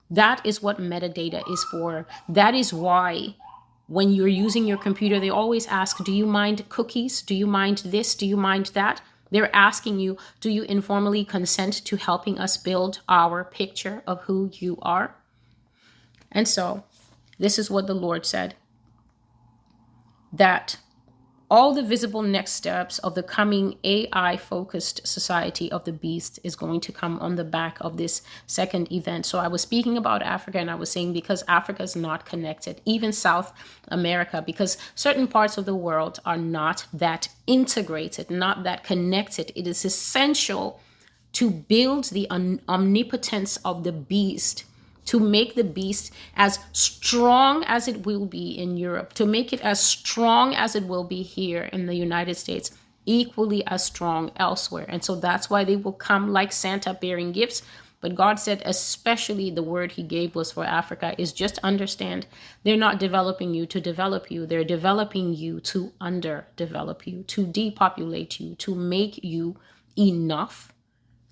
That 0.10 0.44
is 0.44 0.64
what 0.64 0.80
metadata 0.80 1.44
is 1.48 1.64
for. 1.66 2.08
That 2.28 2.56
is 2.56 2.74
why 2.74 3.36
when 3.86 4.12
you're 4.12 4.28
using 4.28 4.66
your 4.66 4.80
computer, 4.80 5.20
they 5.20 5.30
always 5.30 5.68
ask, 5.68 6.04
Do 6.04 6.12
you 6.12 6.26
mind 6.26 6.68
cookies? 6.70 7.22
Do 7.22 7.36
you 7.36 7.46
mind 7.46 7.84
this? 7.86 8.16
Do 8.16 8.26
you 8.26 8.36
mind 8.36 8.72
that? 8.74 9.02
They're 9.30 9.56
asking 9.56 10.00
you, 10.00 10.18
Do 10.42 10.50
you 10.50 10.64
informally 10.64 11.24
consent 11.24 11.86
to 11.86 11.96
helping 11.96 12.40
us 12.40 12.58
build 12.58 13.02
our 13.08 13.44
picture 13.44 14.02
of 14.08 14.22
who 14.22 14.50
you 14.54 14.80
are? 14.82 15.16
And 16.32 16.48
so, 16.48 16.86
this 17.38 17.60
is 17.60 17.70
what 17.70 17.86
the 17.86 17.94
Lord 17.94 18.26
said 18.26 18.56
that 20.32 20.78
all 21.54 21.72
the 21.72 21.84
visible 21.84 22.24
next 22.24 22.54
steps 22.54 22.98
of 23.00 23.14
the 23.14 23.22
coming 23.22 23.78
AI 23.84 24.36
focused 24.38 25.06
society 25.06 25.72
of 25.72 25.84
the 25.84 25.92
beast 25.92 26.40
is 26.44 26.56
going 26.56 26.82
to 26.82 26.92
come 26.92 27.20
on 27.20 27.36
the 27.36 27.44
back 27.44 27.78
of 27.80 27.96
this 27.96 28.24
second 28.48 28.92
event. 28.92 29.24
So 29.24 29.38
I 29.38 29.48
was 29.48 29.62
speaking 29.62 29.96
about 29.96 30.24
Africa 30.24 30.58
and 30.58 30.72
I 30.72 30.74
was 30.74 30.90
saying 30.90 31.14
because 31.14 31.44
Africa 31.48 31.84
is 31.84 31.96
not 31.96 32.26
connected, 32.26 32.82
even 32.86 33.14
South 33.14 33.54
America, 33.90 34.42
because 34.44 34.80
certain 34.96 35.28
parts 35.28 35.60
of 35.60 35.66
the 35.66 35.76
world 35.76 36.20
are 36.26 36.40
not 36.40 36.88
that 36.92 37.30
integrated, 37.46 38.32
not 38.32 38.64
that 38.64 38.84
connected. 38.84 39.52
It 39.54 39.68
is 39.68 39.86
essential 39.86 40.80
to 41.34 41.52
build 41.52 42.06
the 42.06 42.28
omnipotence 42.68 43.58
of 43.58 43.84
the 43.84 43.92
beast 43.92 44.64
to 45.06 45.20
make 45.20 45.56
the 45.56 45.64
beast 45.64 46.12
as 46.36 46.60
strong 46.72 47.64
as 47.66 47.88
it 47.88 48.06
will 48.06 48.26
be 48.26 48.52
in 48.58 48.78
Europe, 48.78 49.14
to 49.14 49.26
make 49.26 49.54
it 49.54 49.62
as 49.62 49.82
strong 49.82 50.54
as 50.56 50.76
it 50.76 50.86
will 50.86 51.04
be 51.04 51.24
here 51.24 51.64
in 51.74 51.86
the 51.86 51.96
United 51.96 52.36
States, 52.36 52.72
equally 53.06 53.66
as 53.68 53.84
strong 53.84 54.32
elsewhere. 54.38 54.86
And 54.88 55.04
so 55.04 55.16
that's 55.16 55.50
why 55.50 55.64
they 55.64 55.76
will 55.76 55.94
come 55.94 56.32
like 56.32 56.52
Santa 56.52 56.94
bearing 56.94 57.32
gifts. 57.32 57.62
But 58.00 58.16
God 58.16 58.38
said, 58.38 58.62
especially 58.66 59.50
the 59.50 59.64
word 59.64 59.94
He 59.94 60.04
gave 60.04 60.36
was 60.36 60.52
for 60.52 60.66
Africa, 60.66 61.16
is 61.18 61.32
just 61.32 61.58
understand 61.60 62.28
they're 62.64 62.76
not 62.76 63.00
developing 63.00 63.54
you 63.54 63.66
to 63.68 63.80
develop 63.80 64.30
you. 64.30 64.46
They're 64.46 64.66
developing 64.66 65.34
you 65.34 65.62
to 65.62 65.94
underdevelop 66.02 67.08
you, 67.08 67.24
to 67.24 67.46
depopulate 67.46 68.42
you, 68.42 68.56
to 68.56 68.76
make 68.76 69.24
you 69.24 69.56
enough 69.98 70.74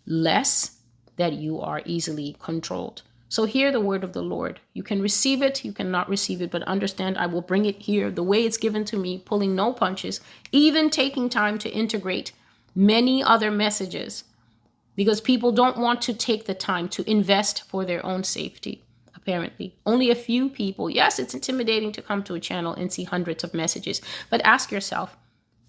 less 0.05 0.78
that 1.17 1.34
you 1.34 1.59
are 1.59 1.82
easily 1.86 2.38
controlled. 2.39 3.01
So 3.32 3.45
hear 3.45 3.71
the 3.71 3.79
word 3.79 4.03
of 4.03 4.11
the 4.11 4.21
Lord. 4.21 4.59
You 4.73 4.84
can 4.84 5.01
receive 5.01 5.41
it, 5.41 5.63
you 5.63 5.71
cannot 5.71 6.09
receive 6.09 6.41
it, 6.41 6.51
but 6.51 6.63
understand 6.63 7.17
I 7.17 7.27
will 7.27 7.41
bring 7.41 7.63
it 7.63 7.84
here 7.84 8.11
the 8.11 8.23
way 8.23 8.43
it's 8.43 8.57
given 8.57 8.84
to 8.84 8.97
me, 8.97 9.19
pulling 9.19 9.55
no 9.55 9.71
punches, 9.71 10.19
even 10.51 10.89
taking 10.89 11.29
time 11.29 11.57
to 11.59 11.69
integrate 11.69 12.34
many 12.75 13.23
other 13.23 13.49
messages 13.49 14.25
because 14.97 15.21
people 15.21 15.53
don't 15.53 15.77
want 15.77 16.01
to 16.01 16.13
take 16.13 16.45
the 16.45 16.53
time 16.53 16.89
to 16.89 17.09
invest 17.09 17.63
for 17.63 17.86
their 17.86 18.05
own 18.05 18.25
safety. 18.25 18.84
Apparently, 19.15 19.77
only 19.86 20.11
a 20.11 20.25
few 20.29 20.49
people. 20.49 20.89
Yes, 20.89 21.17
it's 21.17 21.34
intimidating 21.34 21.93
to 21.93 22.01
come 22.01 22.23
to 22.23 22.34
a 22.34 22.39
channel 22.41 22.73
and 22.73 22.91
see 22.91 23.05
hundreds 23.05 23.45
of 23.45 23.53
messages, 23.53 24.01
but 24.29 24.41
ask 24.43 24.73
yourself 24.73 25.15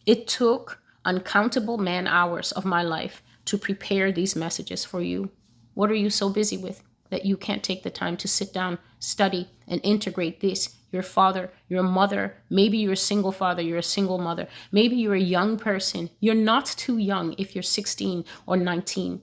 it 0.04 0.26
took 0.26 0.80
uncountable 1.04 1.78
man 1.78 2.08
hours 2.08 2.50
of 2.50 2.64
my 2.64 2.82
life 2.82 3.22
to 3.44 3.56
prepare 3.56 4.10
these 4.10 4.34
messages 4.34 4.84
for 4.84 5.00
you. 5.00 5.30
What 5.74 5.92
are 5.92 5.94
you 5.94 6.10
so 6.10 6.28
busy 6.28 6.56
with? 6.56 6.82
That 7.12 7.26
you 7.26 7.36
can't 7.36 7.62
take 7.62 7.82
the 7.82 7.90
time 7.90 8.16
to 8.16 8.26
sit 8.26 8.54
down, 8.54 8.78
study, 8.98 9.50
and 9.68 9.82
integrate 9.84 10.40
this. 10.40 10.76
Your 10.90 11.02
father, 11.02 11.50
your 11.68 11.82
mother, 11.82 12.38
maybe 12.48 12.78
you're 12.78 12.94
a 12.94 12.96
single 12.96 13.32
father, 13.32 13.60
you're 13.60 13.78
a 13.78 13.82
single 13.82 14.16
mother, 14.16 14.48
maybe 14.72 14.96
you're 14.96 15.14
a 15.14 15.20
young 15.20 15.58
person. 15.58 16.08
You're 16.20 16.34
not 16.34 16.64
too 16.64 16.96
young 16.96 17.34
if 17.36 17.54
you're 17.54 17.62
16 17.62 18.24
or 18.46 18.56
19. 18.56 19.20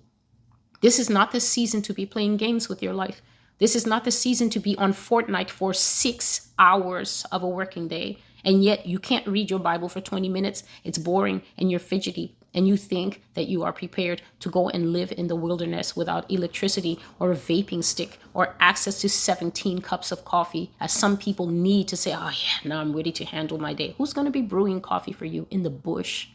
This 0.82 1.00
is 1.00 1.10
not 1.10 1.32
the 1.32 1.40
season 1.40 1.82
to 1.82 1.94
be 1.94 2.06
playing 2.06 2.38
games 2.38 2.70
with 2.70 2.84
your 2.84 2.94
life. 2.94 3.24
This 3.58 3.76
is 3.76 3.88
not 3.88 4.04
the 4.04 4.12
season 4.12 4.52
to 4.52 4.60
be 4.60 4.78
on 4.78 4.94
Fortnite 4.94 5.50
for 5.50 5.74
six 5.74 6.50
hours 6.60 7.26
of 7.32 7.42
a 7.42 7.50
working 7.50 7.88
day. 7.88 8.20
And 8.46 8.64
yet 8.64 8.86
you 8.86 9.00
can't 9.00 9.28
read 9.28 9.50
your 9.50 9.60
Bible 9.60 9.90
for 9.90 10.00
20 10.00 10.30
minutes. 10.30 10.64
It's 10.84 11.00
boring 11.00 11.42
and 11.58 11.72
you're 11.72 11.80
fidgety. 11.80 12.38
And 12.54 12.68
you 12.68 12.76
think 12.78 13.22
that 13.36 13.48
you 13.48 13.64
are 13.64 13.72
prepared 13.72 14.22
to 14.40 14.50
go 14.50 14.70
and 14.70 14.92
live 14.92 15.12
in 15.12 15.28
the 15.28 15.36
wilderness 15.36 15.96
without 15.96 16.30
electricity 16.32 17.00
or 17.20 17.32
a 17.32 17.36
vaping 17.36 17.84
stick 17.84 18.18
or 18.34 18.56
access 18.60 19.02
to 19.02 19.10
17 19.10 19.82
cups 19.82 20.12
of 20.12 20.26
coffee, 20.26 20.72
as 20.80 20.92
some 20.92 21.18
people 21.18 21.48
need 21.48 21.88
to 21.88 21.98
say, 21.98 22.14
oh, 22.14 22.32
yeah, 22.32 22.70
now 22.70 22.80
I'm 22.80 22.96
ready 22.96 23.12
to 23.12 23.26
handle 23.26 23.60
my 23.60 23.74
day. 23.74 23.96
Who's 23.98 24.14
going 24.14 24.26
to 24.26 24.32
be 24.32 24.42
brewing 24.42 24.82
coffee 24.82 25.14
for 25.14 25.26
you 25.26 25.48
in 25.52 25.64
the 25.64 25.70
bush? 25.70 26.28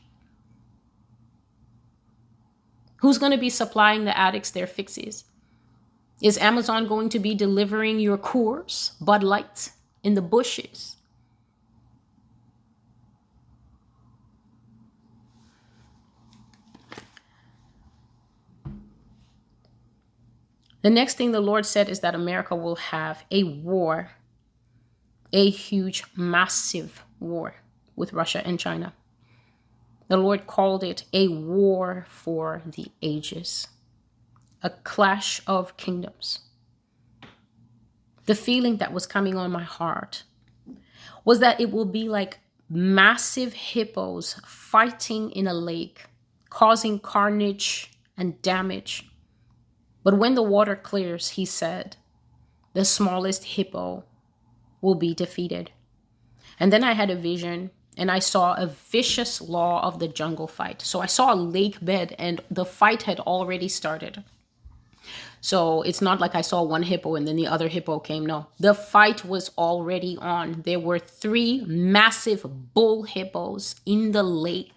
Who's 2.99 3.19
going 3.19 3.33
to 3.33 3.39
be 3.39 3.51
supplying 3.51 4.05
the 4.05 4.17
addicts 4.17 4.51
their 4.51 4.67
fixes? 4.67 5.25
Is 6.23 6.39
Amazon 6.39 6.87
going 6.87 7.09
to 7.11 7.19
be 7.19 7.35
delivering 7.35 7.99
your 7.99 8.17
Coors, 8.17 8.93
Bud 9.01 9.23
Light 9.23 9.73
in 10.03 10.15
the 10.15 10.23
bushes? 10.23 10.97
The 20.85 20.91
next 20.91 21.17
thing 21.17 21.33
the 21.33 21.41
Lord 21.41 21.65
said 21.65 21.89
is 21.89 22.01
that 22.01 22.15
America 22.15 22.55
will 22.55 22.77
have 22.77 23.25
a 23.31 23.43
war, 23.43 24.11
a 25.33 25.49
huge, 25.49 26.05
massive 26.15 27.03
war 27.19 27.55
with 27.97 28.13
Russia 28.13 28.47
and 28.47 28.61
China. 28.61 28.93
The 30.09 30.19
Lord 30.19 30.47
called 30.47 30.85
it 30.85 31.05
a 31.15 31.29
war 31.29 32.05
for 32.11 32.61
the 32.67 32.89
ages, 33.01 33.69
a 34.63 34.69
clash 34.69 35.41
of 35.47 35.75
kingdoms. 35.79 36.41
The 38.27 38.35
feeling 38.35 38.77
that 38.77 38.93
was 38.93 39.07
coming 39.07 39.39
on 39.39 39.51
my 39.51 39.63
heart 39.63 40.25
was 41.25 41.39
that 41.39 41.63
it 41.63 41.71
will 41.71 41.87
be 41.87 42.11
like 42.11 42.41
massive 42.69 43.55
hippos 43.55 44.39
fighting 44.45 45.31
in 45.31 45.47
a 45.47 45.55
lake, 45.55 46.05
causing 46.51 46.99
carnage 46.99 47.91
and 48.19 48.43
damage 48.43 49.09
but 50.05 50.19
when 50.19 50.35
the 50.35 50.43
water 50.43 50.77
clears, 50.77 51.31
he 51.31 51.45
said, 51.45 51.97
the 52.75 52.85
smallest 52.85 53.45
hippo 53.45 54.05
will 54.81 54.95
be 54.95 55.15
defeated. 55.15 55.71
And 56.61 56.73
then 56.73 56.85
I 56.85 56.93
had 56.93 57.11
a 57.11 57.17
vision 57.17 57.71
and 57.97 58.11
I 58.11 58.19
saw 58.19 58.55
a 58.55 58.67
vicious 58.67 59.41
law 59.41 59.83
of 59.83 59.99
the 59.99 60.09
jungle 60.09 60.47
fight. 60.47 60.83
So 60.83 61.01
I 61.01 61.07
saw 61.07 61.33
a 61.33 61.37
lake 61.37 61.83
bed 61.83 62.15
and 62.19 62.41
the 62.51 62.65
fight 62.65 63.03
had 63.05 63.21
already 63.21 63.69
started. 63.69 64.25
So 65.41 65.83
it's 65.83 66.01
not 66.01 66.21
like 66.21 66.35
I 66.35 66.41
saw 66.41 66.63
one 66.63 66.83
hippo 66.83 67.15
and 67.15 67.29
then 67.29 67.37
the 67.37 67.47
other 67.47 67.69
hippo 67.69 67.99
came. 67.99 68.27
No, 68.27 68.49
the 68.59 68.75
fight 68.75 69.25
was 69.25 69.51
already 69.57 70.17
on. 70.21 70.63
There 70.63 70.81
were 70.81 70.99
three 70.99 71.63
massive 71.67 72.75
bull 72.75 73.05
hippos 73.05 73.77
in 73.87 74.13
the 74.13 74.23
lake 74.23 74.73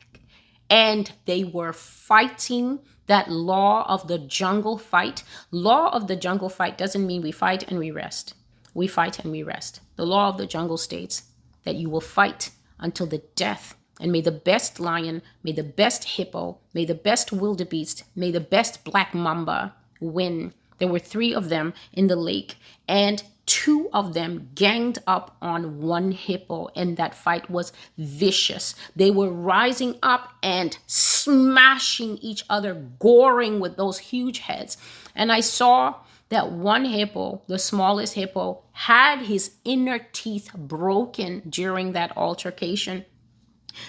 and 0.70 1.12
they 1.26 1.44
were 1.44 1.74
fighting 1.74 2.80
that 3.08 3.30
law 3.32 3.86
of 3.88 4.08
the 4.08 4.20
jungle 4.20 4.78
fight. 4.78 5.24
Law 5.52 5.90
of 5.90 6.08
the 6.08 6.16
jungle 6.16 6.50
fight 6.50 6.78
doesn't 6.78 7.08
mean 7.08 7.22
we 7.22 7.32
fight 7.32 7.64
and 7.70 7.80
we 7.80 7.92
rest. 7.92 8.34
We 8.74 8.88
fight 8.88 9.20
and 9.20 9.32
we 9.32 9.44
rest. 9.44 9.82
The 9.96 10.06
law 10.06 10.30
of 10.30 10.38
the 10.38 10.46
jungle 10.46 10.78
states 10.78 11.24
that 11.64 11.76
you 11.76 11.90
will 11.90 12.02
fight 12.02 12.52
until 12.80 13.08
the 13.08 13.24
death. 13.36 13.76
And 14.00 14.12
may 14.12 14.22
the 14.22 14.32
best 14.32 14.80
lion, 14.80 15.24
may 15.44 15.52
the 15.52 15.64
best 15.64 16.04
hippo, 16.04 16.60
may 16.74 16.86
the 16.86 16.94
best 16.94 17.32
wildebeest, 17.32 18.04
may 18.16 18.30
the 18.30 18.40
best 18.40 18.84
black 18.84 19.16
mamba 19.16 19.74
win. 20.00 20.54
There 20.78 20.88
were 20.88 21.00
three 21.00 21.34
of 21.34 21.50
them 21.50 21.74
in 21.92 22.06
the 22.06 22.16
lake, 22.16 22.58
and 22.88 23.24
two 23.48 23.90
of 23.94 24.14
them 24.14 24.50
ganged 24.54 25.00
up 25.08 25.36
on 25.42 25.82
one 25.82 26.12
hippo, 26.12 26.70
and 26.76 26.98
that 26.98 27.16
fight 27.16 27.50
was 27.50 27.74
vicious. 27.98 28.76
They 28.96 29.10
were 29.10 29.32
rising 29.32 29.98
up 30.04 30.34
and 30.44 30.78
smashing 30.86 32.18
each 32.18 32.44
other, 32.50 32.76
goring 33.00 33.60
with 33.60 33.78
those 33.78 33.98
huge 33.98 34.40
heads. 34.40 34.78
And 35.16 35.32
I 35.32 35.40
saw 35.40 35.96
that 36.30 36.52
one 36.52 36.86
hippo, 36.86 37.42
the 37.48 37.58
smallest 37.58 38.14
hippo, 38.14 38.64
had 38.74 39.24
his 39.24 39.52
inner 39.64 40.00
teeth 40.12 40.52
broken 40.54 41.42
during 41.50 41.94
that 41.94 42.16
altercation. 42.18 43.06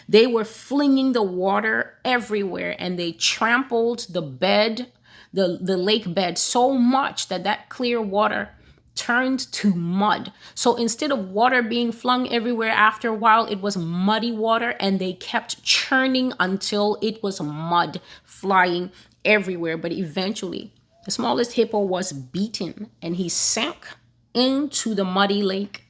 They 0.09 0.27
were 0.27 0.45
flinging 0.45 1.13
the 1.13 1.23
water 1.23 1.95
everywhere 2.05 2.77
and 2.79 2.99
they 2.99 3.13
trampled 3.13 4.07
the 4.11 4.23
bed, 4.23 4.93
the, 5.33 5.59
the 5.61 5.77
lake 5.77 6.15
bed, 6.15 6.39
so 6.39 6.75
much 6.75 7.29
that 7.29 7.43
that 7.45 7.69
clear 7.69 8.01
water 8.01 8.51
turned 8.99 9.41
to 9.53 9.73
mud. 9.73 10.33
So 10.55 10.75
instead 10.75 11.13
of 11.13 11.31
water 11.31 11.63
being 11.63 11.93
flung 11.93 12.29
everywhere 12.33 12.71
after 12.71 13.09
a 13.09 13.15
while, 13.15 13.47
it 13.47 13.61
was 13.61 13.77
muddy 13.77 14.33
water 14.33 14.75
and 14.81 14.99
they 14.99 15.13
kept 15.13 15.63
churning 15.63 16.33
until 16.41 16.99
it 17.01 17.23
was 17.23 17.41
mud 17.41 18.01
flying 18.25 18.91
everywhere. 19.25 19.77
But 19.77 19.93
eventually, 19.93 20.73
the 21.05 21.13
smallest 21.13 21.53
hippo 21.53 21.79
was 21.79 22.13
beaten 22.13 22.91
and 23.01 23.17
he 23.17 23.29
sank 23.29 23.87
into 24.35 24.95
the 24.95 25.05
muddy 25.05 25.43
lake. 25.43 25.85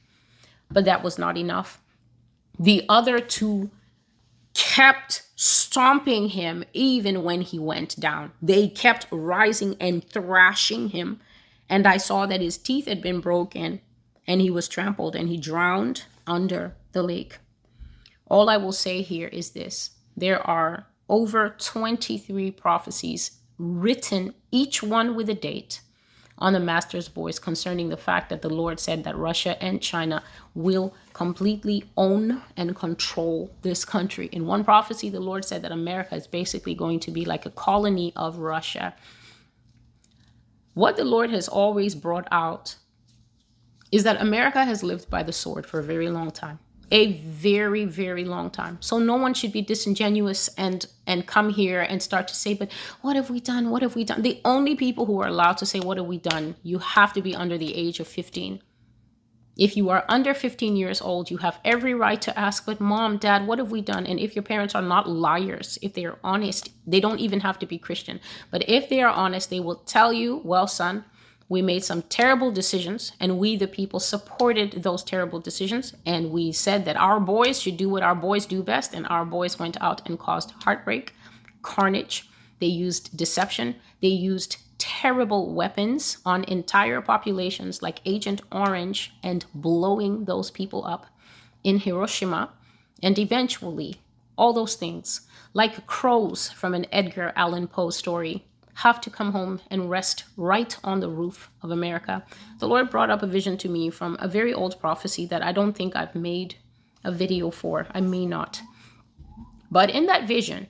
But 0.69 0.85
that 0.85 1.03
was 1.03 1.17
not 1.17 1.35
enough. 1.35 1.81
The 2.59 2.85
other 2.87 3.19
two 3.19 3.71
kept 4.53 5.23
stomping 5.35 6.29
him 6.29 6.63
even 6.73 7.23
when 7.23 7.41
he 7.41 7.57
went 7.57 7.99
down. 7.99 8.31
They 8.41 8.67
kept 8.67 9.07
rising 9.11 9.75
and 9.79 10.07
thrashing 10.07 10.89
him 10.89 11.19
and 11.69 11.85
I 11.85 11.97
saw 11.97 12.25
that 12.25 12.41
his 12.41 12.57
teeth 12.57 12.87
had 12.87 13.01
been 13.01 13.21
broken 13.21 13.81
and 14.27 14.41
he 14.41 14.49
was 14.49 14.67
trampled 14.67 15.15
and 15.15 15.29
he 15.29 15.37
drowned 15.37 16.05
under 16.25 16.75
the 16.91 17.03
lake. 17.03 17.37
All 18.27 18.49
I 18.49 18.57
will 18.57 18.71
say 18.71 19.01
here 19.01 19.27
is 19.27 19.51
this 19.51 19.91
there 20.17 20.45
are 20.45 20.87
over 21.07 21.55
23 21.57 22.51
prophecies 22.51 23.39
written, 23.57 24.33
each 24.51 24.83
one 24.83 25.15
with 25.15 25.29
a 25.29 25.33
date, 25.33 25.81
on 26.37 26.53
the 26.53 26.59
Master's 26.59 27.09
voice 27.09 27.37
concerning 27.37 27.89
the 27.89 27.97
fact 27.97 28.29
that 28.29 28.41
the 28.41 28.49
Lord 28.49 28.79
said 28.79 29.03
that 29.03 29.17
Russia 29.17 29.61
and 29.61 29.81
China 29.81 30.23
will 30.55 30.93
completely 31.13 31.83
own 31.97 32.41
and 32.55 32.75
control 32.75 33.51
this 33.61 33.83
country. 33.83 34.27
In 34.31 34.45
one 34.45 34.63
prophecy, 34.63 35.09
the 35.09 35.19
Lord 35.19 35.43
said 35.43 35.61
that 35.63 35.71
America 35.71 36.15
is 36.15 36.27
basically 36.27 36.73
going 36.73 37.01
to 37.01 37.11
be 37.11 37.25
like 37.25 37.45
a 37.45 37.51
colony 37.51 38.13
of 38.15 38.37
Russia 38.37 38.95
what 40.79 40.95
the 40.95 41.03
Lord 41.03 41.29
has 41.29 41.49
always 41.49 41.93
brought 41.93 42.27
out 42.31 42.75
is 43.91 44.03
that 44.03 44.21
America 44.21 44.63
has 44.63 44.81
lived 44.81 45.09
by 45.09 45.23
the 45.23 45.33
sword 45.33 45.65
for 45.65 45.79
a 45.79 45.83
very 45.83 46.09
long 46.09 46.31
time. 46.31 46.59
A 46.91 47.13
very, 47.21 47.83
very 47.83 48.23
long 48.23 48.49
time. 48.49 48.77
So 48.79 48.97
no 48.97 49.15
one 49.15 49.33
should 49.33 49.51
be 49.51 49.61
disingenuous 49.61 50.47
and 50.57 50.87
and 51.05 51.27
come 51.27 51.49
here 51.49 51.81
and 51.81 52.01
start 52.01 52.29
to 52.29 52.35
say, 52.35 52.53
but 52.53 52.71
what 53.01 53.15
have 53.17 53.29
we 53.29 53.41
done? 53.41 53.69
What 53.69 53.81
have 53.81 53.95
we 53.95 54.05
done? 54.05 54.21
The 54.21 54.39
only 54.45 54.75
people 54.75 55.05
who 55.05 55.19
are 55.21 55.27
allowed 55.27 55.57
to 55.57 55.65
say, 55.65 55.79
what 55.81 55.97
have 55.97 56.07
we 56.07 56.17
done? 56.17 56.55
You 56.63 56.79
have 56.79 57.11
to 57.13 57.21
be 57.21 57.35
under 57.35 57.57
the 57.57 57.75
age 57.75 57.99
of 57.99 58.07
15. 58.07 58.61
If 59.59 59.75
you 59.75 59.89
are 59.89 60.05
under 60.07 60.33
15 60.33 60.77
years 60.77 61.01
old, 61.01 61.29
you 61.29 61.35
have 61.37 61.59
every 61.65 61.93
right 61.93 62.21
to 62.21 62.39
ask, 62.39 62.65
but 62.65 62.79
mom, 62.79 63.17
dad, 63.17 63.45
what 63.45 63.59
have 63.59 63.71
we 63.71 63.81
done? 63.81 64.07
And 64.07 64.17
if 64.17 64.33
your 64.33 64.41
parents 64.41 64.73
are 64.73 64.81
not 64.81 65.09
liars, 65.09 65.77
if 65.81 65.93
they 65.93 66.05
are 66.05 66.17
honest, 66.23 66.69
they 66.87 67.01
don't 67.01 67.19
even 67.19 67.41
have 67.41 67.59
to 67.59 67.65
be 67.65 67.77
Christian. 67.77 68.21
But 68.51 68.69
if 68.69 68.87
they 68.87 69.01
are 69.01 69.11
honest, 69.11 69.49
they 69.49 69.59
will 69.59 69.75
tell 69.75 70.13
you, 70.13 70.39
well, 70.45 70.65
son, 70.65 71.03
we 71.49 71.61
made 71.61 71.83
some 71.83 72.03
terrible 72.03 72.51
decisions 72.51 73.11
and 73.19 73.37
we, 73.37 73.57
the 73.57 73.67
people, 73.67 73.99
supported 73.99 74.81
those 74.83 75.03
terrible 75.03 75.41
decisions. 75.41 75.93
And 76.05 76.31
we 76.31 76.53
said 76.53 76.85
that 76.85 76.95
our 76.95 77.19
boys 77.19 77.59
should 77.59 77.75
do 77.75 77.89
what 77.89 78.03
our 78.03 78.15
boys 78.15 78.45
do 78.45 78.63
best. 78.63 78.93
And 78.93 79.05
our 79.07 79.25
boys 79.25 79.59
went 79.59 79.75
out 79.81 80.07
and 80.07 80.17
caused 80.17 80.53
heartbreak, 80.63 81.13
carnage. 81.63 82.29
They 82.59 82.67
used 82.67 83.17
deception. 83.17 83.75
They 83.99 84.07
used 84.07 84.55
terrible 84.79 85.53
weapons 85.53 86.17
on 86.25 86.43
entire 86.45 87.01
populations 87.01 87.83
like 87.83 88.01
Agent 88.05 88.41
Orange 88.51 89.13
and 89.21 89.45
blowing 89.53 90.25
those 90.25 90.49
people 90.49 90.83
up 90.85 91.05
in 91.63 91.77
Hiroshima. 91.77 92.49
And 93.03 93.19
eventually, 93.19 94.01
all 94.37 94.53
those 94.53 94.75
things, 94.75 95.21
like 95.53 95.85
crows 95.85 96.49
from 96.49 96.73
an 96.73 96.87
Edgar 96.91 97.31
Allan 97.35 97.67
Poe 97.67 97.91
story, 97.91 98.45
have 98.75 99.01
to 99.01 99.09
come 99.09 99.33
home 99.33 99.59
and 99.69 99.89
rest 99.89 100.23
right 100.37 100.77
on 100.85 101.01
the 101.01 101.09
roof 101.09 101.51
of 101.61 101.69
America. 101.69 102.23
The 102.59 102.67
Lord 102.67 102.89
brought 102.89 103.09
up 103.09 103.21
a 103.21 103.27
vision 103.27 103.57
to 103.57 103.69
me 103.69 103.89
from 103.89 104.17
a 104.19 104.27
very 104.27 104.53
old 104.53 104.79
prophecy 104.79 105.25
that 105.25 105.43
I 105.43 105.51
don't 105.51 105.73
think 105.73 105.95
I've 105.95 106.15
made 106.15 106.55
a 107.03 107.11
video 107.11 107.51
for. 107.51 107.87
I 107.93 107.99
may 107.99 108.25
not. 108.25 108.61
But 109.69 109.89
in 109.89 110.05
that 110.05 110.27
vision, 110.27 110.67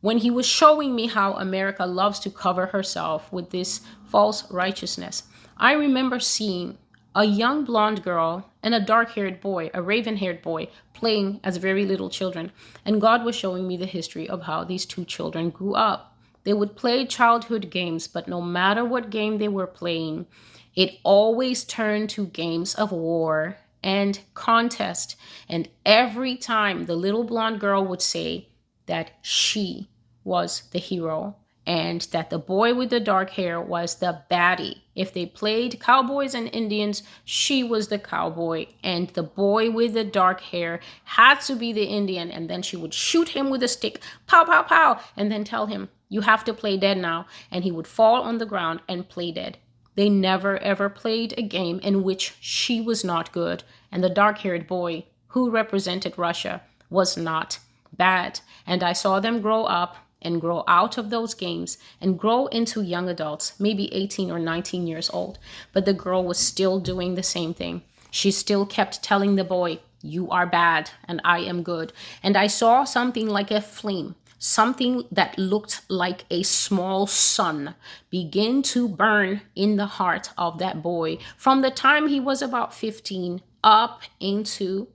when 0.00 0.18
he 0.18 0.30
was 0.30 0.46
showing 0.46 0.94
me 0.94 1.06
how 1.06 1.34
America 1.34 1.86
loves 1.86 2.18
to 2.20 2.30
cover 2.30 2.66
herself 2.66 3.32
with 3.32 3.50
this 3.50 3.80
false 4.06 4.50
righteousness. 4.50 5.24
I 5.56 5.72
remember 5.72 6.18
seeing 6.20 6.78
a 7.14 7.24
young 7.24 7.64
blonde 7.64 8.02
girl 8.02 8.50
and 8.62 8.74
a 8.74 8.80
dark 8.80 9.10
haired 9.10 9.40
boy, 9.40 9.70
a 9.74 9.82
raven 9.82 10.16
haired 10.16 10.42
boy, 10.42 10.68
playing 10.94 11.40
as 11.42 11.56
very 11.56 11.84
little 11.84 12.08
children. 12.08 12.52
And 12.84 13.00
God 13.00 13.24
was 13.24 13.34
showing 13.34 13.66
me 13.66 13.76
the 13.76 13.86
history 13.86 14.28
of 14.28 14.42
how 14.42 14.64
these 14.64 14.86
two 14.86 15.04
children 15.04 15.50
grew 15.50 15.74
up. 15.74 16.16
They 16.44 16.54
would 16.54 16.76
play 16.76 17.04
childhood 17.04 17.70
games, 17.70 18.06
but 18.06 18.28
no 18.28 18.40
matter 18.40 18.84
what 18.84 19.10
game 19.10 19.38
they 19.38 19.48
were 19.48 19.66
playing, 19.66 20.26
it 20.74 20.98
always 21.02 21.64
turned 21.64 22.10
to 22.10 22.26
games 22.26 22.74
of 22.74 22.92
war 22.92 23.58
and 23.82 24.20
contest. 24.34 25.16
And 25.48 25.68
every 25.84 26.36
time 26.36 26.86
the 26.86 26.94
little 26.94 27.24
blonde 27.24 27.60
girl 27.60 27.84
would 27.84 28.02
say 28.02 28.49
that 28.90 29.12
she 29.22 29.88
was 30.24 30.64
the 30.72 30.78
hero 30.78 31.36
and 31.70 32.00
that 32.10 32.30
the 32.30 32.38
boy 32.38 32.74
with 32.74 32.90
the 32.90 32.98
dark 32.98 33.30
hair 33.30 33.60
was 33.60 33.94
the 33.94 34.22
baddie. 34.28 34.80
If 34.96 35.14
they 35.14 35.26
played 35.26 35.78
cowboys 35.78 36.34
and 36.34 36.52
Indians, 36.52 37.04
she 37.24 37.62
was 37.62 37.86
the 37.86 37.98
cowboy, 37.98 38.66
and 38.82 39.08
the 39.10 39.22
boy 39.22 39.70
with 39.70 39.94
the 39.94 40.02
dark 40.02 40.40
hair 40.40 40.80
had 41.04 41.36
to 41.42 41.54
be 41.54 41.72
the 41.72 41.84
Indian, 41.84 42.28
and 42.30 42.50
then 42.50 42.62
she 42.62 42.76
would 42.76 42.92
shoot 42.92 43.28
him 43.28 43.50
with 43.50 43.62
a 43.62 43.68
stick, 43.68 44.02
pow, 44.26 44.44
pow, 44.44 44.64
pow, 44.64 45.00
and 45.16 45.30
then 45.30 45.44
tell 45.44 45.66
him, 45.66 45.90
You 46.08 46.22
have 46.22 46.42
to 46.44 46.52
play 46.52 46.76
dead 46.76 46.98
now. 46.98 47.26
And 47.52 47.62
he 47.62 47.70
would 47.70 47.86
fall 47.86 48.22
on 48.22 48.38
the 48.38 48.46
ground 48.46 48.80
and 48.88 49.08
play 49.08 49.30
dead. 49.30 49.58
They 49.94 50.08
never 50.08 50.58
ever 50.58 50.88
played 50.88 51.34
a 51.38 51.42
game 51.42 51.78
in 51.80 52.02
which 52.02 52.34
she 52.40 52.80
was 52.80 53.04
not 53.04 53.32
good, 53.32 53.62
and 53.92 54.02
the 54.02 54.10
dark 54.10 54.38
haired 54.38 54.66
boy 54.66 55.04
who 55.28 55.50
represented 55.50 56.18
Russia 56.18 56.62
was 56.88 57.16
not 57.16 57.60
bad. 57.92 58.40
And 58.66 58.82
I 58.82 58.92
saw 58.92 59.20
them 59.20 59.40
grow 59.40 59.64
up 59.64 59.96
and 60.22 60.40
grow 60.40 60.64
out 60.68 60.98
of 60.98 61.10
those 61.10 61.34
games 61.34 61.78
and 62.00 62.18
grow 62.18 62.46
into 62.46 62.82
young 62.82 63.08
adults, 63.08 63.58
maybe 63.58 63.92
18 63.94 64.30
or 64.30 64.38
19 64.38 64.86
years 64.86 65.10
old. 65.10 65.38
But 65.72 65.84
the 65.84 65.94
girl 65.94 66.24
was 66.24 66.38
still 66.38 66.78
doing 66.78 67.14
the 67.14 67.22
same 67.22 67.54
thing. 67.54 67.82
She 68.10 68.30
still 68.30 68.66
kept 68.66 69.02
telling 69.02 69.36
the 69.36 69.44
boy, 69.44 69.80
You 70.02 70.30
are 70.30 70.46
bad 70.46 70.90
and 71.06 71.20
I 71.24 71.40
am 71.40 71.62
good. 71.62 71.92
And 72.22 72.36
I 72.36 72.48
saw 72.48 72.84
something 72.84 73.28
like 73.28 73.50
a 73.50 73.60
flame, 73.60 74.16
something 74.38 75.04
that 75.12 75.38
looked 75.38 75.82
like 75.88 76.24
a 76.30 76.42
small 76.42 77.06
sun, 77.06 77.74
begin 78.10 78.62
to 78.62 78.88
burn 78.88 79.42
in 79.54 79.76
the 79.76 79.86
heart 79.86 80.30
of 80.36 80.58
that 80.58 80.82
boy 80.82 81.18
from 81.36 81.62
the 81.62 81.70
time 81.70 82.08
he 82.08 82.20
was 82.20 82.42
about 82.42 82.74
15 82.74 83.42
up 83.62 84.02
into 84.18 84.88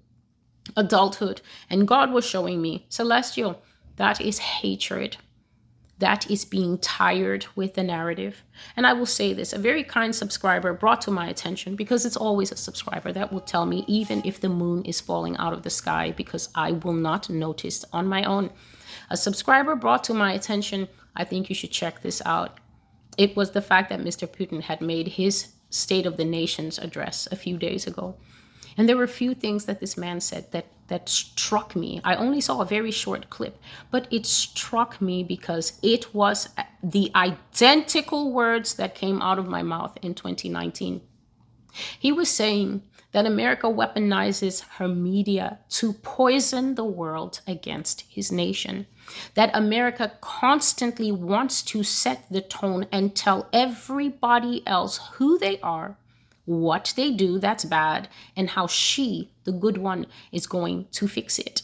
adulthood. 0.76 1.41
And 1.70 1.88
God 1.88 2.11
was 2.11 2.26
showing 2.26 2.61
me, 2.61 2.86
Celestial, 2.89 3.61
that 3.97 4.20
is 4.22 4.39
hatred. 4.39 5.18
That 5.99 6.30
is 6.30 6.43
being 6.43 6.78
tired 6.80 7.45
with 7.55 7.76
the 7.76 7.84
narrative. 7.84 8.43
And 8.76 8.86
I 8.86 8.91
will 8.91 9.05
say 9.05 9.32
this 9.32 9.53
a 9.53 9.57
very 9.57 9.84
kind 9.84 10.13
subscriber 10.13 10.74
brought 10.74 10.99
to 11.01 11.11
my 11.11 11.30
attention 11.30 11.78
because 11.78 12.05
it's 12.05 12.18
always 12.18 12.51
a 12.51 12.57
subscriber 12.57 13.13
that 13.13 13.32
will 13.32 13.39
tell 13.39 13.66
me, 13.66 13.86
even 13.88 14.22
if 14.26 14.41
the 14.41 14.49
moon 14.49 14.84
is 14.84 14.99
falling 14.99 15.38
out 15.38 15.53
of 15.53 15.63
the 15.63 15.70
sky, 15.70 16.11
because 16.11 16.49
I 16.53 16.74
will 16.74 16.93
not 16.93 17.30
notice 17.30 17.86
on 17.93 18.07
my 18.07 18.24
own. 18.26 18.49
A 19.09 19.16
subscriber 19.16 19.76
brought 19.76 20.03
to 20.05 20.13
my 20.13 20.34
attention, 20.34 20.89
I 21.16 21.24
think 21.24 21.47
you 21.47 21.55
should 21.55 21.72
check 21.72 22.01
this 22.01 22.22
out. 22.26 22.59
It 23.18 23.38
was 23.38 23.51
the 23.51 23.61
fact 23.61 23.89
that 23.89 24.01
Mr. 24.01 24.28
Putin 24.28 24.61
had 24.61 24.82
made 24.82 25.07
his 25.07 25.53
State 25.70 26.05
of 26.05 26.18
the 26.18 26.26
Nations 26.26 26.78
address 26.78 27.28
a 27.32 27.36
few 27.36 27.57
days 27.57 27.88
ago. 27.88 28.18
And 28.78 28.89
there 28.89 28.97
were 28.97 29.03
a 29.03 29.07
few 29.07 29.34
things 29.34 29.65
that 29.65 29.80
this 29.80 29.97
man 29.97 30.19
said 30.19 30.51
that 30.51 30.65
that 30.88 31.09
struck 31.09 31.76
me. 31.76 31.99
I 32.03 32.15
only 32.15 32.41
saw 32.41 32.61
a 32.61 32.65
very 32.65 32.91
short 32.91 33.30
clip, 33.30 33.57
but 33.89 34.07
it 34.11 34.26
struck 34.26 35.01
me 35.01 35.23
because 35.23 35.80
it 35.82 36.13
was 36.13 36.49
uh, 36.57 36.63
the 36.84 37.11
identical 37.15 38.32
words 38.32 38.76
that 38.76 38.93
came 38.93 39.21
out 39.21 39.39
of 39.39 39.47
my 39.47 39.63
mouth 39.63 39.97
in 40.01 40.13
2019. 40.13 41.01
He 41.99 42.11
was 42.11 42.30
saying 42.30 42.84
that 43.13 43.26
America 43.26 43.67
weaponizes 43.67 44.63
her 44.78 44.88
media 44.88 45.59
to 45.69 45.93
poison 45.93 46.76
the 46.76 46.84
world 46.84 47.41
against 47.47 48.01
his 48.01 48.32
nation. 48.32 48.86
That 49.36 49.55
America 49.55 50.11
constantly 50.21 51.11
wants 51.11 51.61
to 51.63 51.84
set 51.84 52.26
the 52.30 52.41
tone 52.41 52.88
and 52.91 53.15
tell 53.15 53.47
everybody 53.53 54.65
else 54.67 54.99
who 55.13 55.39
they 55.39 55.59
are 55.61 55.97
what 56.46 56.93
they 56.96 57.12
do 57.12 57.39
that's 57.39 57.66
bad, 57.66 58.08
and 58.36 58.52
how 58.52 58.68
she, 58.68 59.32
the 59.43 59.52
good 59.52 59.78
one, 59.78 60.06
is 60.32 60.48
going 60.48 60.88
to 60.91 61.08
fix 61.08 61.38
it. 61.39 61.64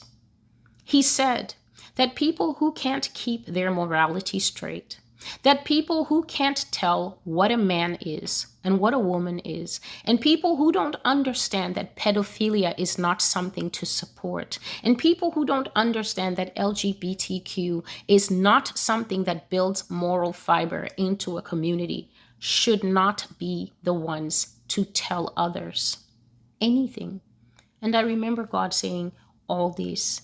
He 0.83 1.01
said 1.01 1.55
that 1.95 2.15
people 2.15 2.55
who 2.55 2.71
can't 2.73 3.13
keep 3.13 3.45
their 3.45 3.71
morality 3.71 4.39
straight, 4.39 4.99
that 5.43 5.65
people 5.65 6.05
who 6.05 6.23
can't 6.23 6.65
tell 6.71 7.19
what 7.23 7.51
a 7.51 7.57
man 7.57 7.95
is 8.01 8.47
and 8.63 8.79
what 8.79 8.93
a 8.93 8.99
woman 8.99 9.39
is, 9.39 9.79
and 10.03 10.19
people 10.19 10.55
who 10.55 10.71
don't 10.71 10.95
understand 11.05 11.75
that 11.75 11.95
pedophilia 11.95 12.73
is 12.77 12.97
not 12.97 13.21
something 13.21 13.69
to 13.69 13.85
support, 13.85 14.57
and 14.83 14.97
people 14.97 15.31
who 15.31 15.45
don't 15.45 15.69
understand 15.75 16.37
that 16.37 16.55
LGBTQ 16.55 17.83
is 18.07 18.31
not 18.31 18.77
something 18.77 19.23
that 19.25 19.49
builds 19.49 19.89
moral 19.89 20.33
fiber 20.33 20.87
into 20.97 21.37
a 21.37 21.41
community, 21.41 22.09
should 22.39 22.83
not 22.83 23.27
be 23.37 23.71
the 23.83 23.93
ones 23.93 24.55
to 24.71 24.85
tell 24.85 25.33
others 25.35 25.97
anything. 26.61 27.19
And 27.81 27.95
I 27.95 28.01
remember 28.01 28.43
God 28.43 28.73
saying 28.73 29.11
all 29.47 29.71
these. 29.71 30.21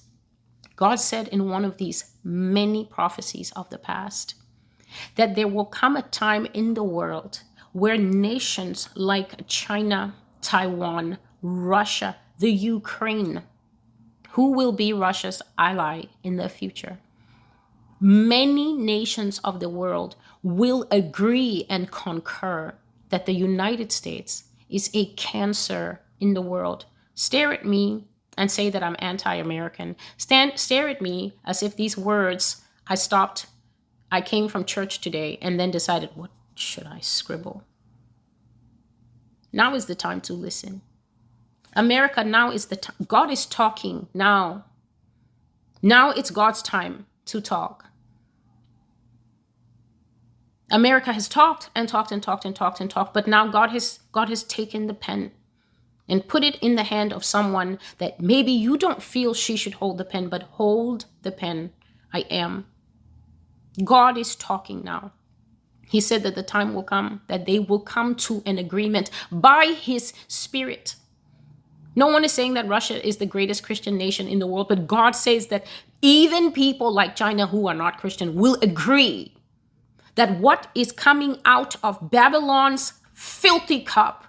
God 0.78 0.96
said 0.96 1.28
in 1.28 1.50
one 1.50 1.66
of 1.66 1.78
these 1.78 2.12
many 2.24 2.86
prophecies 2.86 3.52
of 3.58 3.70
the 3.70 3.78
past 3.78 4.36
that 5.16 5.36
there 5.36 5.50
will 5.50 5.66
come 5.66 5.98
a 5.98 6.02
time 6.02 6.46
in 6.54 6.76
the 6.76 6.84
world 6.84 7.42
where 7.74 7.98
nations 7.98 8.90
like 8.96 9.46
China, 9.48 10.16
Taiwan, 10.42 11.18
Russia, 11.42 12.16
the 12.40 12.52
Ukraine, 12.52 13.44
who 14.32 14.54
will 14.54 14.72
be 14.72 14.94
Russia's 14.94 15.42
ally 15.58 16.04
in 16.24 16.38
the 16.38 16.48
future, 16.48 17.00
many 18.00 18.72
nations 18.72 19.40
of 19.44 19.60
the 19.60 19.70
world 19.70 20.16
will 20.42 20.88
agree 20.90 21.66
and 21.70 21.92
concur 21.92 22.74
that 23.10 23.26
the 23.26 23.34
United 23.34 23.92
States 23.92 24.46
is 24.70 24.90
a 24.94 25.14
cancer 25.16 26.02
in 26.20 26.34
the 26.34 26.42
world. 26.42 26.86
Stare 27.16 27.54
at 27.54 27.66
me 27.66 28.08
and 28.38 28.52
say 28.52 28.70
that 28.70 28.84
I'm 28.84 28.96
anti 29.00 29.36
American. 29.36 29.96
Stand, 30.18 30.60
stare 30.60 30.88
at 30.88 31.02
me 31.02 31.34
as 31.46 31.64
if 31.64 31.76
these 31.76 31.98
words 31.98 32.64
I 32.88 32.96
stopped, 32.96 33.48
I 34.12 34.22
came 34.22 34.48
from 34.48 34.64
church 34.64 35.02
today 35.02 35.38
and 35.42 35.60
then 35.60 35.72
decided, 35.72 36.12
what 36.16 36.32
should 36.56 36.86
I 36.86 37.00
scribble? 37.00 37.64
Now 39.52 39.76
is 39.76 39.86
the 39.86 39.96
time 39.96 40.22
to 40.22 40.34
listen. 40.34 40.82
America, 41.74 42.24
now 42.24 42.52
is 42.52 42.66
the 42.66 42.76
time. 42.76 42.96
God 43.08 43.32
is 43.32 43.46
talking 43.46 44.08
now. 44.14 44.66
Now 45.82 46.12
it's 46.12 46.32
God's 46.32 46.62
time 46.62 47.06
to 47.26 47.42
talk. 47.42 47.87
America 50.70 51.14
has 51.14 51.30
talked 51.30 51.70
and 51.74 51.88
talked 51.88 52.12
and 52.12 52.22
talked 52.22 52.46
and 52.46 52.56
talked 52.56 52.82
and 52.82 52.90
talked, 52.90 53.14
but 53.14 53.28
now 53.28 53.48
God 53.48 53.70
has 53.70 54.00
God 54.12 54.30
has 54.30 54.44
taken 54.44 54.88
the 54.88 54.94
pen 54.94 55.32
and 56.10 56.28
put 56.28 56.44
it 56.44 56.56
in 56.58 56.76
the 56.76 56.84
hand 56.84 57.14
of 57.14 57.24
someone 57.24 57.80
that 57.98 58.20
maybe 58.22 58.52
you 58.52 58.78
don't 58.78 59.04
feel 59.04 59.34
she 59.34 59.56
should 59.56 59.76
hold 59.76 59.98
the 59.98 60.06
pen, 60.06 60.30
but 60.30 60.44
hold 60.44 61.06
the 61.22 61.32
pen. 61.32 61.72
I 62.14 62.20
am. 62.30 62.66
God 63.84 64.18
is 64.18 64.36
talking 64.36 64.84
now. 64.84 65.12
He 65.90 66.02
said 66.02 66.24
that 66.24 66.36
the 66.36 66.44
time 66.44 66.74
will 66.74 66.84
come 66.84 67.22
that 67.28 67.46
they 67.46 67.60
will 67.60 67.80
come 67.80 68.16
to 68.16 68.44
an 68.46 68.58
agreement 68.58 69.10
by 69.32 69.68
his 69.68 70.14
spirit. 70.28 70.96
No 71.96 72.08
one 72.08 72.24
is 72.26 72.34
saying 72.34 72.54
that 72.56 72.68
Russia 72.68 73.06
is 73.08 73.18
the 73.18 73.26
greatest 73.26 73.64
Christian 73.64 73.98
nation 73.98 74.28
in 74.28 74.40
the 74.40 74.48
world, 74.48 74.68
but 74.68 74.86
God 74.86 75.12
says 75.12 75.48
that 75.48 75.66
even 76.02 76.52
people 76.52 76.92
like 76.92 77.16
China 77.16 77.48
who 77.48 77.68
are 77.68 77.74
not 77.74 77.98
Christian 77.98 78.36
will 78.36 78.58
agree 78.62 79.37
that 80.18 80.40
what 80.40 80.68
is 80.76 80.92
coming 80.92 81.40
out 81.46 81.76
of 81.84 82.12
Babylon's 82.12 82.94
filthy 83.14 83.82
cup, 83.82 84.26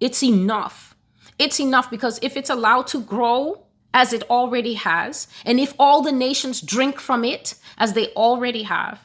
it's 0.00 0.22
enough. 0.22 0.94
It's 1.38 1.58
enough 1.58 1.90
because 1.90 2.18
if 2.20 2.36
it's 2.36 2.50
allowed 2.50 2.86
to 2.88 3.00
grow 3.00 3.64
as 3.94 4.12
it 4.12 4.28
already 4.28 4.74
has, 4.74 5.26
and 5.46 5.58
if 5.58 5.72
all 5.78 6.02
the 6.02 6.12
nations 6.12 6.60
drink 6.60 7.00
from 7.00 7.24
it 7.24 7.54
as 7.78 7.94
they 7.94 8.08
already 8.08 8.64
have, 8.64 9.00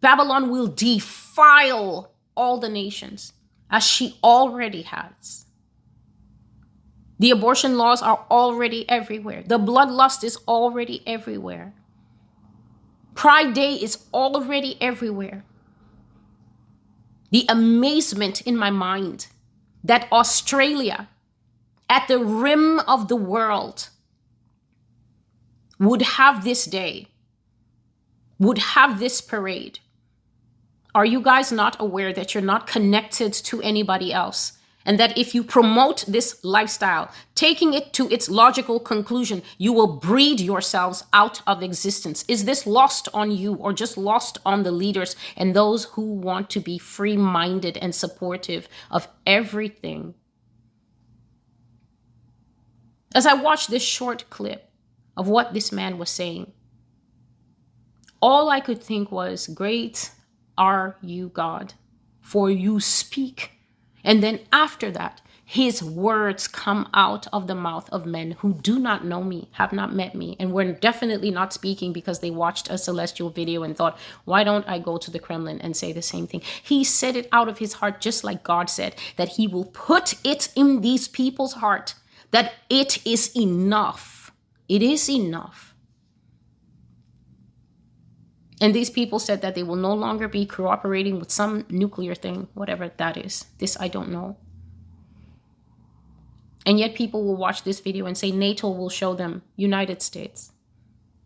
Babylon 0.00 0.50
will 0.50 0.68
defile 0.68 2.12
all 2.36 2.58
the 2.58 2.68
nations 2.68 3.32
as 3.70 3.82
she 3.82 4.18
already 4.22 4.82
has. 4.82 5.46
The 7.18 7.30
abortion 7.30 7.78
laws 7.78 8.02
are 8.02 8.26
already 8.30 8.88
everywhere. 8.88 9.42
The 9.44 9.58
bloodlust 9.58 10.22
is 10.22 10.36
already 10.46 11.02
everywhere. 11.06 11.74
Pride 13.16 13.54
Day 13.54 13.72
is 13.72 14.06
already 14.12 14.76
everywhere. 14.80 15.42
The 17.30 17.46
amazement 17.48 18.42
in 18.42 18.56
my 18.56 18.70
mind 18.70 19.26
that 19.82 20.06
Australia, 20.12 21.08
at 21.88 22.06
the 22.08 22.18
rim 22.18 22.78
of 22.80 23.08
the 23.08 23.16
world, 23.16 23.88
would 25.78 26.02
have 26.02 26.44
this 26.44 26.66
day, 26.66 27.08
would 28.38 28.58
have 28.58 29.00
this 29.00 29.20
parade. 29.22 29.78
Are 30.94 31.06
you 31.06 31.20
guys 31.20 31.50
not 31.50 31.76
aware 31.80 32.12
that 32.12 32.34
you're 32.34 32.42
not 32.42 32.66
connected 32.66 33.32
to 33.32 33.62
anybody 33.62 34.12
else? 34.12 34.55
And 34.86 34.98
that 34.98 35.18
if 35.18 35.34
you 35.34 35.42
promote 35.42 36.04
this 36.06 36.42
lifestyle, 36.44 37.10
taking 37.34 37.74
it 37.74 37.92
to 37.92 38.08
its 38.10 38.30
logical 38.30 38.78
conclusion, 38.80 39.42
you 39.58 39.72
will 39.72 39.98
breed 39.98 40.40
yourselves 40.40 41.02
out 41.12 41.42
of 41.46 41.62
existence. 41.62 42.24
Is 42.28 42.44
this 42.44 42.66
lost 42.66 43.08
on 43.12 43.32
you 43.32 43.54
or 43.56 43.72
just 43.72 43.98
lost 43.98 44.38
on 44.46 44.62
the 44.62 44.70
leaders 44.70 45.16
and 45.36 45.54
those 45.54 45.84
who 45.84 46.02
want 46.14 46.48
to 46.50 46.60
be 46.60 46.78
free 46.78 47.16
minded 47.16 47.76
and 47.76 47.94
supportive 47.94 48.68
of 48.90 49.08
everything? 49.26 50.14
As 53.14 53.26
I 53.26 53.34
watched 53.34 53.70
this 53.70 53.82
short 53.82 54.30
clip 54.30 54.70
of 55.16 55.26
what 55.26 55.52
this 55.52 55.72
man 55.72 55.98
was 55.98 56.10
saying, 56.10 56.52
All 58.22 58.48
I 58.48 58.60
could 58.60 58.82
think 58.82 59.10
was, 59.10 59.48
Great 59.48 60.10
are 60.56 60.96
you, 61.02 61.28
God, 61.28 61.74
for 62.20 62.50
you 62.50 62.78
speak. 62.80 63.55
And 64.06 64.22
then 64.22 64.40
after 64.52 64.90
that, 64.92 65.20
his 65.44 65.82
words 65.82 66.48
come 66.48 66.88
out 66.92 67.26
of 67.32 67.46
the 67.46 67.54
mouth 67.54 67.88
of 67.90 68.04
men 68.04 68.32
who 68.32 68.54
do 68.54 68.78
not 68.78 69.04
know 69.04 69.22
me, 69.22 69.48
have 69.52 69.72
not 69.72 69.94
met 69.94 70.14
me, 70.14 70.36
and 70.40 70.52
were 70.52 70.72
definitely 70.72 71.30
not 71.30 71.52
speaking 71.52 71.92
because 71.92 72.18
they 72.18 72.30
watched 72.30 72.68
a 72.68 72.78
celestial 72.78 73.30
video 73.30 73.62
and 73.62 73.76
thought, 73.76 73.96
why 74.24 74.42
don't 74.42 74.68
I 74.68 74.80
go 74.80 74.96
to 74.98 75.10
the 75.10 75.20
Kremlin 75.20 75.60
and 75.60 75.76
say 75.76 75.92
the 75.92 76.02
same 76.02 76.26
thing? 76.26 76.42
He 76.62 76.82
said 76.82 77.14
it 77.14 77.28
out 77.30 77.48
of 77.48 77.58
his 77.58 77.74
heart, 77.74 78.00
just 78.00 78.24
like 78.24 78.42
God 78.42 78.68
said, 78.68 78.96
that 79.16 79.30
he 79.30 79.46
will 79.46 79.66
put 79.66 80.14
it 80.24 80.48
in 80.56 80.80
these 80.80 81.06
people's 81.06 81.54
heart 81.54 81.94
that 82.32 82.54
it 82.68 83.06
is 83.06 83.30
enough. 83.36 84.32
It 84.68 84.82
is 84.82 85.08
enough. 85.08 85.75
And 88.60 88.74
these 88.74 88.90
people 88.90 89.18
said 89.18 89.42
that 89.42 89.54
they 89.54 89.62
will 89.62 89.76
no 89.76 89.94
longer 89.94 90.28
be 90.28 90.46
cooperating 90.46 91.18
with 91.18 91.30
some 91.30 91.66
nuclear 91.68 92.14
thing, 92.14 92.48
whatever 92.54 92.90
that 92.96 93.16
is. 93.16 93.46
This 93.58 93.76
I 93.78 93.88
don't 93.88 94.10
know. 94.10 94.36
And 96.64 96.78
yet 96.78 96.94
people 96.94 97.24
will 97.24 97.36
watch 97.36 97.62
this 97.62 97.80
video 97.80 98.06
and 98.06 98.16
say 98.16 98.32
NATO 98.32 98.68
will 98.68 98.88
show 98.88 99.14
them 99.14 99.42
United 99.56 100.02
States. 100.02 100.52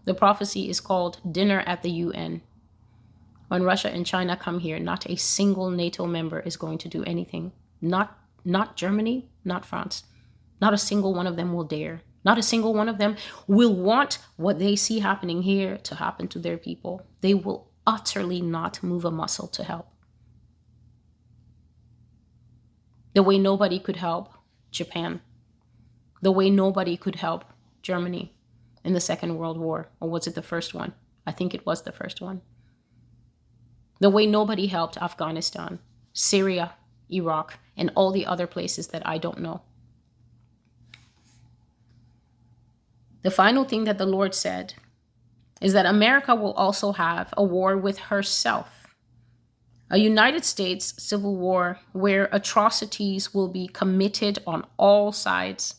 The 0.05 0.14
prophecy 0.14 0.68
is 0.68 0.81
called 0.81 1.20
Dinner 1.31 1.62
at 1.66 1.83
the 1.83 1.91
UN. 1.91 2.43
When 3.49 3.62
Russia 3.62 3.91
and 3.91 4.05
China 4.05 4.37
come 4.37 4.59
here, 4.59 4.78
not 4.78 5.09
a 5.09 5.16
single 5.16 5.70
NATO 5.70 6.07
member 6.07 6.41
is 6.41 6.57
going 6.57 6.78
to 6.78 6.89
do 6.89 7.05
anything. 7.05 7.53
Not 7.81 8.16
not 8.45 8.76
Germany, 8.76 9.28
not 9.45 9.66
France. 9.66 10.05
Not 10.61 10.74
a 10.74 10.78
single 10.78 11.14
one 11.14 11.26
of 11.26 11.37
them 11.37 11.53
will 11.53 11.64
dare. 11.64 12.03
Not 12.25 12.39
a 12.39 12.43
single 12.43 12.75
one 12.75 12.89
of 12.89 12.99
them 12.99 13.16
will 13.47 13.75
want 13.75 14.18
what 14.37 14.59
they 14.59 14.77
see 14.77 14.99
happening 14.99 15.43
here 15.43 15.79
to 15.79 15.95
happen 15.95 16.29
to 16.29 16.39
their 16.39 16.59
people. 16.59 17.07
They 17.21 17.35
will 17.35 17.71
utterly 17.87 18.41
not 18.41 18.83
move 18.83 19.05
a 19.05 19.11
muscle 19.11 19.49
to 19.49 19.64
help. 19.64 19.89
The 23.14 23.23
way 23.23 23.39
nobody 23.39 23.79
could 23.79 23.97
help 23.97 24.35
Japan 24.71 25.21
the 26.23 26.33
way 26.33 26.51
nobody 26.51 26.97
could 26.97 27.16
help 27.16 27.45
Germany 27.83 28.35
in 28.85 28.93
the 28.93 29.01
Second 29.01 29.37
World 29.39 29.59
War. 29.59 29.89
Or 30.01 30.11
was 30.11 30.27
it 30.27 30.35
the 30.35 30.43
first 30.43 30.75
one? 30.75 30.93
I 31.27 31.33
think 31.33 31.55
it 31.55 31.66
was 31.66 31.83
the 31.83 31.93
first 31.93 32.21
one. 32.21 32.43
The 34.01 34.11
way 34.11 34.27
nobody 34.27 34.66
helped 34.66 34.97
Afghanistan, 34.97 35.79
Syria, 36.12 36.75
Iraq, 37.11 37.59
and 37.77 37.91
all 37.95 38.12
the 38.12 38.27
other 38.27 38.47
places 38.47 38.89
that 38.89 39.07
I 39.07 39.18
don't 39.18 39.41
know. 39.41 39.62
The 43.23 43.31
final 43.31 43.64
thing 43.64 43.85
that 43.85 43.99
the 43.99 44.07
Lord 44.07 44.35
said 44.35 44.75
is 45.61 45.73
that 45.75 45.87
America 45.87 46.35
will 46.35 46.55
also 46.55 46.93
have 46.93 47.35
a 47.37 47.45
war 47.45 47.77
with 47.77 47.99
herself. 47.99 48.87
A 49.91 49.99
United 49.99 50.45
States 50.45 50.95
civil 51.03 51.37
war 51.37 51.79
where 51.93 52.29
atrocities 52.33 53.35
will 53.35 53.49
be 53.49 53.66
committed 53.66 54.39
on 54.47 54.64
all 54.79 55.12
sides 55.12 55.75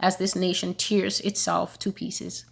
as 0.00 0.16
this 0.16 0.36
nation 0.36 0.74
tears 0.74 1.20
itself 1.20 1.78
to 1.80 1.92
pieces. 1.92 2.44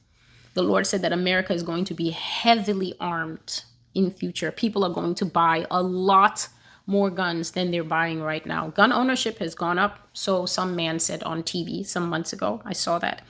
The 0.54 0.62
Lord 0.62 0.86
said 0.86 1.02
that 1.02 1.12
America 1.12 1.52
is 1.52 1.62
going 1.62 1.84
to 1.84 1.94
be 1.94 2.10
heavily 2.10 2.94
armed 2.98 3.62
in 3.94 4.10
future. 4.10 4.50
People 4.50 4.84
are 4.84 4.92
going 4.92 5.14
to 5.14 5.24
buy 5.24 5.66
a 5.70 5.82
lot 5.82 6.48
more 6.86 7.10
guns 7.10 7.52
than 7.52 7.70
they're 7.70 7.84
buying 7.84 8.22
right 8.22 8.44
now. 8.44 8.68
Gun 8.68 8.92
ownership 8.92 9.38
has 9.38 9.54
gone 9.54 9.78
up, 9.78 10.08
so 10.12 10.46
some 10.46 10.76
man 10.76 10.98
said 10.98 11.22
on 11.22 11.42
TV 11.42 11.86
some 11.86 12.08
months 12.08 12.32
ago. 12.32 12.62
I 12.64 12.72
saw 12.72 12.98
that. 13.00 13.22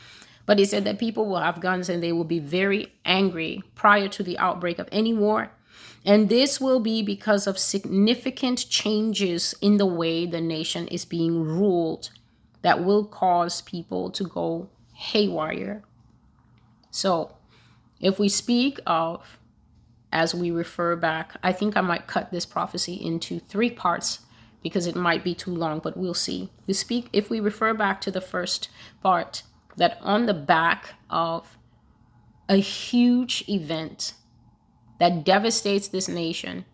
But 0.47 0.59
he 0.59 0.65
said 0.65 0.85
that 0.85 0.99
people 0.99 1.27
will 1.27 1.41
have 1.41 1.61
guns 1.61 1.89
and 1.89 2.03
they 2.03 2.13
will 2.13 2.25
be 2.25 2.39
very 2.39 2.95
angry 3.05 3.63
prior 3.75 4.09
to 4.09 4.23
the 4.23 4.39
outbreak 4.39 4.79
of 4.79 4.89
any 4.93 5.13
war. 5.13 5.51
And 6.05 6.29
this 6.29 6.61
will 6.61 6.79
be 6.79 7.03
because 7.03 7.49
of 7.49 7.59
significant 7.59 8.69
changes 8.71 9.55
in 9.61 9.77
the 9.77 9.87
way 9.87 10.25
the 10.25 10.41
nation 10.41 10.87
is 10.87 11.05
being 11.05 11.43
ruled 11.43 12.11
that 12.63 12.85
will 12.85 13.05
cause 13.05 13.61
people 13.63 14.11
to 14.11 14.25
go 14.25 14.69
haywire. 14.95 15.83
So, 16.91 17.37
if 18.01 18.19
we 18.19 18.29
speak 18.29 18.79
of, 18.87 19.39
as 20.13 20.35
we 20.35 20.51
refer 20.51 20.97
back, 20.97 21.37
I 21.43 21.53
think 21.53 21.77
I 21.77 21.81
might 21.81 22.07
cut 22.07 22.31
this 22.31 22.47
prophecy 22.47 22.95
into 22.95 23.41
three 23.41 23.71
parts 23.71 24.21
because 24.63 24.87
it 24.87 24.97
might 24.97 25.23
be 25.23 25.35
too 25.35 25.55
long, 25.55 25.81
but 25.81 25.97
we'll 25.97 26.15
see. 26.15 26.51
We 26.67 26.75
speak, 26.75 27.09
if 27.13 27.31
we 27.31 27.41
refer 27.41 27.75
back 27.75 28.01
to 28.03 28.11
the 28.11 28.21
first 28.21 28.69
part, 29.03 29.43
that 29.77 29.99
on 30.01 30.27
the 30.27 30.35
back 30.35 30.95
of 31.11 31.57
a 32.49 32.57
huge 32.57 33.45
event 33.49 34.15
that 34.99 35.25
devastates 35.25 35.89
this 35.89 36.09
nation, 36.09 36.65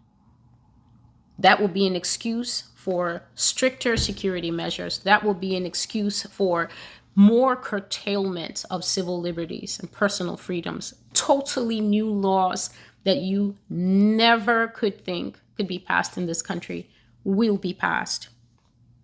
that 1.38 1.61
will 1.61 1.68
be 1.68 1.86
an 1.86 1.96
excuse 1.96 2.64
for 2.74 3.22
stricter 3.34 3.96
security 3.96 4.50
measures. 4.50 4.98
That 5.00 5.24
will 5.24 5.34
be 5.34 5.57
an 5.57 5.66
excuse 5.66 6.22
for 6.22 6.68
more 7.14 7.57
curtailment 7.57 8.64
of 8.70 8.84
civil 8.84 9.20
liberties 9.20 9.78
and 9.78 9.90
personal 9.90 10.36
freedoms. 10.36 10.94
Totally 11.14 11.80
new 11.80 12.09
laws 12.09 12.70
that 13.05 13.18
you 13.18 13.57
never 13.68 14.68
could 14.68 15.00
think 15.00 15.38
could 15.57 15.66
be 15.66 15.78
passed 15.78 16.16
in 16.16 16.26
this 16.26 16.42
country 16.42 16.88
will 17.24 17.59
be 17.59 17.74
passed. 17.74 18.28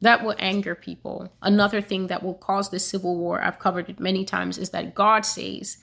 That 0.00 0.24
will 0.24 0.36
anger 0.38 0.74
people. 0.74 1.32
Another 1.42 1.80
thing 1.80 2.06
that 2.06 2.22
will 2.22 2.34
cause 2.34 2.70
this 2.70 2.86
civil 2.86 3.16
war, 3.16 3.42
I've 3.42 3.58
covered 3.58 3.88
it 3.88 3.98
many 3.98 4.24
times, 4.24 4.58
is 4.58 4.70
that 4.70 4.94
God 4.94 5.24
says 5.26 5.78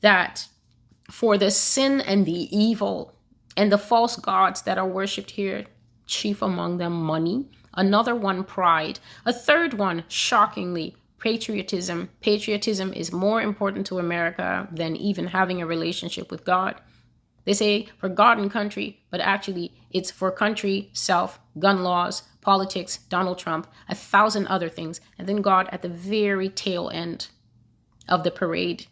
that 0.00 0.48
for 1.10 1.36
the 1.36 1.50
sin 1.50 2.00
and 2.00 2.26
the 2.26 2.56
evil 2.56 3.14
and 3.56 3.72
the 3.72 3.78
false 3.78 4.16
gods 4.16 4.62
that 4.62 4.78
are 4.78 4.86
worshipped 4.86 5.32
here, 5.32 5.66
chief 6.06 6.42
among 6.42 6.78
them 6.78 6.92
money, 6.92 7.48
another 7.74 8.14
one 8.14 8.44
pride, 8.44 9.00
a 9.24 9.32
third 9.32 9.74
one, 9.74 10.04
shockingly, 10.08 10.96
patriotism. 11.18 12.08
Patriotism 12.20 12.92
is 12.92 13.12
more 13.12 13.40
important 13.40 13.86
to 13.86 13.98
America 13.98 14.68
than 14.70 14.96
even 14.96 15.26
having 15.26 15.60
a 15.60 15.66
relationship 15.66 16.30
with 16.30 16.44
God. 16.44 16.80
They 17.44 17.54
say 17.54 17.88
for 17.98 18.08
God 18.08 18.38
and 18.38 18.50
country, 18.50 19.00
but 19.10 19.20
actually 19.20 19.72
it's 19.90 20.10
for 20.10 20.30
country, 20.30 20.90
self, 20.92 21.40
gun 21.58 21.82
laws, 21.82 22.22
politics, 22.40 22.98
Donald 23.08 23.38
Trump, 23.38 23.66
a 23.88 23.94
thousand 23.94 24.46
other 24.46 24.68
things, 24.68 25.00
and 25.18 25.28
then 25.28 25.42
God 25.42 25.68
at 25.72 25.82
the 25.82 25.88
very 25.88 26.48
tail 26.48 26.90
end 26.92 27.28
of 28.08 28.24
the 28.24 28.30
parade. 28.30 28.86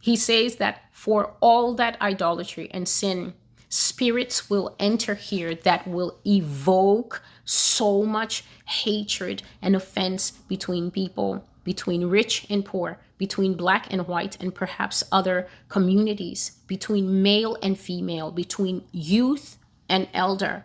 He 0.00 0.16
says 0.16 0.56
that 0.56 0.82
for 0.92 1.34
all 1.40 1.74
that 1.74 2.00
idolatry 2.00 2.70
and 2.70 2.88
sin 2.88 3.34
spirits 3.74 4.48
will 4.48 4.76
enter 4.78 5.14
here 5.16 5.52
that 5.52 5.86
will 5.88 6.20
evoke 6.24 7.22
so 7.44 8.04
much 8.04 8.44
hatred 8.66 9.42
and 9.60 9.74
offense 9.74 10.30
between 10.30 10.92
people, 10.92 11.44
between 11.64 12.06
rich 12.08 12.46
and 12.48 12.64
poor, 12.64 13.00
between 13.18 13.54
black 13.54 13.92
and 13.92 14.06
white, 14.06 14.40
and 14.40 14.54
perhaps 14.54 15.02
other 15.10 15.48
communities, 15.68 16.52
between 16.68 17.20
male 17.20 17.56
and 17.62 17.76
female, 17.76 18.30
between 18.30 18.84
youth 18.92 19.58
and 19.88 20.06
elder. 20.14 20.64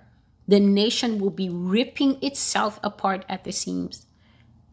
The 0.50 0.60
nation 0.60 1.20
will 1.20 1.30
be 1.30 1.48
ripping 1.48 2.18
itself 2.24 2.80
apart 2.82 3.24
at 3.30 3.44
the 3.44 3.52
seams. 3.52 4.08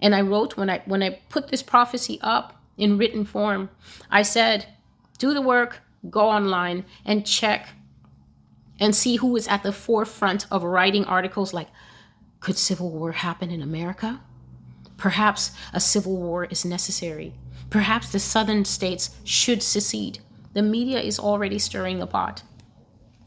And 0.01 0.15
I 0.15 0.23
wrote 0.23 0.57
when 0.57 0.71
I 0.71 0.81
when 0.87 1.03
I 1.03 1.21
put 1.29 1.49
this 1.49 1.63
prophecy 1.63 2.19
up 2.23 2.55
in 2.79 2.97
written 2.97 3.27
form, 3.27 3.69
I 4.11 4.23
said, 4.23 4.69
do 5.19 5.35
the 5.35 5.43
work, 5.43 5.83
go 6.09 6.31
online 6.31 6.87
and 7.05 7.27
check 7.27 7.69
and 8.81 8.97
see 8.97 9.17
who 9.17 9.37
is 9.37 9.49
at 9.49 9.63
the 9.63 9.73
forefront 9.73 10.47
of 10.51 10.65
writing 10.65 11.05
articles 11.05 11.53
like 11.53 11.69
Could 12.41 12.57
civil 12.57 12.91
war 12.91 13.13
happen 13.13 13.51
in 13.51 13.61
America? 13.61 14.23
Perhaps 14.97 15.51
a 15.75 15.81
civil 15.81 16.17
war 16.17 16.47
is 16.47 16.65
necessary. 16.65 17.35
Perhaps 17.69 18.13
the 18.13 18.19
southern 18.19 18.65
states 18.65 19.11
should 19.25 19.63
secede. 19.63 20.21
The 20.55 20.63
media 20.63 21.01
is 21.01 21.19
already 21.19 21.59
stirring 21.59 21.99
the 21.99 22.07
pot. 22.07 22.45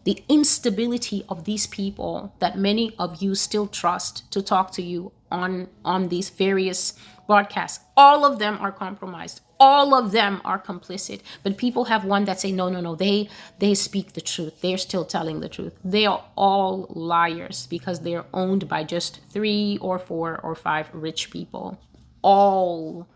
The 0.05 0.23
instability 0.29 1.23
of 1.29 1.43
these 1.43 1.67
people 1.67 2.33
that 2.39 2.57
many 2.57 2.95
of 2.97 3.21
you 3.21 3.35
still 3.35 3.67
trust 3.67 4.31
to 4.31 4.41
talk 4.41 4.71
to 4.71 4.81
you 4.81 5.11
on, 5.31 5.67
on 5.83 6.07
these 6.09 6.29
various 6.29 6.93
broadcasts, 7.27 7.83
all 7.95 8.25
of 8.25 8.39
them 8.39 8.57
are 8.59 8.71
compromised. 8.71 9.41
All 9.59 9.93
of 9.93 10.11
them 10.11 10.41
are 10.45 10.59
complicit. 10.59 11.21
But 11.43 11.57
people 11.57 11.85
have 11.85 12.05
one 12.05 12.25
that 12.25 12.39
say 12.39 12.51
no 12.51 12.69
no 12.69 12.79
no 12.79 12.95
they 12.95 13.29
they 13.59 13.75
speak 13.75 14.13
the 14.13 14.21
truth. 14.21 14.61
They're 14.61 14.77
still 14.77 15.05
telling 15.05 15.41
the 15.41 15.49
truth. 15.49 15.73
They 15.83 16.05
are 16.05 16.23
all 16.35 16.87
liars 16.89 17.67
because 17.67 17.99
they're 17.99 18.25
owned 18.33 18.69
by 18.69 18.85
just 18.85 19.19
three 19.29 19.77
or 19.81 19.99
four 19.99 20.39
or 20.39 20.55
five 20.55 20.89
rich 20.93 21.29
people. 21.29 21.77
All 22.21 23.07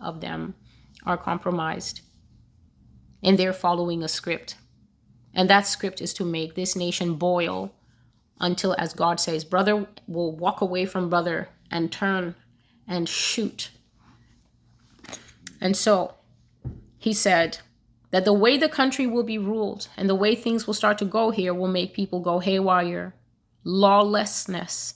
of 0.00 0.20
them 0.20 0.54
are 1.04 1.18
compromised 1.18 2.00
and 3.22 3.38
they're 3.38 3.52
following 3.52 4.02
a 4.02 4.08
script 4.08 4.56
and 5.34 5.48
that 5.48 5.66
script 5.66 6.00
is 6.00 6.12
to 6.14 6.24
make 6.24 6.54
this 6.54 6.74
nation 6.76 7.14
boil 7.14 7.72
until 8.40 8.74
as 8.78 8.92
god 8.94 9.20
says 9.20 9.44
brother 9.44 9.86
will 10.06 10.34
walk 10.34 10.60
away 10.60 10.84
from 10.84 11.10
brother 11.10 11.48
and 11.70 11.92
turn 11.92 12.34
and 12.86 13.08
shoot 13.08 13.70
and 15.60 15.76
so 15.76 16.14
he 16.98 17.12
said 17.12 17.58
that 18.10 18.24
the 18.24 18.32
way 18.32 18.58
the 18.58 18.68
country 18.68 19.06
will 19.06 19.22
be 19.22 19.38
ruled 19.38 19.88
and 19.96 20.08
the 20.08 20.14
way 20.14 20.34
things 20.34 20.66
will 20.66 20.74
start 20.74 20.98
to 20.98 21.04
go 21.04 21.30
here 21.30 21.54
will 21.54 21.68
make 21.68 21.94
people 21.94 22.20
go 22.20 22.38
haywire. 22.38 23.14
Lawlessness. 23.64 24.94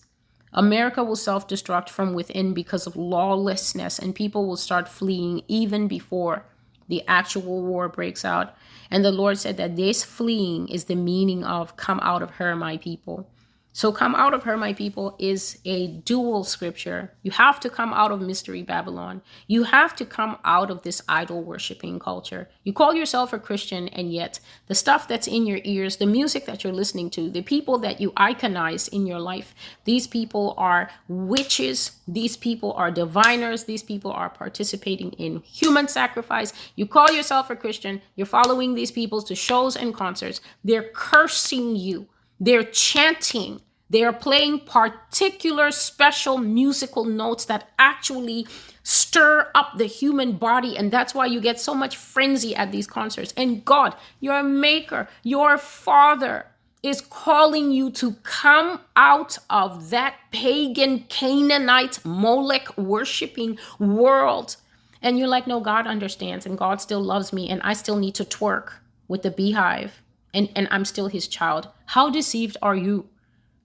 America 0.53 1.03
will 1.03 1.17
self 1.17 1.49
destruct 1.49 1.89
from 1.89 2.15
within 2.15 2.55
because 2.55 2.87
of 2.87 2.97
lawlessness, 2.97 3.99
and 3.99 4.15
people 4.15 4.47
will 4.47 4.57
start 4.57 4.89
fleeing 4.89 5.43
even 5.49 5.89
before 5.89 6.47
the 6.89 7.03
actual 7.09 7.63
war 7.63 7.89
breaks 7.89 8.25
out. 8.25 8.55
And 8.91 9.05
the 9.05 9.13
Lord 9.13 9.39
said 9.39 9.57
that 9.57 9.77
this 9.77 10.05
fleeing 10.05 10.69
is 10.69 10.85
the 10.85 10.95
meaning 10.95 11.45
of 11.45 11.77
come 11.77 12.01
out 12.03 12.23
of 12.23 12.31
her, 12.33 12.55
my 12.57 12.77
people. 12.77 13.29
So, 13.77 13.91
come 13.91 14.15
out 14.15 14.35
of 14.35 14.45
her, 14.45 14.57
my 14.57 14.73
people, 14.73 15.17
is 15.19 15.59
a 15.65 15.89
dual 15.89 16.45
scripture. 16.45 17.13
You 17.25 17.33
have 17.33 17.59
to 17.59 17.69
come 17.69 17.93
out 17.93 18.13
of 18.13 18.21
Mystery 18.21 18.63
Babylon. 18.63 19.21
You 19.49 19.65
have 19.65 19.97
to 19.97 20.05
come 20.05 20.39
out 20.45 20.71
of 20.71 20.83
this 20.83 21.03
idol 21.09 21.43
worshiping 21.43 21.99
culture. 21.99 22.49
You 22.63 22.73
call 22.73 22.95
yourself 22.95 23.33
a 23.33 23.39
Christian, 23.41 23.89
and 23.89 24.13
yet 24.13 24.39
the 24.69 24.77
stuff 24.77 25.09
that's 25.09 25.27
in 25.27 25.45
your 25.45 25.59
ears, 25.65 25.97
the 25.97 26.07
music 26.07 26.47
that 26.47 26.63
you're 26.63 26.73
listening 26.73 27.11
to, 27.11 27.29
the 27.29 27.43
people 27.43 27.79
that 27.79 28.01
you 28.01 28.13
iconize 28.13 28.89
in 28.91 29.09
your 29.09 29.19
life, 29.19 29.57
these 29.83 30.07
people 30.07 30.55
are 30.57 30.89
witches. 31.09 31.99
These 32.07 32.37
people 32.37 32.75
are 32.75 32.93
diviners. 32.93 33.65
These 33.65 33.83
people 33.83 34.13
are 34.13 34.31
participating 34.31 35.11
in 35.15 35.41
human 35.41 35.89
sacrifice. 35.89 36.53
You 36.77 36.87
call 36.87 37.11
yourself 37.11 37.51
a 37.51 37.57
Christian. 37.57 38.03
You're 38.15 38.29
following 38.29 38.77
these 38.77 38.93
people 38.93 39.21
to 39.23 39.35
shows 39.35 39.75
and 39.75 39.93
concerts. 39.93 40.41
They're 40.63 40.91
cursing 40.91 41.75
you 41.75 42.07
they're 42.41 42.65
chanting. 42.65 43.61
They 43.91 44.03
are 44.03 44.13
playing 44.13 44.61
particular 44.61 45.71
special 45.71 46.39
musical 46.39 47.05
notes 47.05 47.45
that 47.47 47.71
actually 47.79 48.47
stir 48.83 49.51
up 49.55 49.79
the 49.79 49.87
human 49.87 50.33
body. 50.33 50.77
And 50.77 50.91
that's 50.91 51.15
why 51.15 51.27
you 51.27 51.41
get 51.41 51.61
so 51.61 51.75
much 51.75 51.97
frenzy 51.97 52.55
at 52.55 52.73
these 52.73 52.87
concerts. 52.87 53.33
And 53.37 53.65
God, 53.65 53.95
your 54.21 54.43
maker, 54.43 55.09
your 55.23 55.59
father, 55.59 56.47
is 56.83 57.01
calling 57.01 57.73
you 57.73 57.91
to 57.91 58.13
come 58.23 58.79
out 58.95 59.39
of 59.49 59.89
that 59.91 60.17
pagan 60.31 61.01
Canaanite 61.09 62.05
Molech 62.05 62.77
worshiping 62.77 63.59
world. 63.79 64.57
And 65.01 65.19
you're 65.19 65.29
like, 65.29 65.47
no, 65.47 65.61
God 65.61 65.87
understands 65.87 66.45
and 66.45 66.59
God 66.59 66.81
still 66.81 67.01
loves 67.03 67.33
me 67.33 67.49
and 67.49 67.63
I 67.63 67.73
still 67.73 67.97
need 67.97 68.15
to 68.17 68.25
twerk 68.25 68.75
with 69.09 69.23
the 69.23 69.31
BeyHive 69.31 69.91
and, 70.35 70.51
and 70.55 70.69
I'm 70.71 70.85
still 70.85 71.07
his 71.07 71.29
child. 71.29 71.69
How 71.87 72.11
deceived 72.11 72.57
are 72.61 72.77
you? 72.77 73.09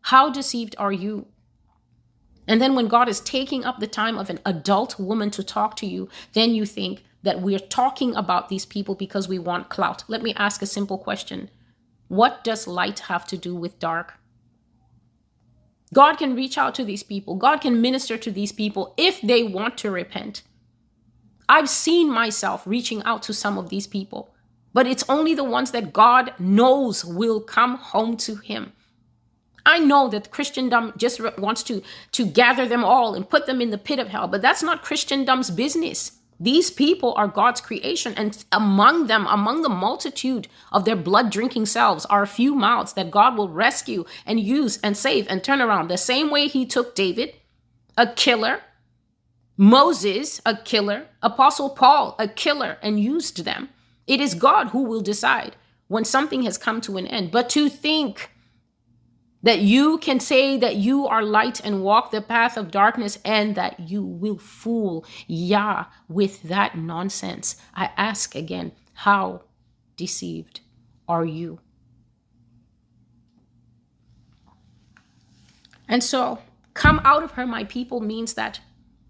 How 0.01 0.29
deceived 0.29 0.75
are 0.77 0.93
you? 0.93 1.27
And 2.47 2.61
then 2.61 2.75
when 2.75 2.87
God 2.87 3.09
is 3.09 3.19
taking 3.19 3.65
up 3.65 3.79
the 3.79 3.87
time 3.87 4.17
of 4.17 4.29
an 4.29 4.39
adult 4.45 4.99
woman 4.99 5.29
to 5.31 5.43
talk 5.43 5.75
to 5.77 5.85
you, 5.85 6.09
then 6.33 6.55
you 6.55 6.65
think 6.65 7.03
that 7.23 7.41
we're 7.41 7.59
talking 7.59 8.15
about 8.15 8.49
these 8.49 8.65
people 8.65 8.95
because 8.95 9.27
we 9.27 9.37
want 9.37 9.69
clout. 9.69 10.03
Let 10.07 10.23
me 10.23 10.33
ask 10.35 10.61
a 10.61 10.65
simple 10.65 10.97
question 10.97 11.49
What 12.07 12.43
does 12.43 12.65
light 12.65 12.99
have 13.01 13.25
to 13.27 13.37
do 13.37 13.55
with 13.55 13.79
dark? 13.79 14.15
God 15.93 16.17
can 16.17 16.35
reach 16.35 16.57
out 16.57 16.75
to 16.75 16.85
these 16.85 17.03
people, 17.03 17.35
God 17.35 17.57
can 17.61 17.81
minister 17.81 18.17
to 18.17 18.31
these 18.31 18.51
people 18.51 18.93
if 18.97 19.21
they 19.21 19.43
want 19.43 19.77
to 19.79 19.91
repent. 19.91 20.43
I've 21.47 21.69
seen 21.69 22.11
myself 22.11 22.65
reaching 22.65 23.03
out 23.03 23.23
to 23.23 23.33
some 23.33 23.57
of 23.57 23.69
these 23.69 23.87
people 23.87 24.33
but 24.73 24.87
it's 24.87 25.03
only 25.09 25.33
the 25.33 25.43
ones 25.43 25.71
that 25.71 25.93
God 25.93 26.33
knows 26.39 27.03
will 27.03 27.41
come 27.41 27.75
home 27.75 28.17
to 28.17 28.35
him. 28.35 28.73
I 29.65 29.79
know 29.79 30.07
that 30.09 30.31
Christendom 30.31 30.93
just 30.97 31.21
wants 31.37 31.63
to, 31.63 31.81
to 32.13 32.25
gather 32.25 32.67
them 32.67 32.83
all 32.83 33.13
and 33.13 33.29
put 33.29 33.45
them 33.45 33.61
in 33.61 33.69
the 33.69 33.77
pit 33.77 33.99
of 33.99 34.07
hell, 34.07 34.27
but 34.27 34.41
that's 34.41 34.63
not 34.63 34.83
Christendom's 34.83 35.51
business. 35.51 36.13
These 36.39 36.71
people 36.71 37.13
are 37.17 37.27
God's 37.27 37.59
creation, 37.59 38.13
and 38.15 38.45
among 38.53 39.07
them, 39.07 39.27
among 39.27 39.61
the 39.61 39.69
multitude 39.69 40.47
of 40.71 40.85
their 40.85 40.95
blood 40.95 41.29
drinking 41.29 41.65
selves, 41.65 42.05
are 42.05 42.23
a 42.23 42.27
few 42.27 42.55
mouths 42.55 42.93
that 42.93 43.11
God 43.11 43.37
will 43.37 43.49
rescue 43.49 44.05
and 44.25 44.39
use 44.39 44.79
and 44.81 44.95
save 44.95 45.27
and 45.29 45.43
turn 45.43 45.61
around. 45.61 45.89
The 45.89 45.97
same 45.97 46.31
way 46.31 46.47
He 46.47 46.65
took 46.65 46.95
David, 46.95 47.33
a 47.97 48.07
killer, 48.07 48.61
Moses, 49.57 50.39
a 50.45 50.55
killer, 50.55 51.07
Apostle 51.21 51.71
Paul, 51.71 52.15
a 52.17 52.29
killer, 52.29 52.77
and 52.81 52.97
used 52.97 53.43
them. 53.43 53.67
It 54.09 54.19
is 54.19 54.33
God 54.33 54.69
who 54.69 54.83
will 54.83 55.01
decide 55.01 55.55
when 55.87 56.03
something 56.03 56.41
has 56.41 56.57
come 56.57 56.81
to 56.81 56.97
an 56.97 57.05
end. 57.05 57.29
But 57.31 57.47
to 57.51 57.69
think 57.69 58.31
that 59.43 59.59
you 59.59 59.99
can 59.99 60.19
say 60.19 60.57
that 60.57 60.77
you 60.77 61.07
are 61.07 61.21
light 61.21 61.63
and 61.63 61.83
walk 61.83 62.09
the 62.09 62.19
path 62.19 62.57
of 62.57 62.71
darkness 62.71 63.19
and 63.23 63.53
that 63.53 63.79
you 63.79 64.03
will 64.03 64.39
fool 64.39 65.05
Yah 65.27 65.85
with 66.07 66.41
that 66.41 66.75
nonsense. 66.75 67.55
I 67.75 67.91
ask 67.97 68.33
again, 68.33 68.71
how 68.93 69.43
deceived 69.95 70.61
are 71.07 71.23
you? 71.23 71.59
And 75.87 76.03
so, 76.03 76.39
come 76.73 76.99
out 77.03 77.21
of 77.21 77.31
her, 77.31 77.45
my 77.45 77.63
people, 77.63 77.99
means 77.99 78.33
that 78.33 78.59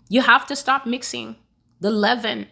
you 0.09 0.21
have 0.21 0.45
to 0.47 0.55
stop 0.57 0.85
mixing 0.85 1.37
the 1.79 1.89
leaven 1.89 2.47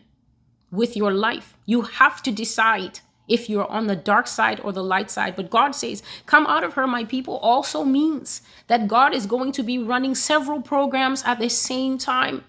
with 0.72 0.98
your 0.98 1.12
life. 1.12 1.58
You 1.66 1.82
have 1.82 2.22
to 2.24 2.32
decide 2.32 3.00
if 3.28 3.50
you're 3.50 3.70
on 3.70 3.88
the 3.88 3.96
dark 3.96 4.28
side 4.28 4.60
or 4.62 4.72
the 4.72 4.84
light 4.84 5.12
side. 5.12 5.36
But 5.36 5.50
God 5.50 5.72
says, 5.72 6.04
Come 6.26 6.48
out 6.48 6.64
of 6.64 6.74
her, 6.74 6.88
my 6.88 7.04
people, 7.04 7.38
also 7.38 7.84
means 7.84 8.42
that 8.68 8.88
God 8.88 9.14
is 9.14 9.26
going 9.26 9.52
to 9.54 9.64
be 9.64 9.78
running 9.78 10.16
several 10.16 10.62
programs 10.62 11.24
at 11.26 11.40
the 11.40 11.50
same 11.50 11.98
time. 11.98 12.44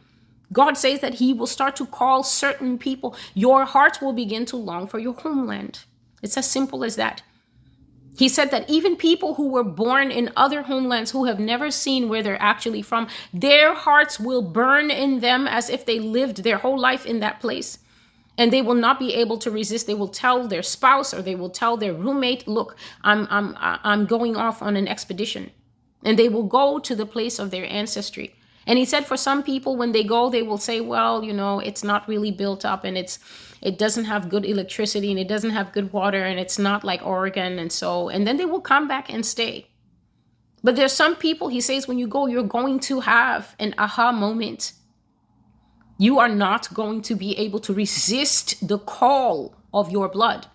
God 0.53 0.77
says 0.79 1.01
that 1.01 1.15
He 1.15 1.33
will 1.33 1.47
start 1.47 1.77
to 1.77 1.87
call 1.87 2.23
certain 2.23 2.79
people. 2.79 3.17
Your 3.35 3.65
heart 3.65 4.01
will 4.01 4.13
begin 4.13 4.47
to 4.47 4.57
long 4.57 4.87
for 4.87 4.99
your 4.99 5.15
homeland. 5.15 5.81
It's 6.23 6.37
as 6.37 6.51
simple 6.51 6.85
as 6.85 6.97
that. 6.97 7.23
He 8.17 8.29
said 8.29 8.51
that 8.51 8.69
even 8.69 8.97
people 8.97 9.35
who 9.35 9.49
were 9.49 9.63
born 9.63 10.11
in 10.11 10.33
other 10.37 10.63
homelands 10.63 11.13
who 11.13 11.27
have 11.27 11.39
never 11.39 11.71
seen 11.71 12.09
where 12.09 12.23
they're 12.23 12.43
actually 12.43 12.83
from, 12.83 13.07
their 13.33 13.75
hearts 13.75 14.19
will 14.19 14.43
burn 14.43 14.91
in 14.91 15.21
them 15.21 15.47
as 15.47 15.71
if 15.71 15.87
they 15.87 16.01
lived 16.01 16.43
their 16.43 16.59
whole 16.59 16.79
life 16.79 17.07
in 17.07 17.21
that 17.21 17.39
place 17.39 17.79
and 18.39 18.53
they 18.53 18.63
will 18.63 18.75
not 18.75 19.01
be 19.01 19.13
able 19.15 19.37
to 19.39 19.51
resist. 19.51 19.87
They 19.87 19.95
will 19.95 20.09
tell 20.09 20.47
their 20.47 20.63
spouse 20.63 21.13
or 21.13 21.21
they 21.21 21.35
will 21.35 21.51
tell 21.51 21.77
their 21.77 21.93
roommate 21.93 22.47
look 22.47 22.77
i'm 23.03 23.27
i'm 23.31 23.55
i'm 23.59 24.07
going 24.07 24.37
off 24.37 24.63
on 24.63 24.77
an 24.77 24.89
expedition. 24.89 25.51
And 26.05 26.17
they 26.17 26.29
will 26.29 26.45
go 26.45 26.79
to 26.79 26.95
the 26.95 27.05
place 27.05 27.41
of 27.41 27.51
their 27.51 27.67
ancestry. 27.67 28.37
And 28.69 28.79
he 28.79 28.85
said 28.85 29.05
for 29.05 29.17
some 29.17 29.43
people 29.43 29.77
when 29.77 29.93
they 29.93 30.05
go 30.05 30.31
they 30.31 30.43
will 30.43 30.59
say 30.59 30.81
well 30.81 31.25
you 31.25 31.33
know 31.33 31.59
it's 31.59 31.83
not 31.83 32.09
really 32.09 32.31
built 32.31 32.65
up 32.65 32.85
and 32.85 32.97
it's 32.97 33.19
it 33.61 33.77
doesn't 33.77 34.05
have 34.05 34.29
good 34.29 34.47
electricity 34.47 35.11
and 35.11 35.19
it 35.19 35.27
doesn't 35.27 35.51
have 35.51 35.73
good 35.73 35.93
water 35.93 36.23
and 36.23 36.39
it's 36.39 36.59
not 36.59 36.85
like 36.85 37.05
oregon 37.05 37.59
and 37.59 37.73
so 37.73 38.09
and 38.09 38.27
then 38.27 38.37
they 38.37 38.47
will 38.47 38.61
come 38.61 38.87
back 38.87 39.13
and 39.13 39.27
stay. 39.27 39.67
But 40.63 40.77
there's 40.77 40.93
some 40.93 41.17
people 41.17 41.49
he 41.49 41.61
says 41.61 41.89
when 41.89 41.99
you 41.99 42.07
go 42.07 42.27
you're 42.27 42.55
going 42.59 42.79
to 42.81 43.01
have 43.01 43.57
an 43.59 43.75
aha 43.79 44.13
moment 44.13 44.73
you 45.99 46.19
are 46.21 46.29
not 46.29 46.73
going 46.73 47.03
to 47.03 47.15
be 47.15 47.37
able 47.37 47.59
to 47.61 47.75
resist 47.75 48.67
the 48.67 48.79
call 48.79 49.55
of 49.75 49.91
your 49.91 50.09
blood. 50.09 50.47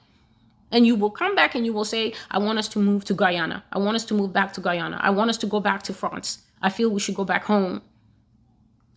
And 0.71 0.87
you 0.87 0.95
will 0.95 1.11
come 1.11 1.35
back 1.35 1.53
and 1.53 1.65
you 1.65 1.73
will 1.73 1.85
say, 1.85 2.13
I 2.31 2.39
want 2.39 2.57
us 2.57 2.67
to 2.69 2.79
move 2.79 3.05
to 3.05 3.13
Guyana. 3.13 3.63
I 3.71 3.77
want 3.77 3.95
us 3.95 4.05
to 4.05 4.15
move 4.15 4.33
back 4.33 4.53
to 4.53 4.61
Guyana. 4.61 4.97
I 5.01 5.11
want 5.11 5.29
us 5.29 5.37
to 5.39 5.45
go 5.45 5.59
back 5.59 5.83
to 5.83 5.93
France. 5.93 6.39
I 6.61 6.69
feel 6.69 6.89
we 6.89 6.99
should 6.99 7.15
go 7.15 7.25
back 7.25 7.43
home. 7.43 7.81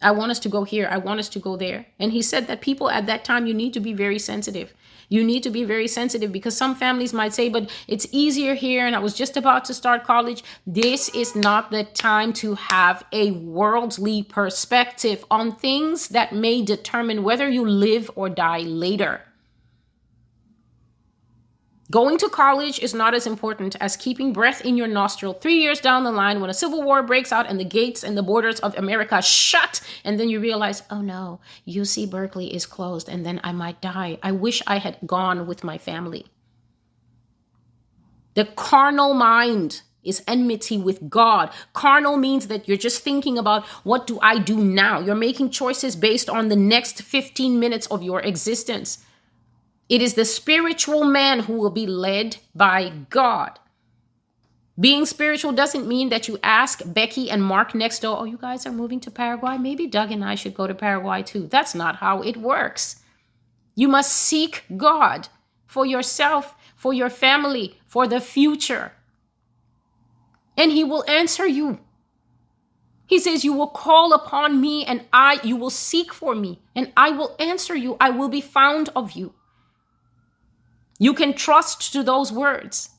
I 0.00 0.12
want 0.12 0.30
us 0.30 0.38
to 0.40 0.48
go 0.48 0.64
here. 0.64 0.88
I 0.90 0.98
want 0.98 1.20
us 1.20 1.28
to 1.30 1.38
go 1.38 1.56
there. 1.56 1.86
And 1.98 2.12
he 2.12 2.22
said 2.22 2.46
that 2.46 2.60
people 2.60 2.88
at 2.90 3.06
that 3.06 3.24
time, 3.24 3.46
you 3.46 3.54
need 3.54 3.74
to 3.74 3.80
be 3.80 3.92
very 3.92 4.18
sensitive. 4.18 4.72
You 5.08 5.22
need 5.24 5.42
to 5.42 5.50
be 5.50 5.64
very 5.64 5.88
sensitive 5.88 6.32
because 6.32 6.56
some 6.56 6.74
families 6.74 7.12
might 7.12 7.34
say, 7.34 7.48
but 7.48 7.70
it's 7.86 8.06
easier 8.12 8.54
here. 8.54 8.86
And 8.86 8.96
I 8.96 8.98
was 8.98 9.14
just 9.14 9.36
about 9.36 9.64
to 9.66 9.74
start 9.74 10.04
college. 10.04 10.42
This 10.66 11.08
is 11.10 11.36
not 11.36 11.70
the 11.70 11.84
time 11.84 12.32
to 12.34 12.54
have 12.54 13.04
a 13.12 13.32
worldly 13.32 14.22
perspective 14.22 15.24
on 15.30 15.54
things 15.54 16.08
that 16.08 16.34
may 16.34 16.62
determine 16.62 17.22
whether 17.22 17.48
you 17.48 17.68
live 17.68 18.10
or 18.14 18.28
die 18.28 18.60
later. 18.60 19.25
Going 21.90 22.18
to 22.18 22.28
college 22.28 22.80
is 22.80 22.94
not 22.94 23.14
as 23.14 23.28
important 23.28 23.76
as 23.80 23.96
keeping 23.96 24.32
breath 24.32 24.60
in 24.60 24.76
your 24.76 24.88
nostril 24.88 25.34
three 25.34 25.54
years 25.54 25.80
down 25.80 26.02
the 26.02 26.10
line 26.10 26.40
when 26.40 26.50
a 26.50 26.54
civil 26.54 26.82
war 26.82 27.00
breaks 27.02 27.30
out 27.30 27.48
and 27.48 27.60
the 27.60 27.64
gates 27.64 28.02
and 28.02 28.18
the 28.18 28.24
borders 28.24 28.58
of 28.60 28.76
America 28.76 29.22
shut. 29.22 29.80
And 30.04 30.18
then 30.18 30.28
you 30.28 30.40
realize, 30.40 30.82
oh 30.90 31.00
no, 31.00 31.40
UC 31.66 32.10
Berkeley 32.10 32.52
is 32.52 32.66
closed 32.66 33.08
and 33.08 33.24
then 33.24 33.40
I 33.44 33.52
might 33.52 33.80
die. 33.80 34.18
I 34.20 34.32
wish 34.32 34.62
I 34.66 34.78
had 34.78 34.98
gone 35.06 35.46
with 35.46 35.62
my 35.62 35.78
family. 35.78 36.26
The 38.34 38.46
carnal 38.46 39.14
mind 39.14 39.82
is 40.02 40.22
enmity 40.26 40.78
with 40.78 41.08
God. 41.08 41.52
Carnal 41.72 42.16
means 42.16 42.48
that 42.48 42.66
you're 42.66 42.76
just 42.76 43.02
thinking 43.02 43.38
about 43.38 43.64
what 43.84 44.08
do 44.08 44.18
I 44.20 44.38
do 44.38 44.56
now? 44.56 44.98
You're 45.00 45.14
making 45.14 45.50
choices 45.50 45.94
based 45.94 46.28
on 46.28 46.48
the 46.48 46.56
next 46.56 47.02
15 47.02 47.60
minutes 47.60 47.86
of 47.88 48.02
your 48.02 48.20
existence. 48.20 49.04
It 49.88 50.02
is 50.02 50.14
the 50.14 50.24
spiritual 50.24 51.04
man 51.04 51.40
who 51.40 51.54
will 51.54 51.70
be 51.70 51.86
led 51.86 52.38
by 52.54 52.92
God. 53.10 53.58
Being 54.78 55.06
spiritual 55.06 55.52
doesn't 55.52 55.86
mean 55.88 56.10
that 56.10 56.28
you 56.28 56.38
ask 56.42 56.82
Becky 56.84 57.30
and 57.30 57.42
Mark 57.42 57.74
next 57.74 58.00
door, 58.00 58.18
oh, 58.18 58.24
you 58.24 58.36
guys 58.36 58.66
are 58.66 58.72
moving 58.72 59.00
to 59.00 59.10
Paraguay? 59.10 59.56
Maybe 59.56 59.86
Doug 59.86 60.12
and 60.12 60.22
I 60.24 60.34
should 60.34 60.54
go 60.54 60.66
to 60.66 60.74
Paraguay 60.74 61.22
too. 61.22 61.46
That's 61.46 61.74
not 61.74 61.96
how 61.96 62.20
it 62.20 62.36
works. 62.36 63.02
You 63.74 63.88
must 63.88 64.12
seek 64.12 64.64
God. 64.76 65.28
for 65.66 65.84
yourself, 65.84 66.54
for 66.74 66.94
your 66.94 67.10
family, 67.10 67.78
for 67.84 68.06
the 68.06 68.20
future. 68.20 68.92
And 70.56 70.72
He 70.72 70.84
will 70.84 71.04
answer 71.08 71.46
you. 71.46 71.80
He 73.06 73.18
says, 73.18 73.44
You 73.44 73.52
will 73.52 73.68
call 73.68 74.12
upon 74.12 74.60
me, 74.60 74.84
and 74.84 75.04
I, 75.12 75.38
you 75.42 75.56
will 75.56 75.70
seek 75.70 76.14
for 76.14 76.34
me, 76.34 76.60
and 76.74 76.92
I 76.96 77.10
will 77.10 77.36
answer 77.38 77.76
you. 77.76 77.96
I 78.00 78.10
will 78.10 78.28
be 78.28 78.40
found 78.40 78.88
of 78.96 79.12
you. 79.12 79.34
You 80.98 81.14
can 81.14 81.34
trust 81.34 81.92
to 81.92 82.02
those 82.02 82.32
words. 82.32 82.90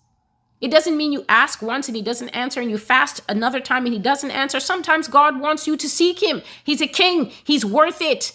It 0.59 0.71
doesn't 0.71 0.97
mean 0.97 1.11
you 1.11 1.25
ask 1.29 1.61
once 1.61 1.87
and 1.87 1.95
he 1.95 2.01
doesn't 2.01 2.29
answer, 2.29 2.59
and 2.59 2.71
you 2.71 2.77
fast 2.77 3.21
another 3.29 3.59
time 3.59 3.85
and 3.85 3.93
he 3.93 3.99
doesn't 3.99 4.31
answer. 4.31 4.59
Sometimes 4.59 5.07
God 5.07 5.39
wants 5.39 5.67
you 5.67 5.77
to 5.77 5.87
seek 5.87 6.21
him. 6.21 6.41
He's 6.63 6.81
a 6.81 6.87
king, 6.87 7.31
he's 7.43 7.63
worth 7.63 8.01
it. 8.01 8.33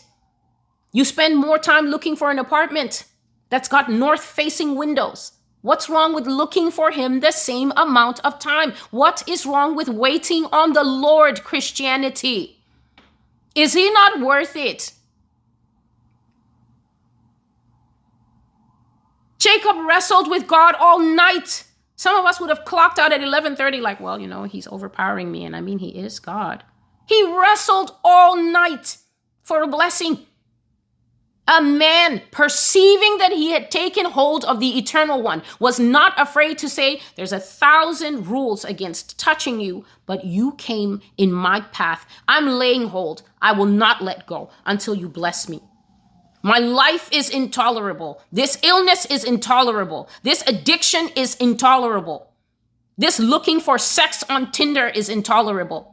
You 0.92 1.04
spend 1.04 1.36
more 1.36 1.58
time 1.58 1.86
looking 1.86 2.16
for 2.16 2.30
an 2.30 2.38
apartment 2.38 3.04
that's 3.48 3.68
got 3.68 3.90
north 3.90 4.22
facing 4.22 4.76
windows. 4.76 5.32
What's 5.62 5.88
wrong 5.88 6.14
with 6.14 6.26
looking 6.26 6.70
for 6.70 6.90
him 6.90 7.20
the 7.20 7.30
same 7.30 7.72
amount 7.76 8.20
of 8.24 8.38
time? 8.38 8.72
What 8.90 9.22
is 9.28 9.46
wrong 9.46 9.76
with 9.76 9.88
waiting 9.88 10.44
on 10.46 10.72
the 10.72 10.84
Lord, 10.84 11.44
Christianity? 11.44 12.62
Is 13.54 13.72
he 13.72 13.90
not 13.90 14.20
worth 14.20 14.56
it? 14.56 14.92
Jacob 19.42 19.74
wrestled 19.88 20.30
with 20.30 20.46
God 20.46 20.76
all 20.78 21.00
night. 21.00 21.64
Some 21.96 22.14
of 22.14 22.24
us 22.24 22.38
would 22.38 22.48
have 22.48 22.64
clocked 22.64 23.00
out 23.00 23.12
at 23.12 23.20
11:30 23.20 23.80
like, 23.80 23.98
well, 23.98 24.20
you 24.20 24.28
know, 24.28 24.44
he's 24.44 24.68
overpowering 24.68 25.32
me 25.32 25.44
and 25.44 25.56
I 25.56 25.60
mean 25.60 25.80
he 25.80 25.88
is 25.88 26.20
God. 26.20 26.62
He 27.08 27.20
wrestled 27.24 27.96
all 28.04 28.36
night 28.36 28.98
for 29.42 29.60
a 29.60 29.66
blessing. 29.66 30.26
A 31.48 31.60
man 31.60 32.22
perceiving 32.30 33.18
that 33.18 33.32
he 33.32 33.50
had 33.50 33.68
taken 33.68 34.04
hold 34.04 34.44
of 34.44 34.60
the 34.60 34.78
eternal 34.78 35.20
one 35.20 35.42
was 35.58 35.80
not 35.80 36.12
afraid 36.16 36.56
to 36.58 36.68
say, 36.68 37.00
There's 37.16 37.32
a 37.32 37.40
thousand 37.40 38.28
rules 38.28 38.64
against 38.64 39.18
touching 39.18 39.58
you, 39.58 39.84
but 40.06 40.24
you 40.24 40.52
came 40.52 41.00
in 41.16 41.32
my 41.32 41.62
path. 41.72 42.06
I'm 42.28 42.46
laying 42.46 42.86
hold. 42.86 43.22
I 43.42 43.50
will 43.54 43.66
not 43.66 44.02
let 44.02 44.28
go 44.28 44.50
until 44.64 44.94
you 44.94 45.08
bless 45.08 45.48
me. 45.48 45.60
My 46.42 46.58
life 46.58 47.08
is 47.12 47.30
intolerable. 47.30 48.20
This 48.32 48.58
illness 48.62 49.06
is 49.06 49.22
intolerable. 49.22 50.08
This 50.24 50.42
addiction 50.46 51.08
is 51.14 51.36
intolerable. 51.36 52.32
This 52.98 53.20
looking 53.20 53.60
for 53.60 53.78
sex 53.78 54.24
on 54.28 54.50
Tinder 54.50 54.88
is 54.88 55.08
intolerable. 55.08 55.88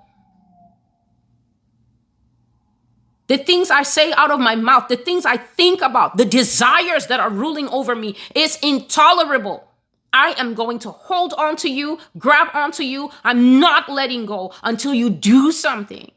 The 3.27 3.37
things 3.37 3.69
I 3.69 3.83
say 3.83 4.11
out 4.13 4.31
of 4.31 4.39
my 4.39 4.55
mouth, 4.55 4.87
the 4.87 4.97
things 4.97 5.23
I 5.23 5.37
think 5.37 5.83
about, 5.83 6.17
the 6.17 6.25
desires 6.25 7.05
that 7.07 7.19
are 7.19 7.29
ruling 7.29 7.69
over 7.69 7.95
me 7.95 8.15
is 8.33 8.57
intolerable. 8.63 9.67
I 10.11 10.33
am 10.39 10.55
going 10.55 10.79
to 10.79 10.89
hold 10.89 11.33
on 11.33 11.55
to 11.57 11.69
you, 11.69 11.99
grab 12.17 12.47
onto 12.55 12.81
you. 12.81 13.11
I'm 13.23 13.59
not 13.59 13.87
letting 13.87 14.25
go 14.25 14.51
until 14.63 14.95
you 14.95 15.11
do 15.11 15.51
something. 15.51 16.11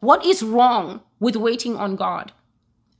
What 0.00 0.24
is 0.24 0.42
wrong 0.42 1.02
with 1.20 1.36
waiting 1.36 1.76
on 1.76 1.96
God? 1.96 2.32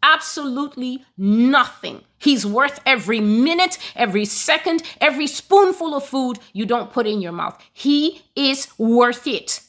Absolutely 0.02 1.04
nothing. 1.16 2.02
He's 2.18 2.44
worth 2.44 2.80
every 2.84 3.20
minute, 3.20 3.78
every 3.94 4.24
second, 4.24 4.82
every 5.00 5.26
spoonful 5.26 5.94
of 5.94 6.04
food 6.04 6.38
you 6.52 6.66
don't 6.66 6.92
put 6.92 7.06
in 7.06 7.20
your 7.20 7.32
mouth. 7.32 7.60
He 7.72 8.22
is 8.34 8.68
worth 8.78 9.26
it. 9.26 9.60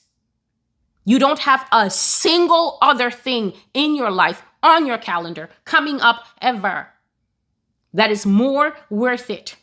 You 1.05 1.19
don't 1.19 1.39
have 1.39 1.67
a 1.71 1.89
single 1.89 2.77
other 2.81 3.11
thing 3.11 3.53
in 3.73 3.95
your 3.95 4.11
life 4.11 4.43
on 4.61 4.85
your 4.85 4.97
calendar 4.97 5.49
coming 5.65 6.01
up 6.01 6.25
ever 6.41 6.89
that 7.93 8.11
is 8.11 8.25
more 8.25 8.77
worth 8.89 9.29
it 9.29 9.55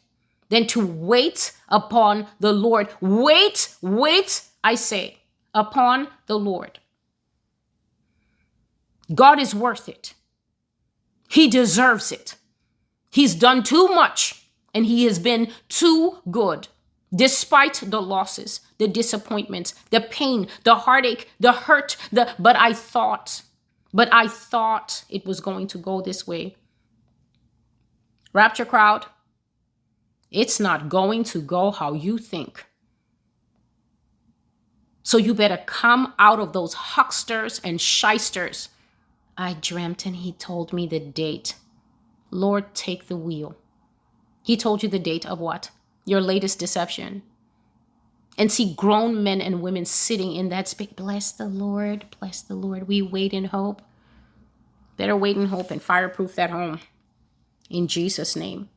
than 0.48 0.66
to 0.68 0.84
wait 0.84 1.52
upon 1.68 2.26
the 2.40 2.52
Lord. 2.52 2.88
Wait, 3.00 3.74
wait, 3.80 4.42
I 4.62 4.74
say, 4.74 5.18
upon 5.54 6.08
the 6.26 6.38
Lord. 6.38 6.78
God 9.14 9.38
is 9.38 9.54
worth 9.54 9.88
it. 9.88 10.14
He 11.28 11.48
deserves 11.48 12.12
it. 12.12 12.36
He's 13.10 13.34
done 13.34 13.62
too 13.62 13.88
much 13.88 14.46
and 14.74 14.86
he 14.86 15.04
has 15.04 15.18
been 15.18 15.50
too 15.68 16.18
good. 16.30 16.68
Despite 17.14 17.82
the 17.86 18.02
losses, 18.02 18.60
the 18.78 18.88
disappointments, 18.88 19.74
the 19.90 20.00
pain, 20.00 20.48
the 20.64 20.74
heartache, 20.74 21.30
the 21.40 21.52
hurt, 21.52 21.96
the 22.12 22.34
but 22.38 22.56
I 22.56 22.72
thought, 22.72 23.42
but 23.94 24.12
I 24.12 24.28
thought 24.28 25.04
it 25.08 25.24
was 25.24 25.40
going 25.40 25.66
to 25.68 25.78
go 25.78 26.00
this 26.02 26.26
way. 26.26 26.56
Rapture 28.32 28.66
crowd, 28.66 29.06
it's 30.30 30.60
not 30.60 30.90
going 30.90 31.24
to 31.24 31.40
go 31.40 31.70
how 31.70 31.94
you 31.94 32.18
think. 32.18 32.66
So 35.02 35.16
you 35.16 35.32
better 35.32 35.62
come 35.64 36.12
out 36.18 36.40
of 36.40 36.52
those 36.52 36.74
hucksters 36.74 37.60
and 37.64 37.80
shysters 37.80 38.68
I 39.38 39.54
dreamt 39.54 40.06
and 40.06 40.16
he 40.16 40.32
told 40.32 40.72
me 40.72 40.86
the 40.86 41.00
date. 41.00 41.56
Lord, 42.30 42.74
take 42.74 43.08
the 43.08 43.16
wheel. 43.16 43.56
He 44.42 44.56
told 44.56 44.82
you 44.82 44.88
the 44.88 44.98
date 44.98 45.26
of 45.26 45.40
what? 45.40 45.70
Your 46.04 46.20
latest 46.20 46.58
deception. 46.58 47.22
And 48.38 48.50
see 48.50 48.74
grown 48.74 49.22
men 49.22 49.40
and 49.40 49.62
women 49.62 49.84
sitting 49.84 50.34
in 50.34 50.48
that 50.50 50.68
space. 50.68 50.88
Bless 50.94 51.32
the 51.32 51.46
Lord, 51.46 52.06
bless 52.18 52.42
the 52.42 52.54
Lord. 52.54 52.88
We 52.88 53.02
wait 53.02 53.32
in 53.32 53.46
hope. 53.46 53.82
Better 54.96 55.16
wait 55.16 55.36
in 55.36 55.46
hope 55.46 55.70
and 55.70 55.82
fireproof 55.82 56.34
that 56.36 56.50
home. 56.50 56.80
In 57.68 57.88
Jesus' 57.88 58.36
name. 58.36 58.68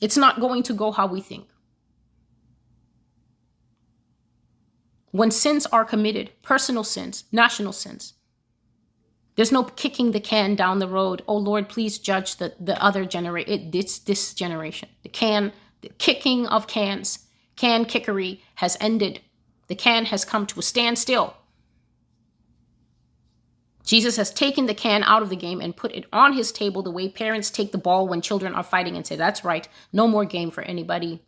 It's 0.00 0.16
not 0.16 0.40
going 0.40 0.62
to 0.64 0.74
go 0.74 0.92
how 0.92 1.06
we 1.06 1.20
think. 1.20 1.46
When 5.12 5.30
sins 5.30 5.64
are 5.66 5.84
committed, 5.84 6.32
personal 6.42 6.82
sins, 6.82 7.24
national 7.30 7.72
sins, 7.72 8.14
there's 9.36 9.52
no 9.52 9.64
kicking 9.64 10.12
the 10.12 10.20
can 10.20 10.54
down 10.54 10.78
the 10.78 10.88
road. 10.88 11.22
Oh 11.26 11.36
Lord, 11.36 11.68
please 11.68 11.98
judge 11.98 12.36
the, 12.36 12.54
the 12.60 12.80
other 12.82 13.04
generation. 13.04 13.70
It's 13.72 13.98
this 13.98 14.32
generation. 14.32 14.88
The 15.02 15.08
can, 15.08 15.52
the 15.80 15.90
kicking 15.98 16.46
of 16.46 16.66
cans, 16.66 17.26
can 17.56 17.84
kickery 17.84 18.42
has 18.56 18.76
ended. 18.80 19.20
The 19.68 19.74
can 19.74 20.06
has 20.06 20.24
come 20.24 20.46
to 20.46 20.60
a 20.60 20.62
standstill. 20.62 21.36
Jesus 23.84 24.16
has 24.16 24.32
taken 24.32 24.66
the 24.66 24.74
can 24.74 25.02
out 25.02 25.22
of 25.22 25.28
the 25.28 25.36
game 25.36 25.60
and 25.60 25.76
put 25.76 25.92
it 25.92 26.06
on 26.12 26.32
his 26.32 26.50
table 26.50 26.82
the 26.82 26.90
way 26.90 27.08
parents 27.08 27.50
take 27.50 27.70
the 27.70 27.78
ball 27.78 28.08
when 28.08 28.22
children 28.22 28.54
are 28.54 28.62
fighting 28.62 28.96
and 28.96 29.06
say, 29.06 29.16
That's 29.16 29.44
right, 29.44 29.68
no 29.92 30.08
more 30.08 30.24
game 30.24 30.50
for 30.50 30.62
anybody. 30.62 31.22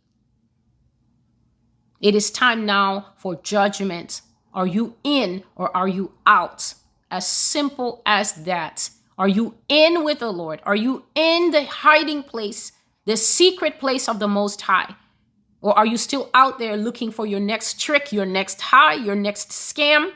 It 1.99 2.15
is 2.15 2.31
time 2.31 2.65
now 2.65 3.13
for 3.17 3.35
judgment. 3.35 4.21
Are 4.53 4.67
you 4.67 4.95
in 5.03 5.43
or 5.55 5.75
are 5.75 5.87
you 5.87 6.13
out? 6.25 6.73
As 7.09 7.27
simple 7.27 8.01
as 8.05 8.33
that. 8.33 8.89
Are 9.17 9.27
you 9.27 9.55
in 9.67 10.03
with 10.03 10.19
the 10.19 10.31
Lord? 10.31 10.61
Are 10.63 10.75
you 10.75 11.05
in 11.15 11.51
the 11.51 11.65
hiding 11.65 12.23
place, 12.23 12.71
the 13.05 13.17
secret 13.17 13.79
place 13.79 14.07
of 14.07 14.19
the 14.19 14.27
Most 14.27 14.61
High? 14.61 14.95
Or 15.61 15.77
are 15.77 15.85
you 15.85 15.97
still 15.97 16.29
out 16.33 16.59
there 16.59 16.77
looking 16.77 17.11
for 17.11 17.25
your 17.25 17.39
next 17.39 17.79
trick, 17.79 18.11
your 18.11 18.25
next 18.25 18.61
high, 18.61 18.93
your 18.93 19.15
next 19.15 19.49
scam, 19.49 20.11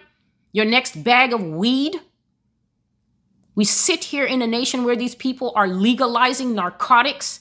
your 0.52 0.66
next 0.66 1.04
bag 1.04 1.34
of 1.34 1.44
weed? 1.44 2.00
We 3.56 3.66
sit 3.66 4.06
here 4.06 4.26
in 4.26 4.42
a 4.42 4.48
nation 4.48 4.84
where 4.84 4.96
these 4.96 5.16
people 5.16 5.52
are 5.56 5.68
legalizing 5.68 6.54
narcotics 6.54 7.41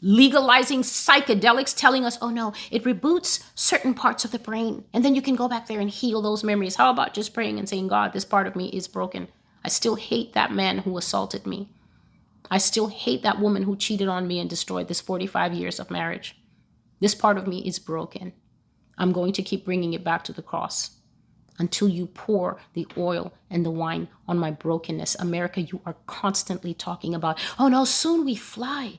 legalizing 0.00 0.82
psychedelics, 0.82 1.76
telling 1.76 2.04
us, 2.04 2.18
oh 2.20 2.30
no, 2.30 2.52
it 2.70 2.84
reboots 2.84 3.42
certain 3.54 3.94
parts 3.94 4.24
of 4.24 4.30
the 4.30 4.38
brain. 4.38 4.84
And 4.92 5.04
then 5.04 5.14
you 5.14 5.22
can 5.22 5.36
go 5.36 5.48
back 5.48 5.66
there 5.66 5.80
and 5.80 5.90
heal 5.90 6.22
those 6.22 6.44
memories. 6.44 6.76
How 6.76 6.90
about 6.90 7.14
just 7.14 7.34
praying 7.34 7.58
and 7.58 7.68
saying, 7.68 7.88
God, 7.88 8.12
this 8.12 8.24
part 8.24 8.46
of 8.46 8.56
me 8.56 8.68
is 8.68 8.88
broken? 8.88 9.28
I 9.64 9.68
still 9.68 9.96
hate 9.96 10.32
that 10.34 10.52
man 10.52 10.78
who 10.78 10.96
assaulted 10.96 11.46
me. 11.46 11.68
I 12.50 12.58
still 12.58 12.88
hate 12.88 13.22
that 13.22 13.40
woman 13.40 13.64
who 13.64 13.76
cheated 13.76 14.08
on 14.08 14.26
me 14.26 14.38
and 14.38 14.48
destroyed 14.48 14.88
this 14.88 15.00
45 15.00 15.52
years 15.52 15.78
of 15.78 15.90
marriage. 15.90 16.36
This 17.00 17.14
part 17.14 17.36
of 17.36 17.46
me 17.46 17.58
is 17.66 17.78
broken. 17.78 18.32
I'm 18.96 19.12
going 19.12 19.32
to 19.34 19.42
keep 19.42 19.64
bringing 19.64 19.92
it 19.92 20.02
back 20.02 20.24
to 20.24 20.32
the 20.32 20.42
cross 20.42 20.92
until 21.58 21.88
you 21.88 22.06
pour 22.06 22.58
the 22.72 22.86
oil 22.96 23.32
and 23.50 23.66
the 23.66 23.70
wine 23.70 24.08
on 24.26 24.38
my 24.38 24.50
brokenness. 24.50 25.16
America, 25.16 25.60
you 25.60 25.80
are 25.84 25.96
constantly 26.06 26.72
talking 26.72 27.14
about, 27.14 27.38
oh 27.58 27.68
no, 27.68 27.84
soon 27.84 28.24
we 28.24 28.34
fly 28.34 28.98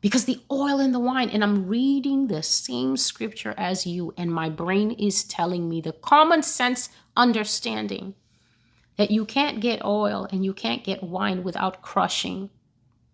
because 0.00 0.26
the 0.26 0.40
oil 0.50 0.78
in 0.78 0.92
the 0.92 1.00
wine, 1.00 1.28
and 1.30 1.42
I'm 1.42 1.66
reading 1.66 2.28
the 2.28 2.42
same 2.42 2.96
scripture 2.96 3.54
as 3.56 3.86
you, 3.86 4.14
and 4.16 4.32
my 4.32 4.48
brain 4.48 4.92
is 4.92 5.24
telling 5.24 5.68
me 5.68 5.80
the 5.80 5.92
common 5.92 6.42
sense 6.42 6.88
understanding 7.16 8.14
that 8.96 9.10
you 9.10 9.24
can't 9.24 9.60
get 9.60 9.84
oil 9.84 10.28
and 10.30 10.44
you 10.44 10.52
can't 10.52 10.84
get 10.84 11.02
wine 11.02 11.42
without 11.42 11.82
crushing. 11.82 12.50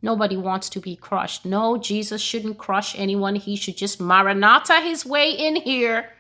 Nobody 0.03 0.37
wants 0.37 0.68
to 0.70 0.80
be 0.80 0.97
crushed. 0.97 1.47
No, 1.47 1.78
Jesus 1.78 2.20
shouldn't 2.20 2.59
crush 2.59 2.99
anyone. 2.99 3.37
He 3.37 3.57
should 3.57 3.76
just 3.76 4.01
maranatha 4.01 4.80
his 4.80 5.07
way 5.07 5.30
in 5.30 5.57
here 5.57 6.11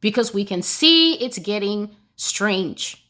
because 0.00 0.32
we 0.32 0.44
can 0.44 0.62
see 0.62 1.14
it's 1.14 1.38
getting 1.38 1.96
strange. 2.14 3.04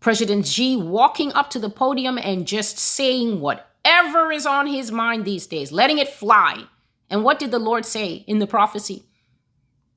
President 0.00 0.46
Xi 0.46 0.76
walking 0.76 1.32
up 1.32 1.50
to 1.50 1.58
the 1.58 1.70
podium 1.70 2.18
and 2.18 2.46
just 2.46 2.78
saying 2.78 3.40
what 3.40 3.67
whatever 3.88 4.30
is 4.30 4.44
on 4.44 4.66
his 4.66 4.92
mind 4.92 5.24
these 5.24 5.46
days, 5.46 5.72
letting 5.72 5.98
it 5.98 6.08
fly. 6.08 6.64
And 7.08 7.24
what 7.24 7.38
did 7.38 7.50
the 7.50 7.58
Lord 7.58 7.86
say 7.86 8.24
in 8.26 8.38
the 8.38 8.46
prophecy? 8.46 9.04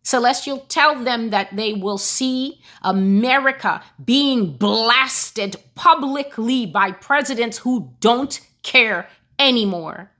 Celestial, 0.03 0.59
tell 0.69 1.03
them 1.03 1.29
that 1.29 1.55
they 1.55 1.73
will 1.73 1.97
see 1.97 2.61
America 2.83 3.83
being 4.03 4.55
blasted 4.57 5.57
publicly 5.75 6.65
by 6.65 6.91
presidents 6.91 7.59
who 7.59 7.93
don't 7.99 8.39
care 8.63 9.09
anymore. 9.37 10.11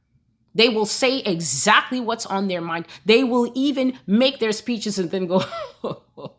They 0.54 0.68
will 0.68 0.86
say 0.86 1.20
exactly 1.20 2.02
what's 2.02 2.26
on 2.26 2.50
their 2.50 2.62
mind. 2.62 2.86
They 3.06 3.24
will 3.24 3.52
even 3.56 3.98
make 4.06 4.40
their 4.40 4.52
speeches 4.52 5.00
and 5.00 5.10
then 5.10 5.28
go, 5.28 5.44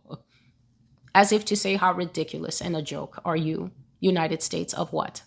as 1.14 1.32
if 1.32 1.46
to 1.46 1.56
say, 1.56 1.76
How 1.76 1.94
ridiculous 1.94 2.60
and 2.60 2.76
a 2.76 2.82
joke 2.82 3.20
are 3.24 3.36
you, 3.36 3.70
United 4.00 4.42
States 4.42 4.74
of 4.74 4.92
what? 4.92 5.22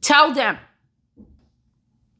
Tell 0.00 0.32
them 0.32 0.58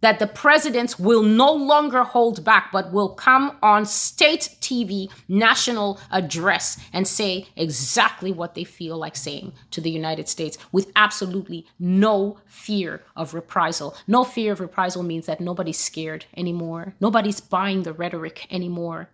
that 0.07 0.19
the 0.19 0.27
presidents 0.27 0.99
will 0.99 1.23
no 1.23 1.53
longer 1.53 2.05
hold 2.05 2.45
back, 2.45 2.71
but 2.71 2.93
will 2.93 3.09
come 3.09 3.57
on 3.63 3.85
state 3.85 4.55
TV, 4.61 5.11
national 5.27 5.99
address, 6.11 6.79
and 6.93 7.09
say 7.09 7.47
exactly 7.57 8.31
what 8.31 8.55
they 8.55 8.65
feel 8.65 8.97
like 8.99 9.17
saying 9.17 9.53
to 9.71 9.81
the 9.81 9.91
United 9.91 10.29
States 10.29 10.59
with 10.71 10.93
absolutely 10.95 11.67
no 11.79 12.39
fear 12.47 13.03
of 13.17 13.35
reprisal. 13.35 13.97
No 14.07 14.23
fear 14.23 14.53
of 14.53 14.61
reprisal 14.61 15.03
means 15.03 15.27
that 15.27 15.41
nobody's 15.41 15.79
scared 15.79 16.27
anymore, 16.37 16.95
nobody's 17.01 17.41
buying 17.41 17.83
the 17.83 17.93
rhetoric 17.93 18.47
anymore. 18.51 19.09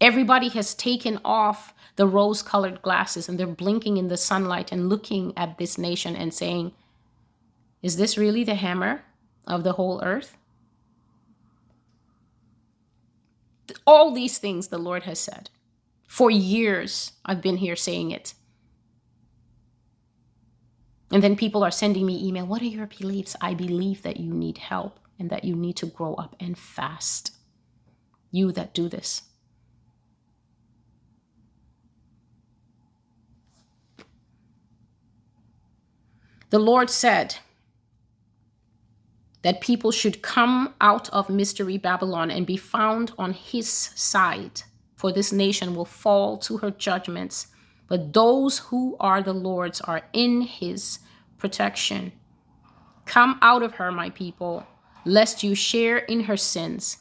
Everybody 0.00 0.50
has 0.50 0.74
taken 0.74 1.18
off 1.24 1.72
the 1.96 2.06
rose 2.06 2.42
colored 2.42 2.82
glasses 2.82 3.28
and 3.28 3.36
they're 3.36 3.46
blinking 3.46 3.96
in 3.96 4.08
the 4.08 4.18
sunlight 4.18 4.70
and 4.70 4.90
looking 4.90 5.32
at 5.36 5.56
this 5.56 5.78
nation 5.78 6.14
and 6.14 6.34
saying, 6.34 6.72
Is 7.86 7.96
this 7.96 8.18
really 8.18 8.42
the 8.44 8.56
hammer? 8.56 8.94
of 9.46 9.62
the 9.62 9.74
whole 9.74 10.02
earth? 10.02 10.36
All 13.86 14.10
these 14.10 14.38
things 14.38 14.68
the 14.68 14.78
Lord 14.78 15.04
has 15.04 15.18
said. 15.18 15.50
For 16.06 16.30
years, 16.30 17.12
I've 17.24 17.42
been 17.42 17.58
here 17.58 17.76
saying 17.76 18.10
it. 18.10 18.34
And 21.12 21.22
then 21.22 21.36
people 21.36 21.62
are 21.62 21.70
sending 21.70 22.04
me 22.04 22.26
email, 22.26 22.46
what 22.46 22.62
are 22.62 22.66
your 22.66 22.86
beliefs? 22.86 23.36
I 23.40 23.54
believe 23.54 24.02
that 24.02 24.18
you 24.18 24.32
need 24.32 24.58
help 24.58 24.98
and 25.18 25.30
that 25.30 25.44
you 25.44 25.54
need 25.54 25.76
to 25.76 25.86
grow 25.86 26.14
up 26.14 26.34
and 26.40 26.58
fast. 26.58 27.36
You 28.32 28.50
that 28.52 28.74
do 28.74 28.88
this. 28.88 29.22
The 36.50 36.58
Lord 36.58 36.90
said, 36.90 37.36
that 39.46 39.60
people 39.60 39.92
should 39.92 40.22
come 40.22 40.74
out 40.80 41.08
of 41.10 41.30
mystery 41.30 41.78
Babylon 41.78 42.32
and 42.32 42.44
be 42.44 42.56
found 42.56 43.12
on 43.16 43.32
his 43.32 43.68
side, 43.68 44.62
for 44.96 45.12
this 45.12 45.32
nation 45.32 45.72
will 45.72 45.84
fall 45.84 46.36
to 46.36 46.56
her 46.56 46.72
judgments. 46.72 47.46
But 47.86 48.12
those 48.12 48.58
who 48.58 48.96
are 48.98 49.22
the 49.22 49.32
Lord's 49.32 49.80
are 49.82 50.02
in 50.12 50.40
his 50.40 50.98
protection. 51.38 52.10
Come 53.04 53.38
out 53.40 53.62
of 53.62 53.74
her, 53.74 53.92
my 53.92 54.10
people, 54.10 54.66
lest 55.04 55.44
you 55.44 55.54
share 55.54 55.98
in 55.98 56.24
her 56.24 56.36
sins 56.36 56.96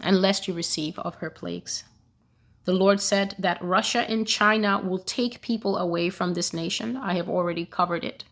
and 0.00 0.20
lest 0.20 0.48
you 0.48 0.54
receive 0.54 0.98
of 0.98 1.14
her 1.14 1.30
plagues. 1.30 1.84
The 2.64 2.74
Lord 2.74 3.00
said 3.00 3.36
that 3.38 3.62
Russia 3.62 4.00
and 4.10 4.26
China 4.26 4.80
will 4.80 4.98
take 4.98 5.42
people 5.42 5.76
away 5.76 6.10
from 6.10 6.34
this 6.34 6.52
nation. 6.52 6.96
I 6.96 7.14
have 7.14 7.28
already 7.28 7.66
covered 7.66 8.04
it. 8.04 8.24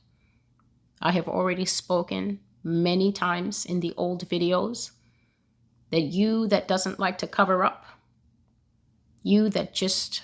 I 1.01 1.12
have 1.12 1.28
already 1.28 1.64
spoken 1.64 2.41
many 2.62 3.12
times 3.12 3.64
in 3.64 3.80
the 3.80 3.94
old 3.96 4.28
videos 4.28 4.90
that 5.90 6.02
you 6.02 6.46
that 6.48 6.68
doesn't 6.68 6.98
like 6.98 7.18
to 7.18 7.26
cover 7.26 7.64
up, 7.64 7.84
you 9.22 9.48
that 9.50 9.74
just 9.74 10.22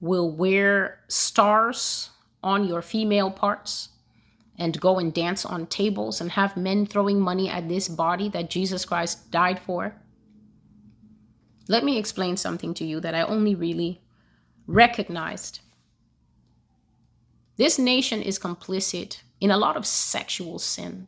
will 0.00 0.30
wear 0.30 1.00
stars 1.08 2.10
on 2.42 2.66
your 2.66 2.82
female 2.82 3.30
parts 3.30 3.90
and 4.58 4.80
go 4.80 4.98
and 4.98 5.12
dance 5.12 5.44
on 5.44 5.66
tables 5.66 6.20
and 6.20 6.32
have 6.32 6.56
men 6.56 6.86
throwing 6.86 7.20
money 7.20 7.48
at 7.48 7.68
this 7.68 7.88
body 7.88 8.28
that 8.30 8.50
Jesus 8.50 8.84
Christ 8.84 9.30
died 9.30 9.58
for. 9.58 9.94
Let 11.68 11.84
me 11.84 11.98
explain 11.98 12.36
something 12.36 12.72
to 12.74 12.84
you 12.84 13.00
that 13.00 13.14
I 13.14 13.22
only 13.22 13.54
really 13.54 14.00
recognized. 14.66 15.60
This 17.56 17.78
nation 17.78 18.22
is 18.22 18.38
complicit 18.38 19.22
in 19.40 19.50
a 19.50 19.58
lot 19.58 19.76
of 19.76 19.86
sexual 19.86 20.58
sin. 20.58 21.06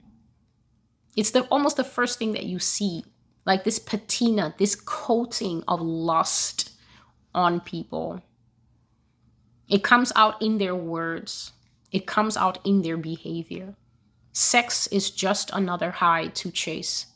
It's 1.18 1.32
the 1.32 1.42
almost 1.46 1.76
the 1.76 1.82
first 1.82 2.16
thing 2.16 2.30
that 2.34 2.44
you 2.44 2.60
see, 2.60 3.04
like 3.44 3.64
this 3.64 3.80
patina, 3.80 4.54
this 4.56 4.76
coating 4.76 5.64
of 5.66 5.80
lust 5.80 6.70
on 7.34 7.58
people. 7.58 8.22
It 9.68 9.82
comes 9.82 10.12
out 10.14 10.40
in 10.40 10.58
their 10.58 10.76
words. 10.76 11.50
It 11.90 12.06
comes 12.06 12.36
out 12.36 12.64
in 12.64 12.82
their 12.82 12.96
behavior. 12.96 13.74
Sex 14.32 14.86
is 14.86 15.10
just 15.10 15.50
another 15.52 15.90
high 15.90 16.28
to 16.28 16.52
chase. 16.52 17.06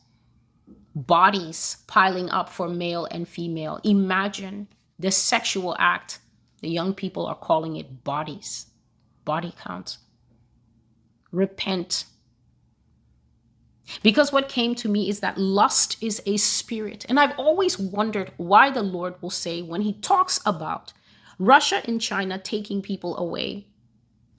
Bodies 0.93 1.77
piling 1.87 2.29
up 2.29 2.49
for 2.49 2.67
male 2.67 3.07
and 3.09 3.25
female. 3.25 3.79
Imagine 3.85 4.67
the 4.99 5.11
sexual 5.11 5.77
act. 5.79 6.19
The 6.59 6.67
young 6.67 6.93
people 6.93 7.25
are 7.25 7.35
calling 7.35 7.77
it 7.77 8.03
bodies, 8.03 8.65
body 9.23 9.53
count. 9.57 9.97
Repent 11.31 12.03
because 14.01 14.31
what 14.31 14.49
came 14.49 14.75
to 14.75 14.89
me 14.89 15.09
is 15.09 15.19
that 15.19 15.37
lust 15.37 15.97
is 16.01 16.21
a 16.25 16.37
spirit. 16.37 17.05
And 17.09 17.19
I've 17.19 17.37
always 17.37 17.77
wondered 17.77 18.31
why 18.37 18.69
the 18.71 18.83
Lord 18.83 19.15
will 19.21 19.29
say, 19.29 19.61
when 19.61 19.81
he 19.81 19.93
talks 19.93 20.39
about 20.45 20.93
Russia 21.39 21.81
and 21.85 21.99
China 22.01 22.37
taking 22.37 22.81
people 22.81 23.17
away, 23.17 23.67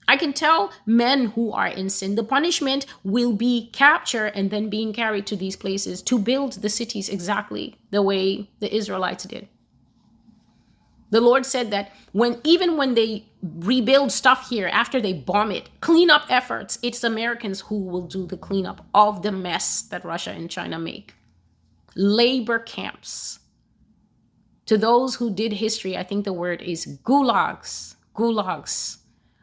I 0.07 0.17
can 0.17 0.33
tell 0.33 0.71
men 0.85 1.27
who 1.27 1.51
are 1.51 1.67
in 1.67 1.89
sin, 1.89 2.15
the 2.15 2.23
punishment 2.23 2.85
will 3.03 3.33
be 3.33 3.69
capture 3.71 4.27
and 4.27 4.51
then 4.51 4.69
being 4.69 4.93
carried 4.93 5.25
to 5.27 5.35
these 5.35 5.55
places 5.55 6.01
to 6.03 6.19
build 6.19 6.53
the 6.53 6.69
cities 6.69 7.09
exactly 7.09 7.75
the 7.89 8.03
way 8.03 8.49
the 8.59 8.73
Israelites 8.73 9.23
did. 9.23 9.47
The 11.11 11.21
Lord 11.21 11.45
said 11.45 11.71
that 11.71 11.91
when 12.11 12.39
even 12.43 12.77
when 12.77 12.95
they 12.95 13.25
rebuild 13.41 14.11
stuff 14.11 14.49
here 14.49 14.67
after 14.67 14.99
they 14.99 15.13
bomb 15.13 15.51
it, 15.51 15.69
cleanup 15.81 16.23
efforts, 16.29 16.79
it's 16.81 17.03
Americans 17.03 17.61
who 17.61 17.79
will 17.79 18.07
do 18.07 18.25
the 18.25 18.37
cleanup 18.37 18.85
of 18.93 19.21
the 19.21 19.31
mess 19.31 19.83
that 19.83 20.03
Russia 20.03 20.31
and 20.31 20.49
China 20.49 20.79
make. 20.79 21.13
Labor 21.95 22.59
camps. 22.59 23.39
To 24.65 24.77
those 24.77 25.15
who 25.15 25.33
did 25.33 25.53
history, 25.53 25.95
I 25.95 26.03
think 26.03 26.25
the 26.25 26.33
word 26.33 26.61
is 26.61 26.99
gulags. 27.03 27.95
Gulags. 28.15 28.97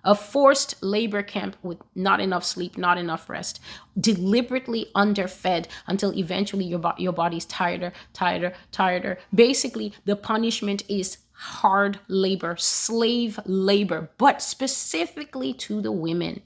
A 0.04 0.16
forced 0.16 0.82
labor 0.82 1.22
camp 1.22 1.56
with 1.62 1.78
not 1.94 2.20
enough 2.20 2.44
sleep, 2.44 2.76
not 2.76 2.98
enough 2.98 3.30
rest, 3.30 3.60
deliberately 3.98 4.86
underfed 4.96 5.68
until 5.86 6.12
eventually 6.18 6.64
your, 6.64 6.80
bo- 6.80 6.94
your 6.98 7.12
body's 7.12 7.46
tireder, 7.46 7.92
tireder, 8.12 8.52
tireder. 8.72 9.18
Basically, 9.32 9.94
the 10.04 10.16
punishment 10.16 10.82
is 10.88 11.18
hard 11.42 11.98
labor, 12.06 12.56
slave 12.56 13.40
labor, 13.44 14.08
but 14.16 14.40
specifically 14.40 15.52
to 15.52 15.80
the 15.80 15.90
women. 15.90 16.40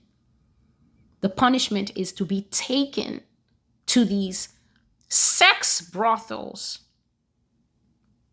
The 1.21 1.29
punishment 1.29 1.93
is 1.95 2.13
to 2.15 2.25
be 2.25 2.43
taken 2.51 3.21
to 3.87 4.07
these 4.07 4.49
sex 5.09 5.83
brothels 5.83 6.81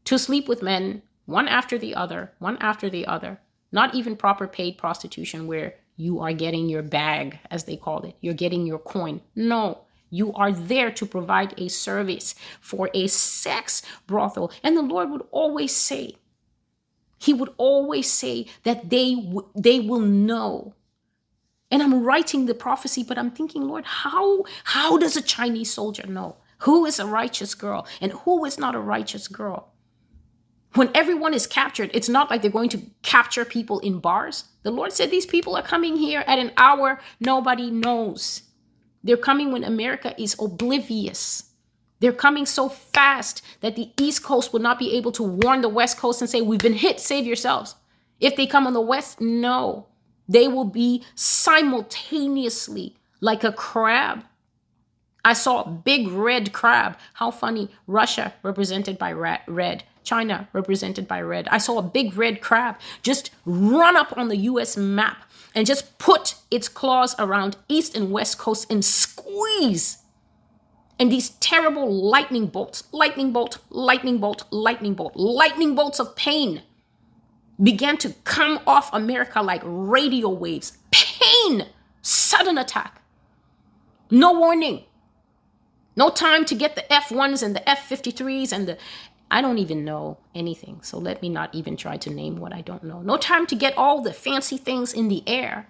to 0.06 0.18
sleep 0.18 0.48
with 0.48 0.64
men 0.64 1.02
one 1.26 1.50
after 1.50 1.78
the 1.78 1.96
other, 1.96 2.32
one 2.40 2.58
after 2.62 2.90
the 2.90 3.06
other. 3.08 3.42
Not 3.74 3.94
even 3.94 4.16
proper 4.16 4.48
paid 4.48 4.78
prostitution 4.78 5.48
where 5.48 5.76
you 5.98 6.22
are 6.22 6.34
getting 6.34 6.70
your 6.70 6.82
bag, 6.82 7.40
as 7.52 7.66
they 7.66 7.76
call 7.76 8.04
it. 8.04 8.16
You're 8.22 8.34
getting 8.34 8.66
your 8.66 8.80
coin. 8.80 9.20
No, 9.36 9.82
you 10.10 10.32
are 10.34 10.52
there 10.52 10.92
to 10.92 11.06
provide 11.06 11.56
a 11.58 11.68
service 11.68 12.36
for 12.62 12.90
a 12.94 13.08
sex 13.08 13.82
brothel. 14.08 14.52
And 14.64 14.78
the 14.78 14.82
Lord 14.82 15.10
would 15.10 15.24
always 15.32 15.76
say, 15.76 16.16
he 17.24 17.34
would 17.34 17.54
always 17.58 18.12
say 18.12 18.46
that 18.64 18.90
they 18.90 19.16
w- 19.16 19.50
they 19.56 19.80
will 19.80 20.00
know. 20.00 20.74
And 21.72 21.82
i'm 21.82 22.04
writing 22.04 22.46
the 22.46 22.54
prophecy 22.54 23.04
but 23.04 23.18
i'm 23.18 23.32
thinking 23.32 23.64
lord 23.64 23.86
how 23.86 24.44
how 24.76 24.98
does 24.98 25.16
a 25.18 25.24
chinese 25.24 25.72
soldier 25.72 26.06
know 26.06 26.38
who 26.60 26.86
is 26.86 27.00
a 27.00 27.06
righteous 27.06 27.56
girl 27.56 27.88
and 28.00 28.12
who 28.12 28.46
is 28.46 28.58
not 28.58 28.76
a 28.76 28.80
righteous 28.80 29.28
girl? 29.28 29.74
When 30.76 30.90
everyone 30.94 31.34
is 31.34 31.48
captured 31.48 31.90
it's 31.94 32.10
not 32.10 32.30
like 32.30 32.42
they're 32.42 32.60
going 32.60 32.70
to 32.76 32.82
capture 33.02 33.46
people 33.46 33.80
in 33.80 34.00
bars. 34.00 34.46
The 34.64 34.72
lord 34.72 34.94
said 34.94 35.10
these 35.10 35.26
people 35.26 35.56
are 35.56 35.72
coming 35.74 35.96
here 35.96 36.24
at 36.28 36.40
an 36.40 36.52
hour 36.58 37.00
nobody 37.20 37.72
knows. 37.72 38.44
They're 39.04 39.26
coming 39.30 39.52
when 39.52 39.64
america 39.64 40.14
is 40.22 40.36
oblivious 40.40 41.53
they're 42.04 42.12
coming 42.12 42.46
so 42.46 42.68
fast 42.68 43.42
that 43.62 43.78
the 43.78 43.90
East 43.98 44.24
Coast 44.24 44.52
will 44.52 44.60
not 44.60 44.78
be 44.78 44.98
able 44.98 45.14
to 45.14 45.24
warn 45.24 45.62
the 45.62 45.70
West 45.70 45.98
Coast 45.98 46.20
and 46.20 46.30
say, 46.30 46.42
We've 46.42 46.60
been 46.60 46.74
hit, 46.74 47.00
save 47.00 47.26
yourselves. 47.26 47.76
If 48.20 48.36
they 48.36 48.46
come 48.46 48.68
on 48.68 48.74
the 48.74 48.82
West, 48.82 49.22
no. 49.22 49.88
They 50.28 50.50
will 50.50 50.66
be 50.66 51.06
simultaneously 51.16 52.98
like 53.22 53.46
a 53.46 53.54
crab. 53.54 54.26
I 55.24 55.32
saw 55.32 55.62
a 55.62 55.70
big 55.70 56.10
red 56.10 56.52
crab. 56.52 56.98
How 57.14 57.32
funny. 57.32 57.70
Russia 57.88 58.34
represented 58.44 58.98
by 58.98 59.14
red. 59.14 59.86
China 60.04 60.50
represented 60.52 61.08
by 61.08 61.22
red. 61.22 61.48
I 61.48 61.58
saw 61.58 61.78
a 61.78 61.84
big 61.84 62.18
red 62.18 62.42
crab 62.42 62.80
just 63.02 63.32
run 63.46 63.96
up 63.96 64.18
on 64.18 64.28
the 64.28 64.38
US 64.52 64.76
map 64.76 65.24
and 65.56 65.66
just 65.66 65.98
put 66.00 66.36
its 66.52 66.68
claws 66.68 67.16
around 67.18 67.56
east 67.70 67.96
and 67.96 68.12
west 68.12 68.38
coast 68.38 68.70
and 68.70 68.84
squeeze. 68.84 70.03
And 71.04 71.12
these 71.12 71.32
terrible 71.32 71.92
lightning 71.92 72.48
bolts, 72.48 72.86
lightning 72.94 73.34
bolt, 73.34 73.58
lightning 73.70 74.20
bolt, 74.20 74.46
lightning 74.52 74.94
bolt, 74.94 75.18
lightning 75.18 75.76
bolts 75.76 76.00
of 76.00 76.16
pain 76.16 76.62
began 77.62 77.98
to 77.98 78.14
come 78.24 78.62
off 78.66 78.90
America 78.94 79.42
like 79.42 79.62
radio 79.66 80.30
waves. 80.30 80.78
Pain, 80.92 81.66
sudden 82.02 82.58
attack. 82.58 83.02
No 84.10 84.32
warning. 84.32 84.86
No 85.98 86.10
time 86.10 86.46
to 86.46 86.56
get 86.56 86.78
the 86.78 86.86
F1s 86.90 87.44
and 87.44 87.54
the 87.54 87.64
F53s 87.68 88.54
and 88.54 88.66
the 88.66 88.78
I 89.30 89.42
don't 89.42 89.58
even 89.58 89.84
know 89.84 90.20
anything. 90.34 90.84
So 90.84 91.00
let 91.00 91.22
me 91.22 91.28
not 91.28 91.54
even 91.54 91.76
try 91.76 91.98
to 91.98 92.10
name 92.12 92.38
what 92.38 92.54
I 92.54 92.62
don't 92.62 92.86
know. 92.86 93.02
No 93.02 93.18
time 93.18 93.46
to 93.48 93.56
get 93.56 93.78
all 93.78 94.00
the 94.02 94.14
fancy 94.14 94.56
things 94.56 94.94
in 94.94 95.10
the 95.10 95.22
air. 95.28 95.68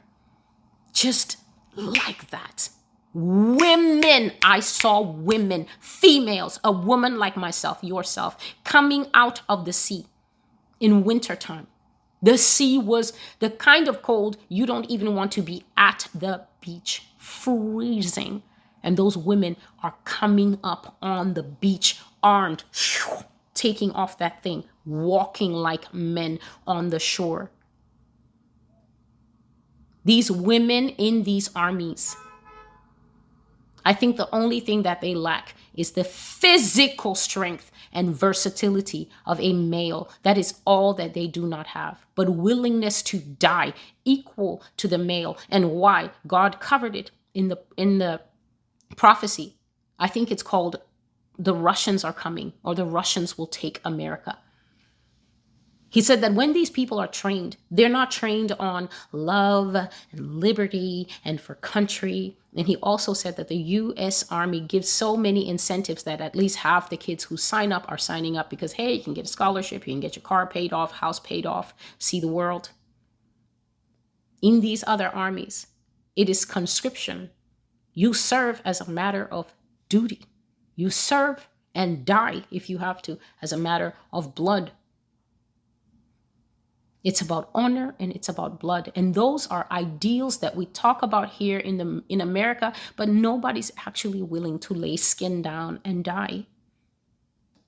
Just 0.94 1.38
like 1.76 2.30
that. 2.30 2.70
Women, 3.14 4.32
I 4.42 4.60
saw 4.60 5.02
women, 5.02 5.68
females, 5.80 6.60
a 6.64 6.72
woman 6.72 7.20
like 7.20 7.38
myself, 7.38 7.84
yourself, 7.84 8.38
coming 8.64 9.08
out 9.14 9.42
of 9.48 9.66
the 9.66 9.74
sea 9.74 10.08
in 10.80 11.04
wintertime. 11.04 11.68
The 12.24 12.38
sea 12.38 12.78
was 12.78 13.14
the 13.40 13.50
kind 13.50 13.88
of 13.88 14.02
cold 14.02 14.38
you 14.48 14.66
don't 14.66 14.90
even 14.90 15.14
want 15.14 15.32
to 15.34 15.42
be 15.42 15.66
at 15.78 16.08
the 16.16 16.46
beach, 16.62 17.04
freezing. 17.18 18.42
And 18.82 18.98
those 18.98 19.16
women 19.16 19.58
are 19.84 19.96
coming 20.06 20.58
up 20.64 20.98
on 21.02 21.36
the 21.36 21.44
beach 21.44 22.00
armed, 22.24 22.64
taking 23.54 23.92
off 23.92 24.18
that 24.18 24.42
thing, 24.42 24.64
walking 24.86 25.54
like 25.54 25.94
men 25.94 26.40
on 26.66 26.90
the 26.90 27.00
shore. 27.00 27.52
These 30.06 30.32
women 30.32 30.90
in 30.90 31.24
these 31.24 31.50
armies, 31.56 32.16
I 33.86 33.94
think 33.94 34.18
the 34.18 34.34
only 34.34 34.60
thing 34.60 34.84
that 34.84 35.02
they 35.02 35.16
lack 35.16 35.56
is 35.74 35.92
the 35.92 36.04
physical 36.04 37.16
strength 37.16 37.72
and 37.92 38.16
versatility 38.16 39.10
of 39.26 39.40
a 39.40 39.54
male. 39.54 40.10
That 40.24 40.38
is 40.38 40.56
all 40.66 40.94
that 40.96 41.14
they 41.14 41.28
do 41.28 41.46
not 41.46 41.68
have, 41.68 42.06
but 42.16 42.36
willingness 42.36 43.02
to 43.04 43.20
die 43.20 43.74
equal 44.06 44.64
to 44.78 44.88
the 44.88 44.98
male. 44.98 45.38
And 45.50 45.72
why? 45.72 46.12
God 46.28 46.60
covered 46.60 46.96
it 46.96 47.12
in 47.34 47.48
the 47.50 47.60
in 47.78 48.00
the 48.00 48.22
prophecy. 48.96 49.56
I 50.00 50.08
think 50.08 50.32
it's 50.32 50.44
called 50.44 50.82
the 51.38 51.56
Russians 51.56 52.04
are 52.04 52.14
coming 52.14 52.54
or 52.64 52.76
the 52.76 52.86
Russians 52.86 53.38
will 53.38 53.48
take 53.48 53.82
America. 53.84 54.38
He 55.94 56.02
said 56.02 56.22
that 56.22 56.34
when 56.34 56.54
these 56.54 56.72
people 56.72 57.00
are 57.00 57.08
trained, 57.08 57.56
they're 57.70 57.88
not 57.88 58.10
trained 58.10 58.52
on 58.54 58.90
love 59.12 59.76
and 59.76 60.40
liberty 60.40 61.08
and 61.24 61.40
for 61.40 61.54
country. 61.54 62.36
And 62.58 62.66
he 62.66 62.78
also 62.78 63.14
said 63.14 63.36
that 63.36 63.48
the 63.48 63.58
US 63.78 64.26
Army 64.32 64.60
gives 64.60 64.90
so 64.90 65.16
many 65.16 65.48
incentives 65.48 66.02
that 66.02 66.20
at 66.20 66.36
least 66.36 66.56
half 66.58 66.90
the 66.90 66.98
kids 66.98 67.26
who 67.26 67.38
sign 67.38 67.72
up 67.72 67.86
are 67.90 68.00
signing 68.00 68.36
up 68.36 68.50
because, 68.50 68.74
hey, 68.74 68.94
you 68.94 69.04
can 69.04 69.14
get 69.14 69.26
a 69.26 69.28
scholarship, 69.28 69.86
you 69.86 69.94
can 69.94 70.00
get 70.00 70.16
your 70.16 70.24
car 70.24 70.48
paid 70.48 70.74
off, 70.74 70.94
house 70.94 71.20
paid 71.20 71.46
off, 71.46 71.76
see 72.00 72.20
the 72.20 72.28
world. 72.28 72.72
In 74.42 74.62
these 74.62 74.84
other 74.88 75.10
armies, 75.10 75.68
it 76.16 76.28
is 76.28 76.44
conscription. 76.44 77.30
You 77.94 78.16
serve 78.16 78.64
as 78.66 78.82
a 78.82 78.90
matter 78.90 79.28
of 79.32 79.54
duty. 79.90 80.26
You 80.76 80.90
serve 80.90 81.48
and 81.76 82.04
die 82.04 82.46
if 82.50 82.68
you 82.68 82.80
have 82.80 83.04
to 83.04 83.20
as 83.44 83.52
a 83.52 83.58
matter 83.58 83.94
of 84.12 84.34
blood 84.34 84.72
it's 87.04 87.20
about 87.22 87.50
honor 87.54 87.96
and 88.00 88.14
it's 88.14 88.30
about 88.30 88.60
blood. 88.60 88.92
And 88.96 89.14
those 89.14 89.46
are 89.48 89.68
ideals 89.72 90.38
that 90.40 90.56
we 90.56 90.66
talk 90.68 91.02
about 91.02 91.30
here 91.30 91.60
in 91.60 91.78
the 91.78 92.04
in 92.08 92.22
America, 92.22 92.74
but 92.96 93.10
nobody's 93.10 93.72
actually 93.86 94.22
willing 94.22 94.58
to 94.60 94.74
lay 94.74 94.96
skin 94.96 95.42
down 95.42 95.80
and 95.84 96.04
die. 96.04 96.48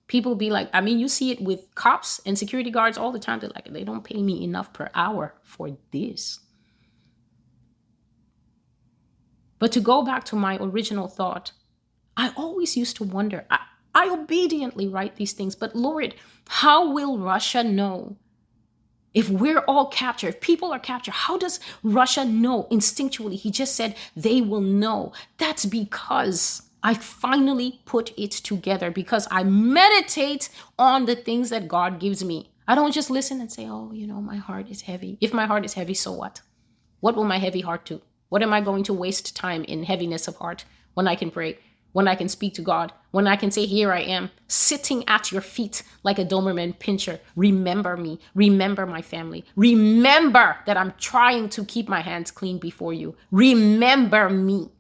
People 0.08 0.36
be 0.36 0.52
like, 0.52 0.70
I 0.72 0.82
mean, 0.82 1.00
you 1.00 1.08
see 1.08 1.32
it 1.32 1.42
with 1.42 1.74
cops 1.76 2.22
and 2.26 2.38
security 2.38 2.70
guards 2.70 2.98
all 2.98 3.12
the 3.12 3.20
time. 3.20 3.40
They're 3.40 3.50
like, 3.50 3.72
they 3.72 3.84
don't 3.84 4.04
pay 4.04 4.22
me 4.22 4.44
enough 4.44 4.72
per 4.72 4.90
hour 4.94 5.34
for 5.44 5.76
this. 5.92 6.40
But 9.58 9.72
to 9.72 9.82
go 9.82 10.04
back 10.04 10.24
to 10.26 10.36
my 10.36 10.58
original 10.58 11.08
thought, 11.08 11.54
I 12.16 12.32
always 12.38 12.78
used 12.78 12.98
to 12.98 13.04
wonder. 13.04 13.46
I, 13.50 13.60
I 13.96 14.10
obediently 14.10 14.88
write 14.88 15.16
these 15.16 15.34
things, 15.34 15.56
but 15.56 15.76
Lord, 15.76 16.16
how 16.48 16.92
will 16.92 17.18
Russia 17.18 17.64
know 17.64 18.18
if 19.16 19.30
we're 19.30 19.60
all 19.62 19.88
captured, 19.88 20.28
if 20.28 20.42
people 20.42 20.72
are 20.72 20.80
captured, 20.80 21.14
how 21.14 21.38
does 21.38 21.60
Russia 21.82 22.26
know 22.26 22.68
instinctually? 22.70 23.36
He 23.36 23.50
just 23.50 23.76
said 23.76 23.96
they 24.16 24.42
will 24.42 24.62
know. 24.62 25.14
That's 25.38 25.66
because 25.66 26.62
I 26.84 26.94
finally 26.94 27.80
put 27.86 28.14
it 28.16 28.30
together 28.30 28.92
because 28.92 29.28
I 29.32 29.44
meditate 29.44 30.50
on 30.78 31.06
the 31.06 31.16
things 31.16 31.50
that 31.50 31.68
God 31.68 32.00
gives 32.00 32.24
me. 32.24 32.52
I 32.68 32.76
don't 32.76 32.94
just 32.94 33.10
listen 33.10 33.42
and 33.42 33.52
say, 33.52 33.68
oh, 33.68 33.92
you 33.94 34.06
know, 34.06 34.22
my 34.22 34.36
heart 34.36 34.70
is 34.70 34.82
heavy. 34.82 35.18
If 35.22 35.34
my 35.34 35.46
heart 35.46 35.66
is 35.66 35.74
heavy, 35.74 35.94
so 35.94 36.12
what? 36.12 36.42
What 37.00 37.16
will 37.16 37.24
my 37.24 37.38
heavy 37.38 37.62
heart 37.62 37.86
do? 37.86 38.02
What 38.30 38.44
am 38.44 38.54
I 38.54 38.62
going 38.62 38.84
to 38.84 38.94
waste 38.94 39.36
time 39.36 39.64
in 39.64 39.84
heaviness 39.84 40.28
of 40.28 40.36
heart 40.36 40.66
when 40.94 41.08
I 41.08 41.16
can 41.16 41.32
pray? 41.32 41.58
When 41.96 42.10
I 42.10 42.16
can 42.16 42.28
speak 42.28 42.54
to 42.56 42.62
God, 42.62 42.92
when 43.12 43.26
I 43.26 43.38
can 43.38 43.52
say, 43.52 43.66
Here 43.66 43.94
I 43.94 44.02
am, 44.02 44.30
sitting 44.50 45.08
at 45.08 45.32
your 45.32 45.40
feet 45.40 45.82
like 46.04 46.20
a 46.20 46.26
Doberman 46.26 46.78
pinscher. 46.78 47.22
Remember 47.38 47.96
me. 47.96 48.20
Remember 48.34 48.86
my 48.86 49.02
family. 49.02 49.46
Remember 49.56 50.58
that 50.66 50.76
I'm 50.76 50.94
trying 50.98 51.48
to 51.50 51.64
keep 51.64 51.88
my 51.88 52.02
hands 52.02 52.32
clean 52.32 52.58
before 52.58 52.92
you. 52.92 53.16
Remember 53.32 54.30
me 54.30 54.74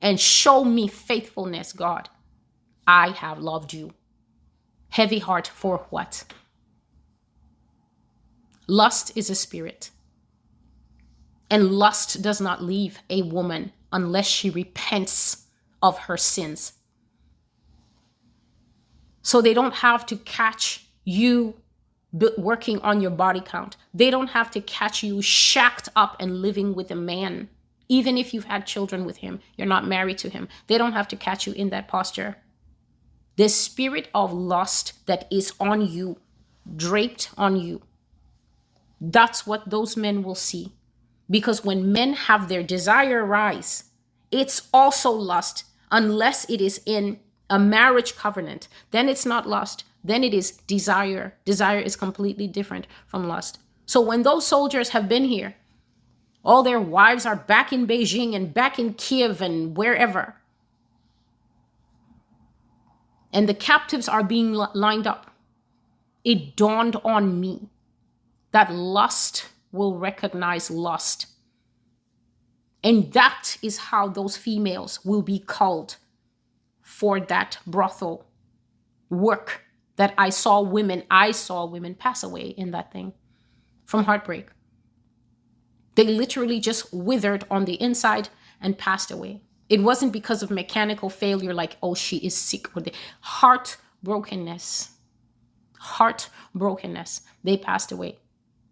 and 0.00 0.20
show 0.20 0.62
me 0.62 0.86
faithfulness, 0.86 1.72
God. 1.72 2.08
I 2.86 3.08
have 3.08 3.40
loved 3.40 3.72
you. 3.72 3.92
Heavy 4.90 5.18
heart 5.18 5.48
for 5.48 5.86
what? 5.90 6.22
Lust 8.68 9.10
is 9.16 9.28
a 9.28 9.34
spirit. 9.34 9.90
And 11.50 11.72
lust 11.72 12.22
does 12.22 12.40
not 12.40 12.62
leave 12.62 13.00
a 13.10 13.22
woman 13.22 13.72
unless 13.92 14.28
she 14.28 14.50
repents 14.50 15.43
of 15.84 15.98
her 15.98 16.16
sins. 16.16 16.72
So 19.20 19.42
they 19.42 19.52
don't 19.52 19.74
have 19.74 20.06
to 20.06 20.16
catch 20.16 20.86
you 21.04 21.54
working 22.38 22.80
on 22.80 23.02
your 23.02 23.10
body 23.10 23.42
count. 23.44 23.76
They 23.92 24.10
don't 24.10 24.28
have 24.28 24.50
to 24.52 24.60
catch 24.62 25.02
you 25.02 25.20
shacked 25.20 25.90
up 25.94 26.16
and 26.18 26.40
living 26.40 26.74
with 26.74 26.90
a 26.90 26.96
man. 26.96 27.50
Even 27.88 28.16
if 28.16 28.32
you've 28.32 28.44
had 28.44 28.66
children 28.66 29.04
with 29.04 29.18
him, 29.18 29.40
you're 29.56 29.66
not 29.66 29.86
married 29.86 30.16
to 30.18 30.30
him. 30.30 30.48
They 30.68 30.78
don't 30.78 30.94
have 30.94 31.08
to 31.08 31.16
catch 31.16 31.46
you 31.46 31.52
in 31.52 31.68
that 31.68 31.86
posture. 31.86 32.36
The 33.36 33.48
spirit 33.48 34.08
of 34.14 34.32
lust 34.32 35.04
that 35.06 35.26
is 35.30 35.52
on 35.60 35.86
you, 35.86 36.18
draped 36.76 37.30
on 37.36 37.56
you, 37.56 37.82
that's 39.00 39.46
what 39.46 39.68
those 39.68 39.98
men 39.98 40.22
will 40.22 40.34
see. 40.34 40.72
Because 41.28 41.64
when 41.64 41.92
men 41.92 42.14
have 42.14 42.48
their 42.48 42.62
desire 42.62 43.24
rise, 43.24 43.84
it's 44.30 44.68
also 44.72 45.10
lust 45.10 45.64
unless 45.94 46.44
it 46.50 46.60
is 46.60 46.80
in 46.84 47.20
a 47.48 47.56
marriage 47.56 48.16
covenant. 48.16 48.66
Then 48.90 49.08
it's 49.08 49.24
not 49.24 49.48
lust. 49.48 49.84
Then 50.02 50.24
it 50.24 50.34
is 50.34 50.50
desire. 50.66 51.34
Desire 51.44 51.78
is 51.78 51.94
completely 51.94 52.48
different 52.48 52.88
from 53.06 53.28
lust. 53.28 53.60
So 53.86 54.00
when 54.00 54.24
those 54.24 54.44
soldiers 54.44 54.88
have 54.88 55.08
been 55.08 55.24
here, 55.24 55.54
all 56.44 56.64
their 56.64 56.80
wives 56.80 57.24
are 57.24 57.36
back 57.36 57.72
in 57.72 57.86
Beijing 57.86 58.34
and 58.34 58.52
back 58.52 58.76
in 58.76 58.94
Kiev 58.94 59.40
and 59.40 59.76
wherever. 59.76 60.34
And 63.32 63.48
the 63.48 63.54
captives 63.54 64.08
are 64.08 64.24
being 64.24 64.52
lined 64.52 65.06
up. 65.06 65.30
It 66.24 66.56
dawned 66.56 66.96
on 67.04 67.40
me 67.40 67.68
that 68.50 68.72
lust 68.72 69.46
will 69.70 69.96
recognize 69.96 70.72
lust 70.72 71.26
and 72.84 73.12
that 73.14 73.56
is 73.62 73.78
how 73.78 74.06
those 74.08 74.36
females 74.36 75.04
will 75.04 75.22
be 75.22 75.38
called 75.38 75.96
for 76.82 77.18
that 77.18 77.58
brothel 77.66 78.26
work 79.08 79.62
that 79.96 80.12
I 80.18 80.28
saw 80.28 80.60
women, 80.60 81.04
I 81.10 81.30
saw 81.30 81.64
women 81.64 81.94
pass 81.94 82.22
away 82.22 82.48
in 82.56 82.72
that 82.72 82.92
thing 82.92 83.14
from 83.86 84.04
heartbreak. 84.04 84.48
They 85.94 86.04
literally 86.04 86.60
just 86.60 86.92
withered 86.92 87.44
on 87.50 87.64
the 87.64 87.80
inside 87.80 88.28
and 88.60 88.76
passed 88.76 89.10
away. 89.10 89.40
It 89.68 89.82
wasn't 89.82 90.12
because 90.12 90.42
of 90.42 90.50
mechanical 90.50 91.08
failure, 91.08 91.54
like, 91.54 91.76
oh, 91.82 91.94
she 91.94 92.18
is 92.18 92.36
sick, 92.36 92.76
or 92.76 92.82
the 92.82 92.92
heart 93.20 93.76
brokenness. 94.02 94.90
Heart 95.78 96.28
brokenness. 96.54 97.22
They 97.42 97.56
passed 97.56 97.92
away. 97.92 98.18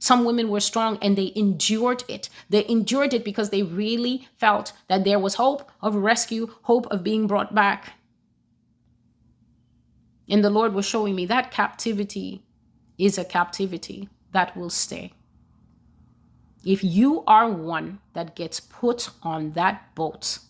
Some 0.02 0.24
women 0.24 0.48
were 0.48 0.58
strong 0.58 0.98
and 1.00 1.16
they 1.16 1.32
endured 1.36 2.02
it. 2.08 2.28
They 2.50 2.66
endured 2.68 3.14
it 3.14 3.24
because 3.24 3.50
they 3.50 3.62
really 3.62 4.26
felt 4.36 4.72
that 4.88 5.04
there 5.04 5.20
was 5.20 5.36
hope 5.36 5.70
of 5.80 5.94
rescue, 5.94 6.48
hope 6.62 6.88
of 6.88 7.04
being 7.04 7.28
brought 7.28 7.54
back. 7.54 7.92
And 10.28 10.42
the 10.42 10.50
Lord 10.50 10.74
was 10.74 10.86
showing 10.86 11.14
me 11.14 11.24
that 11.26 11.52
captivity 11.52 12.44
is 12.98 13.16
a 13.16 13.24
captivity 13.24 14.08
that 14.32 14.56
will 14.56 14.70
stay. 14.70 15.12
If 16.64 16.82
you 16.82 17.22
are 17.28 17.48
one 17.48 18.00
that 18.14 18.34
gets 18.34 18.58
put 18.58 19.08
on 19.22 19.52
that 19.52 19.94
boat, 19.94 20.40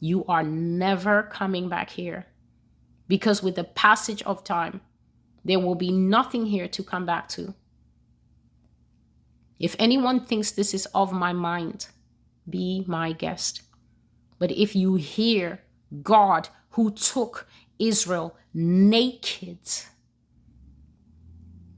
you 0.00 0.24
are 0.24 0.42
never 0.42 1.24
coming 1.24 1.68
back 1.68 1.90
here. 1.90 2.28
Because 3.08 3.42
with 3.42 3.56
the 3.56 3.64
passage 3.64 4.22
of 4.22 4.42
time, 4.42 4.80
there 5.44 5.60
will 5.60 5.74
be 5.74 5.92
nothing 5.92 6.46
here 6.46 6.66
to 6.68 6.82
come 6.82 7.04
back 7.04 7.28
to. 7.28 7.52
If 9.58 9.76
anyone 9.78 10.24
thinks 10.24 10.50
this 10.50 10.74
is 10.74 10.86
of 10.94 11.12
my 11.12 11.32
mind, 11.32 11.88
be 12.48 12.84
my 12.86 13.12
guest. 13.12 13.62
But 14.38 14.50
if 14.50 14.74
you 14.74 14.94
hear 14.94 15.60
God 16.02 16.48
who 16.70 16.90
took 16.90 17.46
Israel 17.78 18.36
naked, 18.52 19.58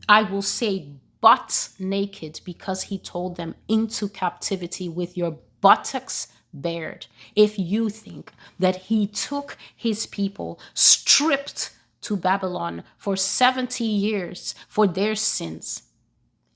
I 0.08 0.22
will 0.22 0.42
say, 0.42 0.88
but 1.20 1.70
naked, 1.78 2.40
because 2.44 2.84
he 2.84 2.98
told 2.98 3.36
them 3.36 3.54
into 3.68 4.08
captivity 4.08 4.88
with 4.88 5.16
your 5.16 5.38
buttocks 5.60 6.28
bared. 6.52 7.06
If 7.34 7.58
you 7.58 7.90
think 7.90 8.32
that 8.58 8.76
he 8.76 9.06
took 9.06 9.56
his 9.74 10.06
people 10.06 10.60
stripped 10.74 11.72
to 12.02 12.16
Babylon 12.16 12.84
for 12.96 13.16
70 13.16 13.84
years 13.84 14.54
for 14.68 14.86
their 14.86 15.14
sins, 15.14 15.82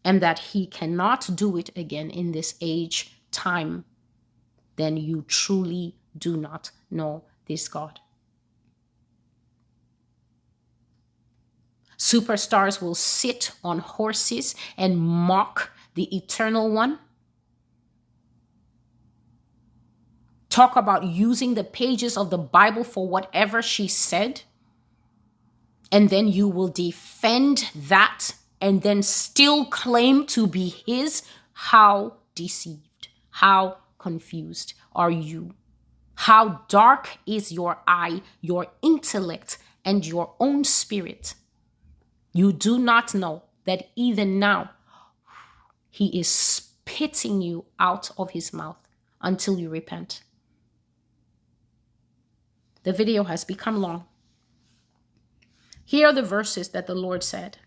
and 0.04 0.20
that 0.20 0.38
he 0.38 0.66
cannot 0.66 1.28
do 1.34 1.56
it 1.56 1.70
again 1.76 2.10
in 2.10 2.32
this 2.32 2.54
age 2.60 3.20
time, 3.30 3.84
then 4.76 4.96
you 4.96 5.24
truly 5.28 5.96
do 6.16 6.36
not 6.36 6.70
know 6.90 7.24
this 7.46 7.68
God. 7.68 8.00
Superstars 11.98 12.80
will 12.80 12.94
sit 12.94 13.52
on 13.62 13.78
horses 13.78 14.54
and 14.78 14.98
mock 14.98 15.70
the 15.94 16.14
eternal 16.16 16.72
one. 16.72 16.98
Talk 20.48 20.76
about 20.76 21.04
using 21.04 21.54
the 21.54 21.62
pages 21.62 22.16
of 22.16 22.30
the 22.30 22.38
Bible 22.38 22.84
for 22.84 23.06
whatever 23.06 23.60
she 23.60 23.86
said. 23.86 24.42
And 25.92 26.08
then 26.08 26.26
you 26.26 26.48
will 26.48 26.68
defend 26.68 27.70
that 27.74 28.34
and 28.60 28.82
then 28.82 29.02
still 29.02 29.64
claim 29.64 30.26
to 30.26 30.46
be 30.46 30.68
his, 30.68 31.22
how 31.52 32.14
deceived, 32.34 33.08
how 33.30 33.78
confused 33.98 34.74
are 34.94 35.10
you? 35.10 35.54
How 36.14 36.62
dark 36.68 37.18
is 37.26 37.50
your 37.50 37.78
eye, 37.86 38.22
your 38.40 38.66
intellect, 38.82 39.58
and 39.84 40.06
your 40.06 40.34
own 40.38 40.64
spirit? 40.64 41.34
You 42.32 42.52
do 42.52 42.78
not 42.78 43.14
know 43.14 43.44
that 43.64 43.88
even 43.96 44.38
now 44.38 44.70
he 45.88 46.18
is 46.18 46.28
spitting 46.28 47.40
you 47.40 47.64
out 47.78 48.10
of 48.18 48.30
his 48.30 48.52
mouth 48.52 48.76
until 49.20 49.58
you 49.58 49.70
repent. 49.70 50.22
The 52.82 52.92
video 52.92 53.24
has 53.24 53.44
become 53.44 53.80
long. 53.80 54.04
Here 55.84 56.06
are 56.08 56.12
the 56.12 56.22
verses 56.22 56.68
that 56.70 56.86
the 56.86 56.94
Lord 56.94 57.22
said 57.22 57.58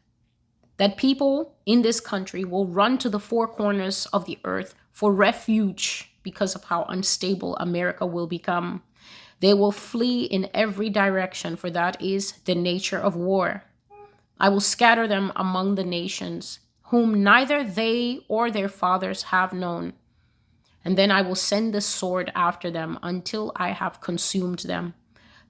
that 0.77 0.97
people 0.97 1.55
in 1.65 1.81
this 1.81 1.99
country 1.99 2.43
will 2.43 2.65
run 2.65 2.97
to 2.97 3.09
the 3.09 3.19
four 3.19 3.47
corners 3.47 4.05
of 4.07 4.25
the 4.25 4.39
earth 4.43 4.75
for 4.91 5.13
refuge 5.13 6.11
because 6.23 6.55
of 6.55 6.65
how 6.65 6.83
unstable 6.83 7.55
America 7.57 8.05
will 8.05 8.27
become. 8.27 8.81
They 9.39 9.53
will 9.53 9.71
flee 9.71 10.23
in 10.23 10.49
every 10.53 10.89
direction, 10.89 11.55
for 11.55 11.69
that 11.71 12.01
is 12.01 12.33
the 12.45 12.55
nature 12.55 12.97
of 12.97 13.15
war. 13.15 13.65
I 14.39 14.49
will 14.49 14.61
scatter 14.61 15.07
them 15.07 15.31
among 15.35 15.75
the 15.75 15.83
nations, 15.83 16.59
whom 16.83 17.23
neither 17.23 17.63
they 17.63 18.21
or 18.27 18.49
their 18.49 18.69
fathers 18.69 19.23
have 19.23 19.53
known. 19.53 19.93
And 20.85 20.97
then 20.97 21.11
I 21.11 21.21
will 21.21 21.35
send 21.35 21.73
the 21.73 21.81
sword 21.81 22.31
after 22.35 22.69
them 22.71 22.99
until 23.01 23.51
I 23.55 23.71
have 23.71 24.01
consumed 24.01 24.59
them. 24.59 24.93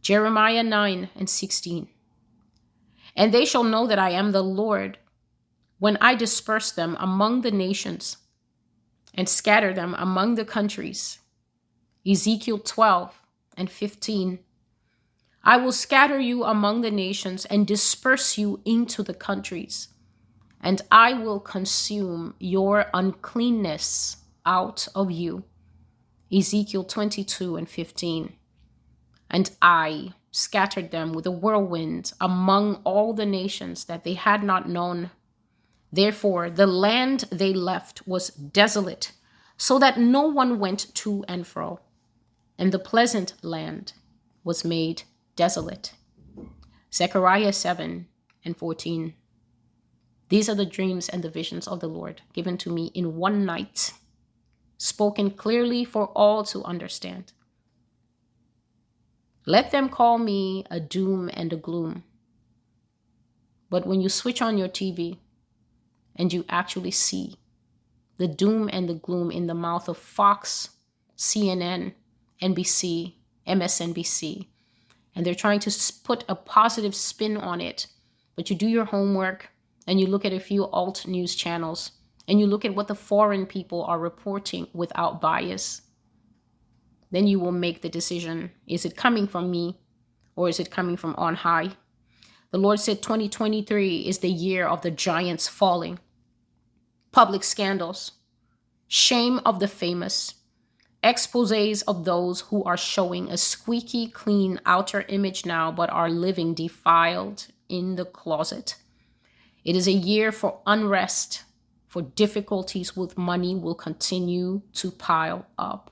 Jeremiah 0.02 0.64
9 0.64 1.10
and 1.16 1.30
16. 1.30 1.88
And 3.16 3.34
they 3.34 3.46
shall 3.46 3.64
know 3.64 3.88
that 3.88 4.00
I 4.00 4.10
am 4.12 4.32
the 4.32 4.44
Lord 4.44 4.98
when 5.84 5.98
I 6.00 6.16
disperse 6.16 6.72
them 6.72 6.96
among 6.98 7.42
the 7.42 7.52
nations 7.52 8.16
and 9.14 9.28
scatter 9.28 9.74
them 9.74 9.94
among 10.00 10.36
the 10.36 10.46
countries. 10.46 11.20
Ezekiel 12.10 12.60
12 12.60 13.20
and 13.58 13.70
15. 13.70 14.40
I 15.44 15.58
will 15.58 15.74
scatter 15.74 16.18
you 16.22 16.46
among 16.46 16.80
the 16.80 16.90
nations 16.90 17.44
and 17.44 17.68
disperse 17.68 18.38
you 18.38 18.62
into 18.64 19.04
the 19.04 19.14
countries, 19.14 19.90
and 20.62 20.82
I 20.90 21.16
will 21.16 21.42
consume 21.42 22.36
your 22.40 22.86
uncleanness 22.94 24.24
out 24.46 24.88
of 24.96 25.12
you. 25.12 25.44
Ezekiel 26.32 26.86
22 26.86 27.58
and 27.58 27.68
15. 27.68 28.32
And 29.30 29.52
I 29.62 30.14
scattered 30.32 30.92
them 30.92 31.12
with 31.12 31.26
a 31.26 31.32
whirlwind 31.32 32.14
among 32.22 32.76
all 32.86 33.14
the 33.14 33.26
nations 33.26 33.84
that 33.84 34.06
they 34.06 34.14
had 34.14 34.44
not 34.44 34.70
known 34.70 35.12
Therefore, 35.94 36.50
the 36.50 36.66
land 36.66 37.26
they 37.30 37.54
left 37.54 38.08
was 38.08 38.30
desolate, 38.30 39.12
so 39.58 39.78
that 39.78 40.00
no 40.00 40.24
one 40.24 40.58
went 40.58 40.92
to 40.96 41.24
and 41.28 41.46
fro, 41.46 41.82
and 42.58 42.72
the 42.72 42.80
pleasant 42.80 43.36
land 43.44 43.94
was 44.44 44.66
made 44.66 45.04
desolate. 45.36 45.94
Zechariah 46.92 47.54
7 47.54 48.08
and 48.44 48.58
14. 48.58 49.14
These 50.30 50.50
are 50.50 50.56
the 50.56 50.66
dreams 50.66 51.10
and 51.10 51.24
the 51.24 51.30
visions 51.30 51.68
of 51.68 51.80
the 51.80 51.88
Lord 51.88 52.24
given 52.34 52.58
to 52.58 52.72
me 52.72 52.88
in 52.96 53.16
one 53.18 53.46
night, 53.46 53.94
spoken 54.80 55.30
clearly 55.30 55.86
for 55.86 56.08
all 56.16 56.44
to 56.46 56.64
understand. 56.64 57.34
Let 59.46 59.70
them 59.70 59.90
call 59.90 60.18
me 60.18 60.66
a 60.72 60.80
doom 60.80 61.30
and 61.32 61.54
a 61.54 61.58
gloom. 61.58 62.04
But 63.70 63.86
when 63.86 64.02
you 64.02 64.10
switch 64.10 64.42
on 64.42 64.58
your 64.58 64.70
TV, 64.70 65.20
and 66.16 66.32
you 66.32 66.46
actually 66.50 66.92
see 66.92 67.38
the 68.18 68.28
doom 68.28 68.70
and 68.72 68.88
the 68.88 68.94
gloom 68.94 69.32
in 69.32 69.48
the 69.48 69.54
mouth 69.54 69.88
of 69.88 69.98
Fox, 69.98 70.70
CNN, 71.18 71.94
NBC, 72.42 73.16
MSNBC. 73.48 74.48
And 75.16 75.26
they're 75.26 75.36
trying 75.36 75.60
to 75.62 75.94
put 76.04 76.24
a 76.28 76.36
positive 76.36 76.96
spin 76.96 77.38
on 77.38 77.62
it. 77.62 77.88
But 78.36 78.50
you 78.50 78.56
do 78.56 78.68
your 78.68 78.86
homework 78.86 79.50
and 79.88 80.00
you 80.00 80.08
look 80.08 80.26
at 80.26 80.34
a 80.34 80.40
few 80.40 80.68
alt 80.68 81.08
news 81.08 81.36
channels 81.36 81.92
and 82.28 82.40
you 82.40 82.48
look 82.48 82.66
at 82.66 82.76
what 82.76 82.88
the 82.88 82.96
foreign 82.96 83.46
people 83.46 83.84
are 83.84 84.00
reporting 84.00 84.68
without 84.74 85.22
bias. 85.22 85.82
Then 87.12 87.28
you 87.28 87.40
will 87.40 87.52
make 87.52 87.82
the 87.82 87.90
decision 87.90 88.52
is 88.68 88.86
it 88.86 88.98
coming 88.98 89.28
from 89.28 89.52
me 89.52 89.80
or 90.36 90.50
is 90.50 90.60
it 90.60 90.72
coming 90.72 90.98
from 90.98 91.14
on 91.16 91.36
high? 91.36 91.72
The 92.52 92.58
Lord 92.58 92.80
said 92.80 93.02
2023 93.02 94.02
is 94.02 94.20
the 94.20 94.30
year 94.30 94.68
of 94.68 94.82
the 94.82 94.92
giants 94.92 95.48
falling. 95.48 96.00
Public 97.14 97.44
scandals, 97.44 98.14
shame 98.88 99.40
of 99.46 99.60
the 99.60 99.68
famous, 99.68 100.34
exposes 101.02 101.82
of 101.84 102.04
those 102.04 102.42
who 102.42 102.64
are 102.64 102.76
showing 102.76 103.30
a 103.30 103.38
squeaky 103.38 104.08
clean 104.08 104.60
outer 104.66 105.06
image 105.08 105.46
now 105.46 105.72
but 105.72 105.90
are 105.92 106.10
living 106.10 106.54
defiled 106.54 107.48
in 107.70 107.96
the 107.96 108.04
closet. 108.04 108.76
It 109.64 109.76
is 109.76 109.88
a 109.88 109.94
year 109.94 110.32
for 110.32 110.60
unrest, 110.66 111.44
for 111.88 112.02
difficulties 112.02 112.98
with 112.98 113.18
money 113.18 113.56
will 113.56 113.76
continue 113.76 114.64
to 114.74 114.92
pile 114.92 115.46
up. 115.58 115.92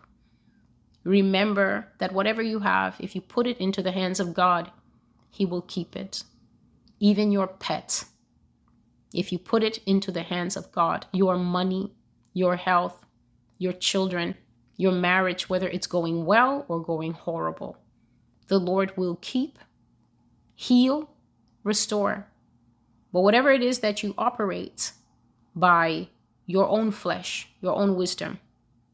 Remember 1.04 1.88
that 2.00 2.12
whatever 2.12 2.42
you 2.42 2.60
have, 2.60 2.96
if 3.00 3.16
you 3.16 3.22
put 3.22 3.48
it 3.48 3.60
into 3.60 3.82
the 3.82 3.92
hands 3.92 4.20
of 4.20 4.34
God, 4.34 4.72
He 5.30 5.46
will 5.46 5.62
keep 5.62 5.96
it 5.96 6.24
even 7.02 7.32
your 7.32 7.48
pet, 7.48 8.06
if 9.14 9.32
you 9.32 9.40
put 9.40 9.64
it 9.64 9.80
into 9.86 10.12
the 10.12 10.24
hands 10.24 10.56
of 10.56 10.72
God, 10.72 11.06
your 11.12 11.38
money, 11.38 11.94
your 12.34 12.56
health, 12.56 13.06
your 13.58 13.74
children, 13.74 14.36
your 14.78 14.92
marriage, 14.92 15.50
whether 15.50 15.68
it's 15.68 15.88
going 15.88 16.26
well 16.26 16.66
or 16.68 16.82
going 16.82 17.14
horrible, 17.14 17.78
the 18.48 18.60
Lord 18.60 18.96
will 18.98 19.18
keep, 19.22 19.60
heal, 20.56 21.10
restore. 21.64 22.28
But 23.12 23.22
whatever 23.22 23.52
it 23.52 23.62
is 23.62 23.80
that 23.80 24.02
you 24.02 24.14
operate 24.18 24.94
by 25.56 26.08
your 26.46 26.68
own 26.70 26.92
flesh, 26.92 27.50
your 27.62 27.76
own 27.76 27.96
wisdom, 27.96 28.40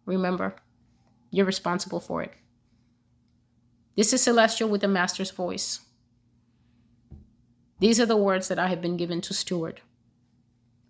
remember, 0.05 0.55
you're 1.29 1.45
responsible 1.45 1.99
for 1.99 2.23
it. 2.23 2.33
This 3.95 4.13
is 4.13 4.21
Celestial 4.21 4.69
with 4.69 4.81
the 4.81 4.87
Master's 4.87 5.31
voice. 5.31 5.81
These 7.79 7.99
are 7.99 8.05
the 8.05 8.17
words 8.17 8.47
that 8.47 8.59
I 8.59 8.67
have 8.67 8.81
been 8.81 8.97
given 8.97 9.21
to 9.21 9.33
steward. 9.33 9.81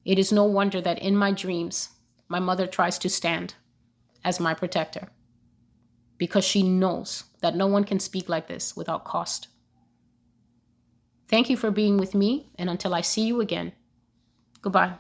It 0.08 0.18
is 0.18 0.32
no 0.32 0.46
wonder 0.46 0.80
that 0.80 1.00
in 1.00 1.18
my 1.18 1.34
dreams, 1.34 1.90
my 2.30 2.40
mother 2.40 2.66
tries 2.66 2.98
to 3.00 3.10
stand 3.10 3.56
as 4.24 4.40
my 4.40 4.54
protector 4.54 5.10
because 6.18 6.46
she 6.46 6.64
knows 6.64 7.26
that 7.42 7.58
no 7.58 7.68
one 7.68 7.84
can 7.84 8.00
speak 8.00 8.30
like 8.30 8.48
this 8.48 8.74
without 8.74 9.04
cost. 9.04 9.50
Thank 11.28 11.50
you 11.50 11.58
for 11.58 11.72
being 11.72 11.98
with 11.98 12.16
me, 12.16 12.50
and 12.58 12.70
until 12.70 12.94
I 12.94 13.02
see 13.02 13.24
you 13.28 13.42
again, 13.42 13.74
goodbye. 14.62 14.94